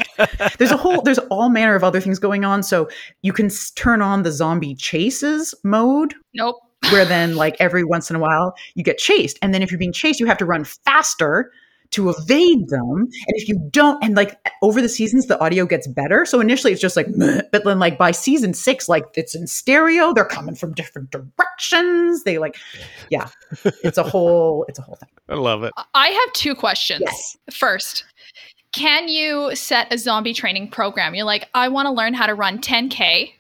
There's 0.58 0.72
a 0.72 0.78
whole 0.78 1.02
there's 1.02 1.20
all 1.30 1.50
manner 1.50 1.76
of 1.76 1.84
other 1.84 2.00
things 2.02 2.20
going 2.20 2.44
on. 2.46 2.64
So 2.64 2.90
you 3.22 3.32
can 3.34 3.46
s- 3.48 3.72
turn 3.72 4.02
on 4.02 4.24
the 4.24 4.32
zombie 4.32 4.76
chases 4.76 5.54
mode 5.64 6.14
Nope. 6.34 6.56
where 6.92 7.06
then 7.06 7.36
like 7.36 7.56
every 7.60 7.84
once 7.84 8.10
in 8.10 8.16
a 8.16 8.20
while 8.20 8.56
you 8.76 8.84
get 8.84 8.98
chased. 8.98 9.38
And 9.42 9.54
then 9.54 9.62
if 9.62 9.72
you're 9.72 9.78
being 9.80 9.94
chased 9.94 10.20
you 10.20 10.26
have 10.26 10.38
to 10.38 10.46
run 10.46 10.64
faster 10.66 11.52
to 11.92 12.10
evade 12.10 12.70
them. 12.70 12.98
And 13.00 13.36
if 13.36 13.48
you 13.48 13.60
don't 13.72 14.04
and 14.04 14.16
like 14.16 14.40
over 14.62 14.82
the 14.82 14.90
seasons 14.90 15.26
the 15.28 15.40
audio 15.40 15.66
gets 15.66 15.88
better. 15.88 16.26
So 16.26 16.40
initially 16.40 16.72
it's 16.72 16.82
just 16.82 16.96
like 16.96 17.08
"Meh," 17.10 17.42
but 17.52 17.64
then 17.64 17.80
like 17.80 17.98
by 17.98 18.12
season 18.12 18.54
six 18.54 18.88
like 18.88 19.06
it's 19.16 19.36
in 19.36 19.48
stereo. 19.48 20.14
They're 20.14 20.26
coming 20.26 20.56
from 20.56 20.74
different 20.74 21.12
directions. 21.12 22.24
They 22.24 22.38
like 22.38 22.58
yeah 23.10 23.30
it's 23.84 23.98
a 23.98 24.04
whole 24.04 24.66
it's 24.68 24.80
a 24.80 24.84
whole 24.84 24.96
thing. 24.96 25.10
I 25.28 25.36
love 25.36 25.64
it. 25.64 25.74
I 25.94 26.08
have 26.10 26.34
two 26.34 26.56
questions. 26.56 27.02
yes. 27.04 27.38
First, 27.52 28.06
can 28.72 29.08
you 29.08 29.56
set 29.56 29.92
a 29.92 29.98
zombie 29.98 30.34
training 30.34 30.70
program? 30.70 31.16
You're 31.16 31.26
like, 31.26 31.50
I 31.54 31.70
want 31.70 31.88
to 31.88 31.92
learn 31.92 32.14
how 32.14 32.28
to 32.28 32.36
run 32.36 32.60
10K 32.60 33.32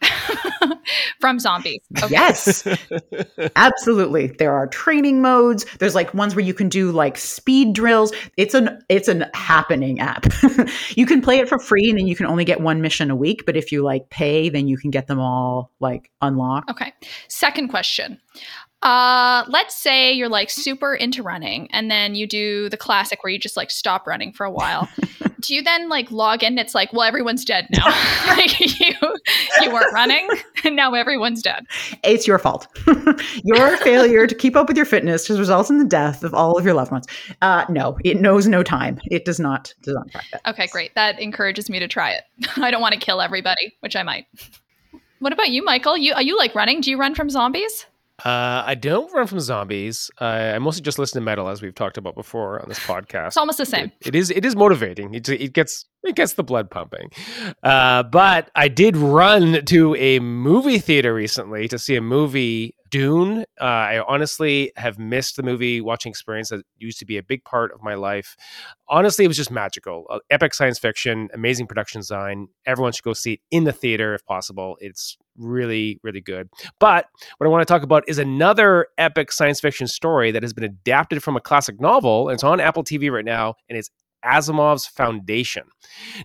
from 1.19 1.39
zombies. 1.39 1.81
Okay. 1.97 2.07
yes 2.11 2.67
absolutely 3.55 4.27
there 4.27 4.53
are 4.53 4.67
training 4.67 5.21
modes 5.21 5.65
there's 5.79 5.95
like 5.95 6.13
ones 6.13 6.35
where 6.35 6.43
you 6.43 6.53
can 6.53 6.69
do 6.69 6.91
like 6.91 7.17
speed 7.17 7.73
drills 7.73 8.11
it's 8.37 8.53
an 8.53 8.81
it's 8.89 9.07
an 9.07 9.25
happening 9.33 9.99
app 9.99 10.25
you 10.95 11.05
can 11.05 11.21
play 11.21 11.39
it 11.39 11.47
for 11.47 11.59
free 11.59 11.89
and 11.89 11.99
then 11.99 12.07
you 12.07 12.15
can 12.15 12.25
only 12.25 12.45
get 12.45 12.61
one 12.61 12.81
mission 12.81 13.11
a 13.11 13.15
week 13.15 13.45
but 13.45 13.55
if 13.55 13.71
you 13.71 13.83
like 13.83 14.09
pay 14.09 14.49
then 14.49 14.67
you 14.67 14.77
can 14.77 14.89
get 14.91 15.07
them 15.07 15.19
all 15.19 15.71
like 15.79 16.09
unlocked 16.21 16.69
Okay. 16.69 16.93
Second 17.27 17.69
question. 17.69 18.19
Uh, 18.81 19.43
let's 19.49 19.75
say 19.75 20.11
you're 20.11 20.29
like 20.29 20.49
super 20.49 20.93
into 20.95 21.21
running 21.23 21.69
and 21.71 21.89
then 21.91 22.15
you 22.15 22.25
do 22.27 22.69
the 22.69 22.77
classic 22.77 23.23
where 23.23 23.31
you 23.31 23.39
just 23.39 23.57
like 23.57 23.71
stop 23.71 24.05
running 24.07 24.31
for 24.31 24.45
a 24.45 24.51
while. 24.51 24.87
do 25.41 25.55
you 25.55 25.61
then 25.63 25.89
like 25.89 26.11
log 26.11 26.43
in? 26.43 26.57
It's 26.57 26.75
like, 26.75 26.91
well, 26.93 27.03
everyone's 27.03 27.43
dead 27.45 27.67
now. 27.71 27.85
like 28.27 28.59
you, 28.59 28.93
you 29.61 29.71
weren't 29.71 29.93
running 29.93 30.27
and 30.63 30.75
now 30.75 30.93
everyone's 30.93 31.41
dead. 31.41 31.65
it's 32.03 32.27
your 32.27 32.37
fault 32.37 32.67
your 33.43 33.77
failure 33.77 34.27
to 34.27 34.35
keep 34.35 34.55
up 34.55 34.67
with 34.67 34.75
your 34.75 34.85
fitness 34.85 35.27
just 35.27 35.39
results 35.39 35.69
in 35.69 35.77
the 35.77 35.85
death 35.85 36.23
of 36.23 36.33
all 36.33 36.57
of 36.57 36.65
your 36.65 36.73
loved 36.73 36.91
ones 36.91 37.05
uh 37.41 37.65
no 37.69 37.97
it 38.03 38.19
knows 38.19 38.47
no 38.47 38.61
time 38.63 38.99
it 39.05 39.23
does 39.25 39.39
not 39.39 39.73
does 39.81 39.95
not 39.95 40.09
track 40.11 40.25
that 40.31 40.41
Okay, 40.49 40.67
great. 40.67 40.93
That 40.95 41.19
encourages 41.19 41.69
me 41.69 41.79
to 41.79 41.87
try 41.87 42.11
it. 42.11 42.23
I 42.57 42.71
don't 42.71 42.81
want 42.81 42.93
to 42.93 42.99
kill 42.99 43.21
everybody, 43.21 43.73
which 43.81 43.95
I 43.95 44.03
might. 44.03 44.25
What 45.19 45.31
about 45.31 45.49
you, 45.49 45.63
Michael? 45.63 45.97
You 45.97 46.13
are 46.13 46.21
you 46.21 46.37
like 46.37 46.55
running? 46.55 46.81
Do 46.81 46.89
you 46.89 46.97
run 46.97 47.13
from 47.15 47.29
zombies? 47.29 47.85
Uh, 48.25 48.63
I 48.65 48.75
don't 48.75 49.11
run 49.13 49.27
from 49.27 49.39
zombies. 49.39 50.11
Uh, 50.19 50.23
I 50.55 50.59
mostly 50.59 50.81
just 50.81 50.99
listen 50.99 51.19
to 51.21 51.25
metal, 51.25 51.47
as 51.49 51.61
we've 51.61 51.73
talked 51.75 51.97
about 51.97 52.15
before 52.15 52.61
on 52.61 52.67
this 52.69 52.79
podcast. 52.79 53.27
It's 53.27 53.37
almost 53.37 53.57
the 53.57 53.65
same. 53.65 53.91
It- 54.01 54.07
it 54.09 54.15
is. 54.15 54.29
It 54.31 54.43
is 54.45 54.55
motivating. 54.55 55.13
It, 55.13 55.27
it 55.29 55.53
gets. 55.53 55.85
It 56.01 56.15
gets 56.15 56.33
the 56.33 56.43
blood 56.43 56.71
pumping. 56.71 57.11
Uh, 57.61 58.03
but 58.03 58.49
I 58.55 58.69
did 58.69 58.95
run 58.95 59.65
to 59.65 59.95
a 59.95 60.19
movie 60.19 60.79
theater 60.79 61.13
recently 61.13 61.67
to 61.67 61.77
see 61.77 61.95
a 61.97 62.01
movie, 62.01 62.73
Dune. 62.89 63.43
Uh, 63.59 63.63
I 63.65 64.03
honestly 64.07 64.71
have 64.77 64.97
missed 64.97 65.35
the 65.35 65.43
movie 65.43 65.81
watching 65.81 66.09
experience 66.11 66.49
that 66.51 66.63
used 66.77 66.99
to 66.99 67.05
be 67.05 67.17
a 67.17 67.23
big 67.23 67.43
part 67.43 67.73
of 67.73 67.83
my 67.83 67.95
life. 67.95 68.37
Honestly, 68.87 69.25
it 69.25 69.27
was 69.27 69.35
just 69.35 69.51
magical. 69.51 70.05
Uh, 70.09 70.19
epic 70.29 70.53
science 70.53 70.79
fiction, 70.79 71.27
amazing 71.33 71.67
production 71.67 71.99
design. 71.99 72.47
Everyone 72.65 72.93
should 72.93 73.03
go 73.03 73.11
see 73.13 73.33
it 73.33 73.39
in 73.51 73.65
the 73.65 73.73
theater 73.73 74.13
if 74.15 74.25
possible. 74.25 74.77
It's 74.79 75.17
really, 75.39 75.99
really 76.03 76.21
good. 76.21 76.49
But 76.79 77.05
what 77.37 77.47
I 77.47 77.49
want 77.49 77.67
to 77.67 77.71
talk 77.71 77.83
about 77.83 78.03
is 78.07 78.19
another 78.19 78.87
epic 78.97 79.31
science 79.31 79.59
fiction 79.59 79.87
story 79.87 80.31
that 80.31 80.43
has 80.43 80.53
been 80.53 80.63
adapted 80.63 81.23
from 81.23 81.35
a 81.35 81.41
classic 81.41 81.79
novel. 81.79 82.29
And 82.29 82.35
it's 82.35 82.43
on 82.43 82.59
Apple 82.59 82.83
TV 82.83 83.11
right 83.11 83.25
now, 83.25 83.55
and 83.69 83.77
it's 83.77 83.89
Asimov's 84.25 84.85
Foundation. 84.85 85.63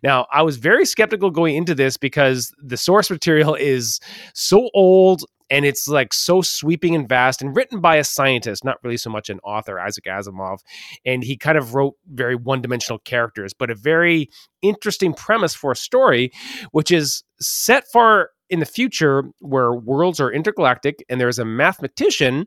Now, 0.02 0.26
I 0.32 0.42
was 0.42 0.56
very 0.56 0.84
skeptical 0.84 1.30
going 1.30 1.56
into 1.56 1.74
this 1.74 1.96
because 1.96 2.52
the 2.62 2.76
source 2.76 3.10
material 3.10 3.54
is 3.54 4.00
so 4.34 4.68
old 4.74 5.24
and 5.50 5.64
it's 5.64 5.86
like 5.86 6.12
so 6.12 6.40
sweeping 6.42 6.94
and 6.94 7.08
vast 7.08 7.42
and 7.42 7.54
written 7.54 7.80
by 7.80 7.96
a 7.96 8.04
scientist, 8.04 8.64
not 8.64 8.78
really 8.82 8.96
so 8.96 9.10
much 9.10 9.28
an 9.28 9.38
author, 9.44 9.78
Isaac 9.78 10.04
Asimov. 10.04 10.58
And 11.04 11.22
he 11.22 11.36
kind 11.36 11.58
of 11.58 11.74
wrote 11.74 11.94
very 12.10 12.34
one 12.34 12.62
dimensional 12.62 12.98
characters, 12.98 13.52
but 13.52 13.70
a 13.70 13.74
very 13.74 14.30
interesting 14.62 15.12
premise 15.12 15.54
for 15.54 15.70
a 15.70 15.76
story, 15.76 16.32
which 16.72 16.90
is 16.90 17.22
set 17.40 17.86
far 17.92 18.30
in 18.50 18.60
the 18.60 18.66
future 18.66 19.24
where 19.40 19.72
worlds 19.72 20.20
are 20.20 20.32
intergalactic 20.32 21.04
and 21.08 21.20
there's 21.20 21.38
a 21.38 21.44
mathematician 21.44 22.46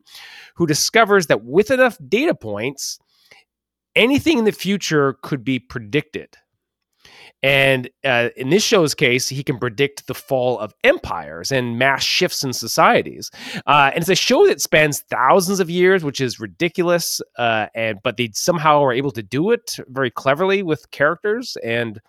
who 0.54 0.66
discovers 0.66 1.26
that 1.26 1.44
with 1.44 1.70
enough 1.70 1.98
data 2.08 2.34
points, 2.34 2.98
anything 3.96 4.38
in 4.38 4.44
the 4.44 4.52
future 4.52 5.16
could 5.22 5.44
be 5.44 5.58
predicted. 5.58 6.36
And 7.42 7.88
uh, 8.04 8.30
in 8.36 8.50
this 8.50 8.64
show's 8.64 8.94
case, 8.94 9.28
he 9.28 9.44
can 9.44 9.58
predict 9.58 10.06
the 10.06 10.14
fall 10.14 10.58
of 10.58 10.74
empires 10.82 11.52
and 11.52 11.78
mass 11.78 12.02
shifts 12.02 12.42
in 12.42 12.52
societies. 12.52 13.30
Uh, 13.66 13.90
and 13.94 14.02
it's 14.02 14.08
a 14.08 14.16
show 14.16 14.46
that 14.46 14.60
spans 14.60 15.00
thousands 15.02 15.60
of 15.60 15.70
years, 15.70 16.02
which 16.02 16.20
is 16.20 16.40
ridiculous. 16.40 17.20
Uh, 17.36 17.66
and 17.74 18.00
but 18.02 18.16
they 18.16 18.30
somehow 18.32 18.82
are 18.82 18.92
able 18.92 19.12
to 19.12 19.22
do 19.22 19.52
it 19.52 19.76
very 19.88 20.10
cleverly 20.10 20.62
with 20.62 20.90
characters. 20.90 21.56
And 21.62 22.00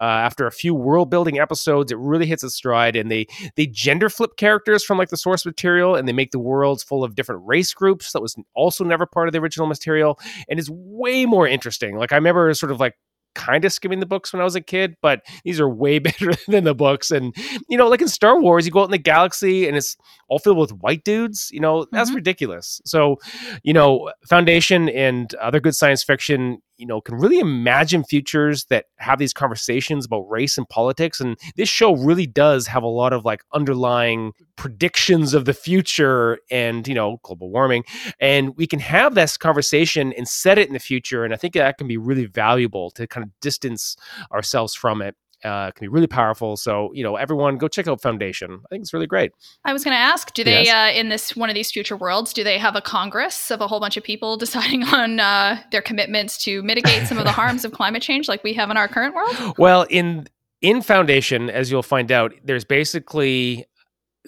uh, 0.00 0.04
after 0.04 0.46
a 0.46 0.52
few 0.52 0.74
world 0.74 1.10
building 1.10 1.38
episodes, 1.38 1.90
it 1.92 1.98
really 1.98 2.26
hits 2.26 2.44
its 2.44 2.54
stride. 2.54 2.96
And 2.96 3.10
they 3.10 3.26
they 3.56 3.66
gender 3.66 4.08
flip 4.08 4.36
characters 4.36 4.84
from 4.84 4.98
like 4.98 5.08
the 5.10 5.16
source 5.16 5.44
material, 5.46 5.94
and 5.94 6.06
they 6.08 6.12
make 6.12 6.30
the 6.30 6.38
worlds 6.38 6.82
full 6.82 7.04
of 7.04 7.14
different 7.14 7.42
race 7.46 7.72
groups 7.74 8.12
that 8.12 8.20
was 8.22 8.36
also 8.54 8.84
never 8.84 9.06
part 9.06 9.28
of 9.28 9.32
the 9.32 9.38
original 9.40 9.66
material, 9.66 10.18
and 10.48 10.58
is 10.58 10.70
way 10.70 11.26
more 11.26 11.46
interesting. 11.48 11.96
Like 11.96 12.12
I 12.12 12.16
remember 12.16 12.52
sort 12.54 12.72
of 12.72 12.80
like 12.80 12.94
kind 13.34 13.64
of 13.64 13.72
skimming 13.72 14.00
the 14.00 14.06
books 14.06 14.32
when 14.32 14.40
I 14.40 14.44
was 14.44 14.56
a 14.56 14.60
kid, 14.60 14.96
but 15.00 15.20
these 15.44 15.60
are 15.60 15.68
way 15.68 15.98
better 16.08 16.32
than 16.48 16.64
the 16.64 16.74
books. 16.74 17.10
And 17.12 17.34
you 17.68 17.76
know, 17.78 17.86
like 17.86 18.00
in 18.02 18.08
Star 18.08 18.40
Wars, 18.40 18.66
you 18.66 18.72
go 18.72 18.80
out 18.80 18.86
in 18.86 18.90
the 18.90 18.98
galaxy 18.98 19.68
and 19.68 19.76
it's 19.76 19.96
all 20.28 20.38
filled 20.40 20.58
with 20.58 20.72
white 20.72 21.04
dudes. 21.04 21.48
You 21.52 21.60
know, 21.60 21.86
that's 21.92 22.10
Mhm. 22.10 22.16
ridiculous. 22.16 22.80
So, 22.84 23.16
you 23.62 23.72
know, 23.72 24.10
Foundation 24.28 24.88
and 24.88 25.32
other 25.36 25.60
good 25.60 25.76
science 25.76 26.02
fiction, 26.02 26.58
you 26.78 26.86
know, 26.86 27.00
can 27.00 27.16
really 27.16 27.38
imagine 27.38 28.04
futures 28.04 28.64
that 28.66 28.86
have 28.96 29.18
these 29.18 29.32
conversations 29.32 30.06
about 30.06 30.28
race 30.28 30.56
and 30.56 30.68
politics. 30.68 31.20
And 31.20 31.36
this 31.56 31.68
show 31.68 31.94
really 31.94 32.26
does 32.26 32.66
have 32.68 32.82
a 32.82 32.88
lot 32.88 33.12
of 33.12 33.24
like 33.24 33.42
underlying 33.52 34.32
predictions 34.56 35.34
of 35.34 35.44
the 35.44 35.54
future 35.54 36.38
and 36.50 36.86
you 36.88 36.94
know 36.94 37.18
global 37.22 37.50
warming. 37.50 37.84
And 38.20 38.56
we 38.56 38.66
can 38.66 38.80
have 38.80 39.14
this 39.14 39.36
conversation 39.36 40.12
and 40.16 40.26
set 40.26 40.58
it 40.58 40.68
in 40.68 40.72
the 40.72 40.80
future. 40.80 41.24
And 41.24 41.34
i 41.34 41.36
think 41.36 41.54
that 41.54 41.78
can 41.78 41.88
be 41.88 41.96
really 41.96 42.26
valuable 42.26 42.90
to 42.92 43.06
kind 43.06 43.24
of 43.24 43.30
distance 43.40 43.96
ourselves 44.32 44.74
from 44.74 45.02
it 45.02 45.16
Uh, 45.44 45.66
it 45.68 45.74
can 45.76 45.84
be 45.84 45.88
really 45.88 46.06
powerful. 46.08 46.56
So, 46.56 46.90
you 46.92 47.04
know, 47.04 47.14
everyone 47.16 47.58
go 47.58 47.68
check 47.68 47.86
out 47.86 48.02
Foundation. 48.02 48.60
I 48.64 48.68
think 48.70 48.82
it's 48.82 48.92
really 48.92 49.06
great. 49.06 49.30
I 49.64 49.72
was 49.72 49.84
going 49.84 49.94
to 49.94 50.00
ask, 50.00 50.34
do 50.34 50.42
they, 50.42 50.64
Yes. 50.64 50.94
uh, 50.96 50.98
in 50.98 51.10
this 51.10 51.36
one 51.36 51.48
of 51.48 51.54
these 51.54 51.70
future 51.70 51.96
worlds, 51.96 52.32
do 52.32 52.42
they 52.42 52.58
have 52.58 52.74
a 52.74 52.80
congress 52.80 53.50
of 53.52 53.60
a 53.60 53.68
whole 53.68 53.78
bunch 53.78 53.96
of 53.96 54.02
people 54.02 54.36
deciding 54.44 54.82
on 54.84 55.20
uh, 55.20 55.62
their 55.70 55.82
commitments 55.82 56.42
to 56.44 56.62
mitigate 56.62 57.06
some 57.06 57.18
of 57.18 57.24
the 57.24 57.30
harms 57.32 57.64
of 57.64 57.72
climate 57.72 58.02
change, 58.02 58.28
like 58.28 58.42
we 58.42 58.52
have 58.54 58.70
in 58.70 58.76
our 58.76 58.88
current 58.88 59.14
world? 59.14 59.36
Well, 59.58 59.86
in 59.88 60.26
in 60.60 60.82
Foundation, 60.82 61.50
as 61.50 61.70
you'll 61.70 61.82
find 61.84 62.10
out, 62.10 62.32
there's 62.42 62.64
basically 62.64 63.64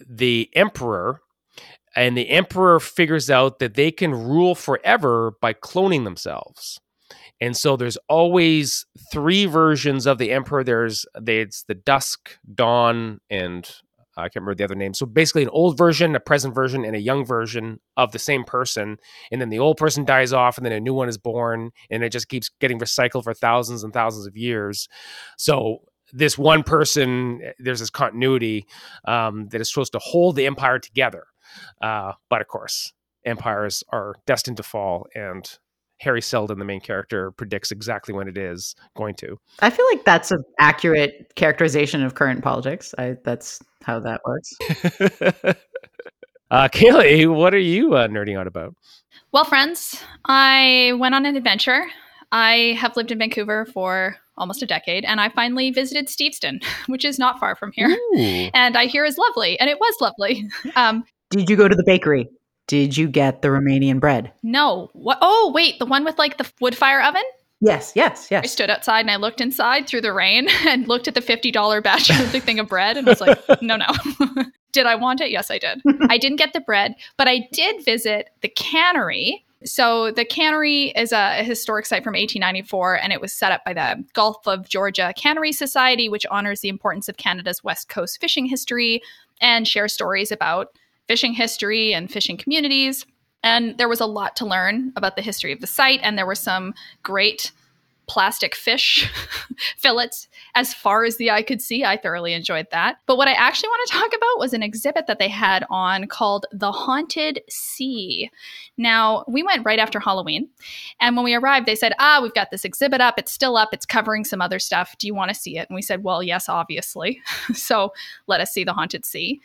the 0.08 0.48
emperor, 0.54 1.20
and 1.96 2.16
the 2.16 2.30
emperor 2.30 2.78
figures 2.78 3.28
out 3.30 3.58
that 3.58 3.74
they 3.74 3.90
can 3.90 4.12
rule 4.12 4.54
forever 4.54 5.32
by 5.40 5.52
cloning 5.54 6.04
themselves. 6.04 6.80
And 7.40 7.56
so 7.56 7.76
there's 7.76 7.98
always 8.08 8.86
three 9.10 9.46
versions 9.46 10.06
of 10.06 10.18
the 10.18 10.30
emperor. 10.32 10.62
There's 10.62 11.06
it's 11.26 11.62
the 11.62 11.74
dusk, 11.74 12.38
dawn, 12.54 13.20
and 13.30 13.70
I 14.16 14.24
can't 14.24 14.36
remember 14.36 14.56
the 14.56 14.64
other 14.64 14.74
name. 14.74 14.94
So 14.94 15.06
basically, 15.06 15.42
an 15.42 15.48
old 15.50 15.78
version, 15.78 16.14
a 16.14 16.20
present 16.20 16.54
version, 16.54 16.84
and 16.84 16.94
a 16.94 17.00
young 17.00 17.24
version 17.24 17.80
of 17.96 18.12
the 18.12 18.18
same 18.18 18.44
person. 18.44 18.98
And 19.30 19.40
then 19.40 19.48
the 19.48 19.58
old 19.58 19.76
person 19.76 20.04
dies 20.04 20.32
off, 20.32 20.56
and 20.56 20.66
then 20.66 20.72
a 20.72 20.80
new 20.80 20.94
one 20.94 21.08
is 21.08 21.18
born, 21.18 21.70
and 21.90 22.02
it 22.04 22.12
just 22.12 22.28
keeps 22.28 22.50
getting 22.60 22.78
recycled 22.78 23.24
for 23.24 23.34
thousands 23.34 23.84
and 23.84 23.92
thousands 23.92 24.26
of 24.26 24.36
years. 24.36 24.88
So 25.38 25.78
this 26.12 26.36
one 26.36 26.62
person, 26.62 27.40
there's 27.58 27.80
this 27.80 27.90
continuity 27.90 28.66
um, 29.06 29.48
that 29.48 29.60
is 29.60 29.70
supposed 29.70 29.92
to 29.92 30.00
hold 30.00 30.36
the 30.36 30.46
empire 30.46 30.78
together. 30.78 31.24
Uh, 31.80 32.12
but 32.28 32.40
of 32.40 32.48
course, 32.48 32.92
empires 33.24 33.82
are 33.90 34.16
destined 34.26 34.56
to 34.58 34.62
fall, 34.62 35.06
and 35.14 35.58
Hari 36.02 36.22
Seldon, 36.22 36.58
the 36.58 36.64
main 36.64 36.80
character, 36.80 37.30
predicts 37.32 37.70
exactly 37.70 38.14
when 38.14 38.28
it 38.28 38.38
is 38.38 38.74
going 38.96 39.14
to. 39.16 39.36
I 39.60 39.70
feel 39.70 39.86
like 39.92 40.04
that's 40.04 40.30
an 40.30 40.42
accurate 40.58 41.32
characterization 41.36 42.02
of 42.02 42.14
current 42.14 42.42
politics. 42.42 42.94
I, 42.98 43.16
that's 43.24 43.60
how 43.82 44.00
that 44.00 44.20
works. 44.24 44.50
uh, 46.50 46.68
Kaylee, 46.68 47.34
what 47.34 47.54
are 47.54 47.58
you 47.58 47.94
uh, 47.94 48.08
nerding 48.08 48.38
out 48.38 48.46
about? 48.46 48.74
Well, 49.32 49.44
friends, 49.44 50.02
I 50.24 50.94
went 50.98 51.14
on 51.14 51.26
an 51.26 51.36
adventure. 51.36 51.86
I 52.32 52.76
have 52.78 52.96
lived 52.96 53.10
in 53.10 53.18
Vancouver 53.18 53.66
for 53.66 54.16
almost 54.36 54.62
a 54.62 54.66
decade, 54.66 55.04
and 55.04 55.20
I 55.20 55.28
finally 55.28 55.70
visited 55.70 56.06
Steveston, 56.06 56.60
which 56.86 57.04
is 57.04 57.18
not 57.18 57.38
far 57.38 57.54
from 57.54 57.72
here. 57.72 57.88
Ooh. 57.88 58.50
And 58.54 58.76
I 58.76 58.86
hear 58.86 59.04
is 59.04 59.18
lovely, 59.18 59.60
and 59.60 59.68
it 59.68 59.78
was 59.78 59.94
lovely. 60.00 60.48
Um, 60.76 61.04
Did 61.30 61.50
you 61.50 61.56
go 61.56 61.68
to 61.68 61.74
the 61.74 61.84
bakery? 61.84 62.28
Did 62.70 62.96
you 62.96 63.08
get 63.08 63.42
the 63.42 63.48
Romanian 63.48 63.98
bread? 63.98 64.30
no, 64.44 64.90
what? 64.92 65.18
Oh, 65.20 65.50
wait, 65.52 65.80
the 65.80 65.86
one 65.86 66.04
with 66.04 66.18
like 66.20 66.38
the 66.38 66.48
wood 66.60 66.76
fire 66.76 67.02
oven. 67.02 67.24
Yes, 67.60 67.94
yes, 67.96 68.28
yes. 68.30 68.44
I 68.44 68.46
stood 68.46 68.70
outside 68.70 69.00
and 69.00 69.10
I 69.10 69.16
looked 69.16 69.40
inside 69.40 69.88
through 69.88 70.02
the 70.02 70.12
rain 70.12 70.48
and 70.68 70.86
looked 70.86 71.08
at 71.08 71.14
the 71.14 71.20
$50 71.20 71.82
batch 71.82 72.10
of 72.10 72.30
the 72.30 72.38
thing 72.38 72.60
of 72.60 72.68
bread 72.68 72.96
and 72.96 73.08
I 73.08 73.10
was 73.10 73.20
like, 73.20 73.40
no, 73.60 73.74
no. 73.74 73.88
did 74.72 74.86
I 74.86 74.94
want 74.94 75.20
it? 75.20 75.32
Yes, 75.32 75.50
I 75.50 75.58
did. 75.58 75.82
I 76.08 76.16
didn't 76.16 76.38
get 76.38 76.52
the 76.52 76.60
bread, 76.60 76.94
but 77.16 77.26
I 77.26 77.48
did 77.52 77.84
visit 77.84 78.30
the 78.40 78.48
cannery. 78.48 79.44
So 79.64 80.12
the 80.12 80.24
cannery 80.24 80.90
is 80.90 81.10
a, 81.10 81.40
a 81.40 81.42
historic 81.42 81.86
site 81.86 82.04
from 82.04 82.12
1894 82.12 83.00
and 83.00 83.12
it 83.12 83.20
was 83.20 83.32
set 83.32 83.50
up 83.50 83.64
by 83.64 83.74
the 83.74 84.04
Gulf 84.12 84.46
of 84.46 84.68
Georgia 84.68 85.12
Cannery 85.16 85.50
Society, 85.50 86.08
which 86.08 86.24
honors 86.30 86.60
the 86.60 86.68
importance 86.68 87.08
of 87.08 87.16
Canada's 87.16 87.64
West 87.64 87.88
Coast 87.88 88.20
fishing 88.20 88.46
history 88.46 89.02
and 89.40 89.66
shares 89.66 89.92
stories 89.92 90.30
about 90.30 90.68
fishing 91.10 91.32
history 91.32 91.92
and 91.92 92.08
fishing 92.08 92.36
communities. 92.36 93.04
And 93.42 93.76
there 93.78 93.88
was 93.88 93.98
a 93.98 94.06
lot 94.06 94.36
to 94.36 94.46
learn 94.46 94.92
about 94.94 95.16
the 95.16 95.22
history 95.22 95.50
of 95.50 95.60
the 95.60 95.66
site, 95.66 95.98
and 96.04 96.16
there 96.16 96.24
were 96.24 96.36
some 96.36 96.72
great 97.02 97.50
plastic 98.06 98.54
fish 98.54 99.10
fillets 99.76 100.28
as 100.54 100.72
far 100.72 101.04
as 101.04 101.16
the 101.16 101.28
eye 101.28 101.42
could 101.42 101.60
see. 101.60 101.84
I 101.84 101.96
thoroughly 101.96 102.32
enjoyed 102.32 102.68
that. 102.70 102.98
But 103.06 103.16
what 103.16 103.26
I 103.26 103.32
actually 103.32 103.70
want 103.70 103.88
to 103.88 103.98
talk 103.98 104.06
about 104.06 104.38
was 104.38 104.52
an 104.52 104.62
exhibit 104.62 105.08
that 105.08 105.18
they 105.18 105.26
had 105.26 105.66
on 105.68 106.06
called 106.06 106.46
The 106.52 106.70
Haunted 106.70 107.40
Sea. 107.48 108.30
Now, 108.76 109.24
we 109.26 109.42
went 109.42 109.64
right 109.64 109.80
after 109.80 109.98
Halloween, 109.98 110.48
and 111.00 111.16
when 111.16 111.24
we 111.24 111.34
arrived, 111.34 111.66
they 111.66 111.74
said, 111.74 111.92
Ah, 111.98 112.20
we've 112.22 112.34
got 112.34 112.52
this 112.52 112.64
exhibit 112.64 113.00
up. 113.00 113.18
It's 113.18 113.32
still 113.32 113.56
up. 113.56 113.70
It's 113.72 113.84
covering 113.84 114.22
some 114.22 114.40
other 114.40 114.60
stuff. 114.60 114.94
Do 114.98 115.08
you 115.08 115.14
want 115.14 115.30
to 115.30 115.34
see 115.34 115.58
it? 115.58 115.68
And 115.68 115.74
we 115.74 115.82
said, 115.82 116.04
Well, 116.04 116.22
yes, 116.22 116.48
obviously. 116.48 117.20
so 117.52 117.92
let 118.28 118.40
us 118.40 118.52
see 118.52 118.62
The 118.62 118.74
Haunted 118.74 119.04
Sea. 119.04 119.40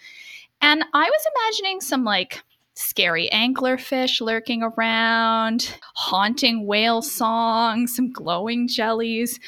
And 0.65 0.83
I 0.95 1.03
was 1.03 1.21
imagining 1.35 1.79
some 1.79 2.03
like 2.03 2.43
scary 2.73 3.29
anglerfish 3.31 4.19
lurking 4.19 4.63
around, 4.63 5.77
haunting 5.93 6.65
whale 6.65 7.03
songs, 7.03 7.95
some 7.95 8.11
glowing 8.11 8.67
jellies. 8.67 9.39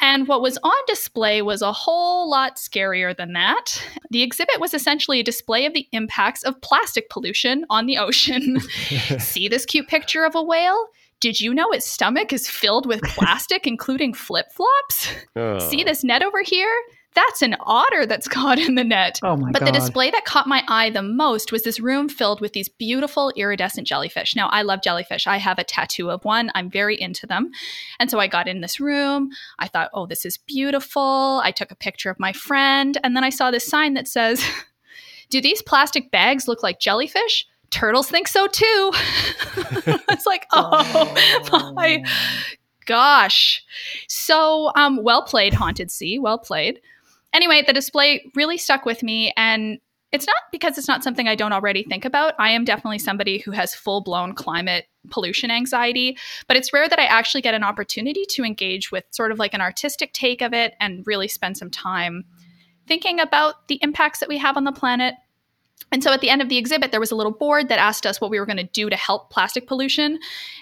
And 0.00 0.26
what 0.26 0.40
was 0.40 0.56
on 0.62 0.72
display 0.86 1.42
was 1.42 1.60
a 1.60 1.74
whole 1.74 2.30
lot 2.30 2.56
scarier 2.56 3.14
than 3.14 3.34
that. 3.34 3.86
The 4.10 4.22
exhibit 4.22 4.60
was 4.60 4.72
essentially 4.72 5.20
a 5.20 5.24
display 5.24 5.66
of 5.66 5.74
the 5.74 5.86
impacts 5.92 6.42
of 6.42 6.58
plastic 6.62 7.10
pollution 7.10 7.66
on 7.68 7.84
the 7.84 7.98
ocean. 7.98 8.60
See 9.18 9.46
this 9.46 9.66
cute 9.66 9.88
picture 9.88 10.24
of 10.24 10.34
a 10.34 10.42
whale? 10.42 10.86
Did 11.20 11.38
you 11.38 11.52
know 11.52 11.70
its 11.70 11.86
stomach 11.86 12.32
is 12.32 12.48
filled 12.48 12.86
with 12.86 13.02
plastic, 13.04 13.66
including 13.66 14.14
flip 14.14 14.46
flops? 14.52 15.12
Oh. 15.36 15.58
See 15.58 15.84
this 15.84 16.02
net 16.02 16.22
over 16.22 16.42
here? 16.42 16.74
That's 17.14 17.42
an 17.42 17.56
otter 17.60 18.06
that's 18.06 18.28
caught 18.34 18.58
in 18.58 18.74
the 18.74 18.84
net. 18.84 19.20
Oh 19.22 19.36
my 19.36 19.46
god. 19.46 19.52
but 19.52 19.58
god. 19.60 19.68
the 19.68 19.72
display 19.72 20.10
that 20.10 20.24
caught 20.24 20.46
my 20.46 20.64
eye 20.68 20.90
the 20.90 21.02
most 21.02 21.52
was 21.52 21.62
this 21.62 21.80
room 21.80 22.08
filled 22.08 22.40
with 22.40 22.52
these 22.52 22.68
beautiful 22.68 23.32
iridescent 23.36 23.86
jellyfish. 23.86 24.34
Now, 24.36 24.48
I 24.48 24.62
love 24.62 24.82
jellyfish. 24.82 25.26
I 25.26 25.38
have 25.38 25.58
a 25.58 25.64
tattoo 25.64 26.10
of 26.10 26.24
one. 26.24 26.50
I'm 26.54 26.70
very 26.70 27.00
into 27.00 27.26
them. 27.26 27.50
And 27.98 28.10
so 28.10 28.18
I 28.18 28.26
got 28.26 28.48
in 28.48 28.60
this 28.60 28.80
room. 28.80 29.30
I 29.58 29.68
thought, 29.68 29.90
oh, 29.94 30.06
this 30.06 30.24
is 30.24 30.36
beautiful. 30.36 31.40
I 31.44 31.50
took 31.50 31.70
a 31.70 31.76
picture 31.76 32.10
of 32.10 32.18
my 32.18 32.32
friend. 32.32 32.98
And 33.02 33.16
then 33.16 33.24
I 33.24 33.30
saw 33.30 33.50
this 33.50 33.66
sign 33.66 33.94
that 33.94 34.08
says, 34.08 34.44
Do 35.30 35.40
these 35.40 35.62
plastic 35.62 36.10
bags 36.10 36.46
look 36.46 36.62
like 36.62 36.80
jellyfish? 36.80 37.46
Turtles 37.70 38.08
think 38.08 38.28
so 38.28 38.46
too. 38.46 38.92
it's 40.10 40.26
like, 40.26 40.46
oh, 40.52 41.72
my 41.74 42.04
gosh. 42.86 43.64
So, 44.06 44.70
um, 44.76 45.02
well 45.02 45.22
played, 45.22 45.54
Haunted 45.54 45.90
Sea. 45.90 46.18
Well 46.18 46.38
played. 46.38 46.80
Anyway, 47.34 47.62
the 47.66 47.72
display 47.72 48.30
really 48.34 48.56
stuck 48.56 48.86
with 48.86 49.02
me, 49.02 49.32
and 49.36 49.78
it's 50.12 50.26
not 50.26 50.36
because 50.52 50.78
it's 50.78 50.86
not 50.86 51.02
something 51.02 51.26
I 51.26 51.34
don't 51.34 51.52
already 51.52 51.82
think 51.82 52.04
about. 52.04 52.34
I 52.38 52.50
am 52.50 52.64
definitely 52.64 53.00
somebody 53.00 53.38
who 53.38 53.50
has 53.50 53.74
full 53.74 54.00
blown 54.00 54.32
climate 54.32 54.86
pollution 55.10 55.50
anxiety, 55.50 56.16
but 56.46 56.56
it's 56.56 56.72
rare 56.72 56.88
that 56.88 57.00
I 57.00 57.06
actually 57.06 57.42
get 57.42 57.54
an 57.54 57.64
opportunity 57.64 58.24
to 58.30 58.44
engage 58.44 58.92
with 58.92 59.04
sort 59.10 59.32
of 59.32 59.40
like 59.40 59.52
an 59.52 59.60
artistic 59.60 60.12
take 60.12 60.40
of 60.40 60.54
it 60.54 60.74
and 60.78 61.04
really 61.06 61.26
spend 61.26 61.58
some 61.58 61.70
time 61.70 62.24
thinking 62.86 63.18
about 63.18 63.66
the 63.66 63.80
impacts 63.82 64.20
that 64.20 64.28
we 64.28 64.38
have 64.38 64.56
on 64.56 64.62
the 64.62 64.72
planet. 64.72 65.14
And 65.92 66.02
so 66.02 66.12
at 66.12 66.20
the 66.20 66.28
end 66.30 66.42
of 66.42 66.48
the 66.48 66.56
exhibit, 66.58 66.90
there 66.90 66.98
was 66.98 67.12
a 67.12 67.14
little 67.14 67.30
board 67.30 67.68
that 67.68 67.78
asked 67.78 68.04
us 68.04 68.20
what 68.20 68.28
we 68.28 68.40
were 68.40 68.46
going 68.46 68.56
to 68.56 68.64
do 68.64 68.90
to 68.90 68.96
help 68.96 69.30
plastic 69.30 69.68
pollution. 69.68 70.18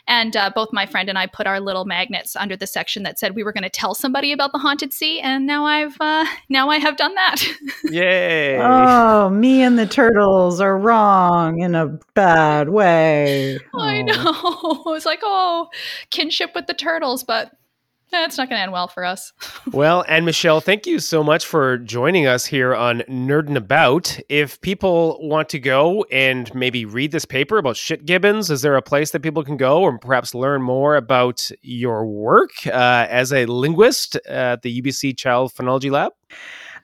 And 0.07 0.37
uh, 0.37 0.51
both 0.55 0.75
my 0.75 0.85
friend 0.85 1.09
and 1.09 1.17
I 1.19 1.27
put 1.27 1.47
our 1.47 1.59
little 1.59 1.87
magnets 1.87 2.37
under 2.37 2.55
the 2.55 2.67
section 2.67 3.03
that 3.05 3.19
said 3.19 3.35
we 3.35 3.43
were 3.43 3.53
going 3.53 3.63
to 3.63 3.71
tell 3.71 3.95
somebody 3.95 4.33
about 4.33 4.53
the 4.53 4.59
haunted 4.59 4.93
sea. 4.93 5.21
And 5.21 5.47
now 5.47 5.65
I've 5.65 5.97
uh, 6.01 6.27
now 6.51 6.69
I 6.69 6.79
have 6.79 6.99
done 6.99 7.15
that. 7.15 7.43
Yay! 7.85 8.59
Oh, 8.61 9.31
me 9.31 9.63
and 9.63 9.79
the 9.79 9.87
turtles 9.87 10.61
are 10.61 10.77
wrong 10.77 11.61
in 11.61 11.75
a 11.75 11.87
bad 12.15 12.69
way. 12.69 13.59
I 13.75 14.01
Oh. 14.01 14.03
know. 14.03 14.83
I 14.87 14.91
was 14.91 15.07
like, 15.07 15.21
oh, 15.23 15.69
kinship 16.11 16.51
with 16.55 16.67
the 16.67 16.75
turtles, 16.75 17.25
but 17.25 17.53
eh, 18.13 18.25
it's 18.25 18.39
not 18.39 18.49
going 18.49 18.59
to 18.59 18.63
end 18.63 18.73
well 18.73 18.89
for 18.89 19.05
us. 19.05 19.33
Well, 19.73 20.05
Anne 20.07 20.27
Michelle, 20.27 20.61
thank 20.61 20.87
you 20.87 20.99
so 20.99 21.25
much 21.25 21.47
for 21.47 21.79
joining 21.79 22.27
us 22.27 22.45
here 22.45 22.75
on 22.75 23.03
Nerdin' 23.09 23.57
About. 23.57 24.19
If 24.29 24.61
people 24.61 25.19
want 25.23 25.49
to 25.51 25.59
go 25.59 26.05
and 26.11 26.55
maybe 26.55 26.85
read 26.85 27.11
this 27.11 27.25
paper 27.25 27.57
about 27.57 27.77
shit 27.77 28.05
gibbons, 28.05 28.51
is 28.51 28.61
there 28.61 28.77
a 28.77 28.83
place 28.83 29.13
that 29.13 29.23
people 29.23 29.45
can 29.45 29.57
go 29.57 29.81
or 29.81 29.97
perhaps 29.99 30.35
learn 30.35 30.61
more 30.61 30.97
about 30.97 31.51
your 31.63 32.05
work 32.05 32.51
uh, 32.67 33.07
as 33.09 33.33
a 33.33 33.47
linguist 33.47 34.17
at 34.27 34.61
the 34.61 34.83
UBC 34.83 35.17
Child 35.17 35.55
Phonology 35.55 35.91
Lab? 35.91 36.13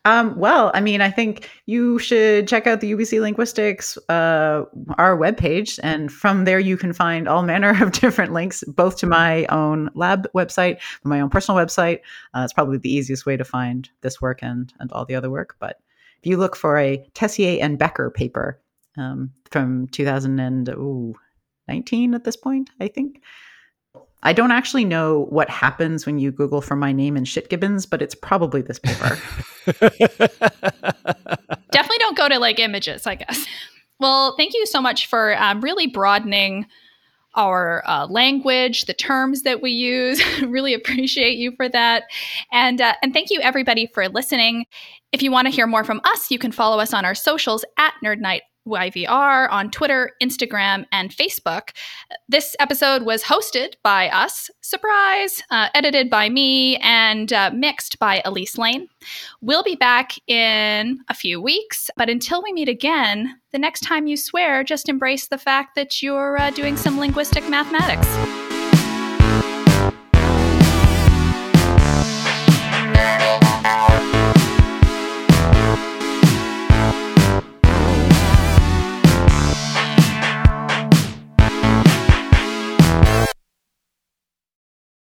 Um, 0.09 0.37
well, 0.39 0.71
I 0.73 0.81
mean, 0.81 1.03
I 1.03 1.11
think 1.11 1.51
you 1.67 1.99
should 1.99 2.49
check 2.49 2.67
out 2.67 2.81
the 2.81 2.93
UBC 2.93 3.21
Linguistics, 3.21 3.99
uh, 4.09 4.65
our 4.97 5.19
webpage, 5.19 5.79
and 5.83 6.11
from 6.11 6.47
there 6.47 6.59
you 6.59 6.79
can 6.79 6.95
find 6.95 7.29
all 7.29 7.43
manner 7.43 7.77
of 7.85 7.93
different 7.93 8.33
links, 8.33 8.65
both 8.69 8.97
to 8.99 9.07
my 9.07 9.45
own 9.47 9.91
lab 9.95 10.27
website, 10.35 10.79
my 11.05 11.21
own 11.21 11.29
personal 11.29 11.63
website. 11.63 12.01
Uh, 12.33 12.41
it's 12.43 12.55
probably 12.55 12.79
the 12.79 12.91
easiest 12.91 13.27
way 13.27 13.37
to 13.37 13.45
find 13.45 13.91
this 14.01 14.19
work 14.19 14.39
and 14.41 14.73
and 14.81 14.91
all 14.93 15.05
the 15.05 15.15
other 15.15 15.29
work. 15.29 15.57
But 15.59 15.79
if 16.23 16.27
you 16.27 16.39
look 16.39 16.57
for 16.57 16.79
a 16.79 17.07
Tessier 17.13 17.63
and 17.63 17.79
Becker 17.79 18.11
paper 18.11 18.59
um, 18.97 19.31
from 19.51 19.89
2019 19.89 22.15
at 22.15 22.25
this 22.25 22.37
point, 22.37 22.71
I 22.81 22.89
think. 22.89 23.21
I 24.23 24.33
don't 24.33 24.51
actually 24.51 24.85
know 24.85 25.27
what 25.31 25.49
happens 25.49 26.05
when 26.05 26.19
you 26.19 26.33
Google 26.33 26.61
for 26.61 26.75
my 26.77 26.93
name 26.93 27.17
and 27.17 27.27
shit 27.27 27.49
gibbons, 27.49 27.87
but 27.87 28.03
it's 28.03 28.15
probably 28.15 28.63
this 28.63 28.79
paper. 28.79 29.19
Definitely 31.71 31.99
don't 31.99 32.17
go 32.17 32.29
to 32.29 32.39
like 32.39 32.59
images, 32.59 33.07
I 33.07 33.17
guess. 33.17 33.47
Well, 34.01 34.37
thank 34.37 34.55
you 34.55 34.65
so 34.65 34.81
much 34.81 35.09
for 35.09 35.37
um, 35.43 35.61
really 35.61 35.89
broadening 35.89 36.67
our 37.35 37.83
uh, 37.85 38.07
language, 38.07 38.85
the 38.85 38.95
terms 38.95 39.43
that 39.43 39.61
we 39.61 39.73
use. 39.73 40.23
really 40.43 40.73
appreciate 40.73 41.37
you 41.37 41.53
for 41.57 41.69
that. 41.69 42.05
And, 42.53 42.81
uh, 42.81 42.95
and 43.03 43.13
thank 43.13 43.31
you, 43.31 43.41
everybody, 43.41 43.89
for 43.93 44.09
listening. 44.09 44.67
If 45.11 45.21
you 45.21 45.33
want 45.33 45.47
to 45.47 45.51
hear 45.53 45.67
more 45.67 45.83
from 45.83 46.01
us, 46.05 46.31
you 46.31 46.39
can 46.39 46.53
follow 46.53 46.79
us 46.79 46.95
on 46.95 47.05
our 47.05 47.15
socials 47.17 47.65
at 47.77 47.93
Nerd 48.05 48.21
Night 48.21 48.43
YVR 48.69 49.51
on 49.51 49.71
Twitter, 49.71 50.13
Instagram, 50.23 50.87
and 50.93 51.11
Facebook. 51.11 51.71
This 52.29 52.55
episode 52.61 53.03
was 53.03 53.23
hosted 53.23 53.75
by 53.83 54.09
us, 54.11 54.51
surprise, 54.61 55.43
uh, 55.51 55.69
edited 55.75 56.11
by 56.11 56.29
me, 56.29 56.77
and 56.77 57.33
uh, 57.33 57.51
mixed 57.55 57.99
by 57.99 58.23
Elise 58.25 58.59
Lane. 58.59 58.89
We'll 59.41 59.63
be 59.63 59.77
back 59.77 60.13
in 60.29 61.01
a 61.09 61.15
few 61.15 61.41
weeks, 61.41 61.91
but 61.97 62.09
until 62.09 62.43
we 62.43 62.53
meet 62.53 62.69
again, 62.69 63.39
the 63.53 63.59
next 63.59 63.81
time 63.81 64.07
you 64.07 64.17
swear, 64.17 64.63
just 64.63 64.89
embrace 64.89 65.29
the 65.29 65.39
fact 65.39 65.75
that 65.75 66.03
you're 66.03 66.39
uh, 66.39 66.51
doing 66.51 66.77
some 66.77 66.99
linguistic 66.99 67.49
mathematics. 67.49 68.48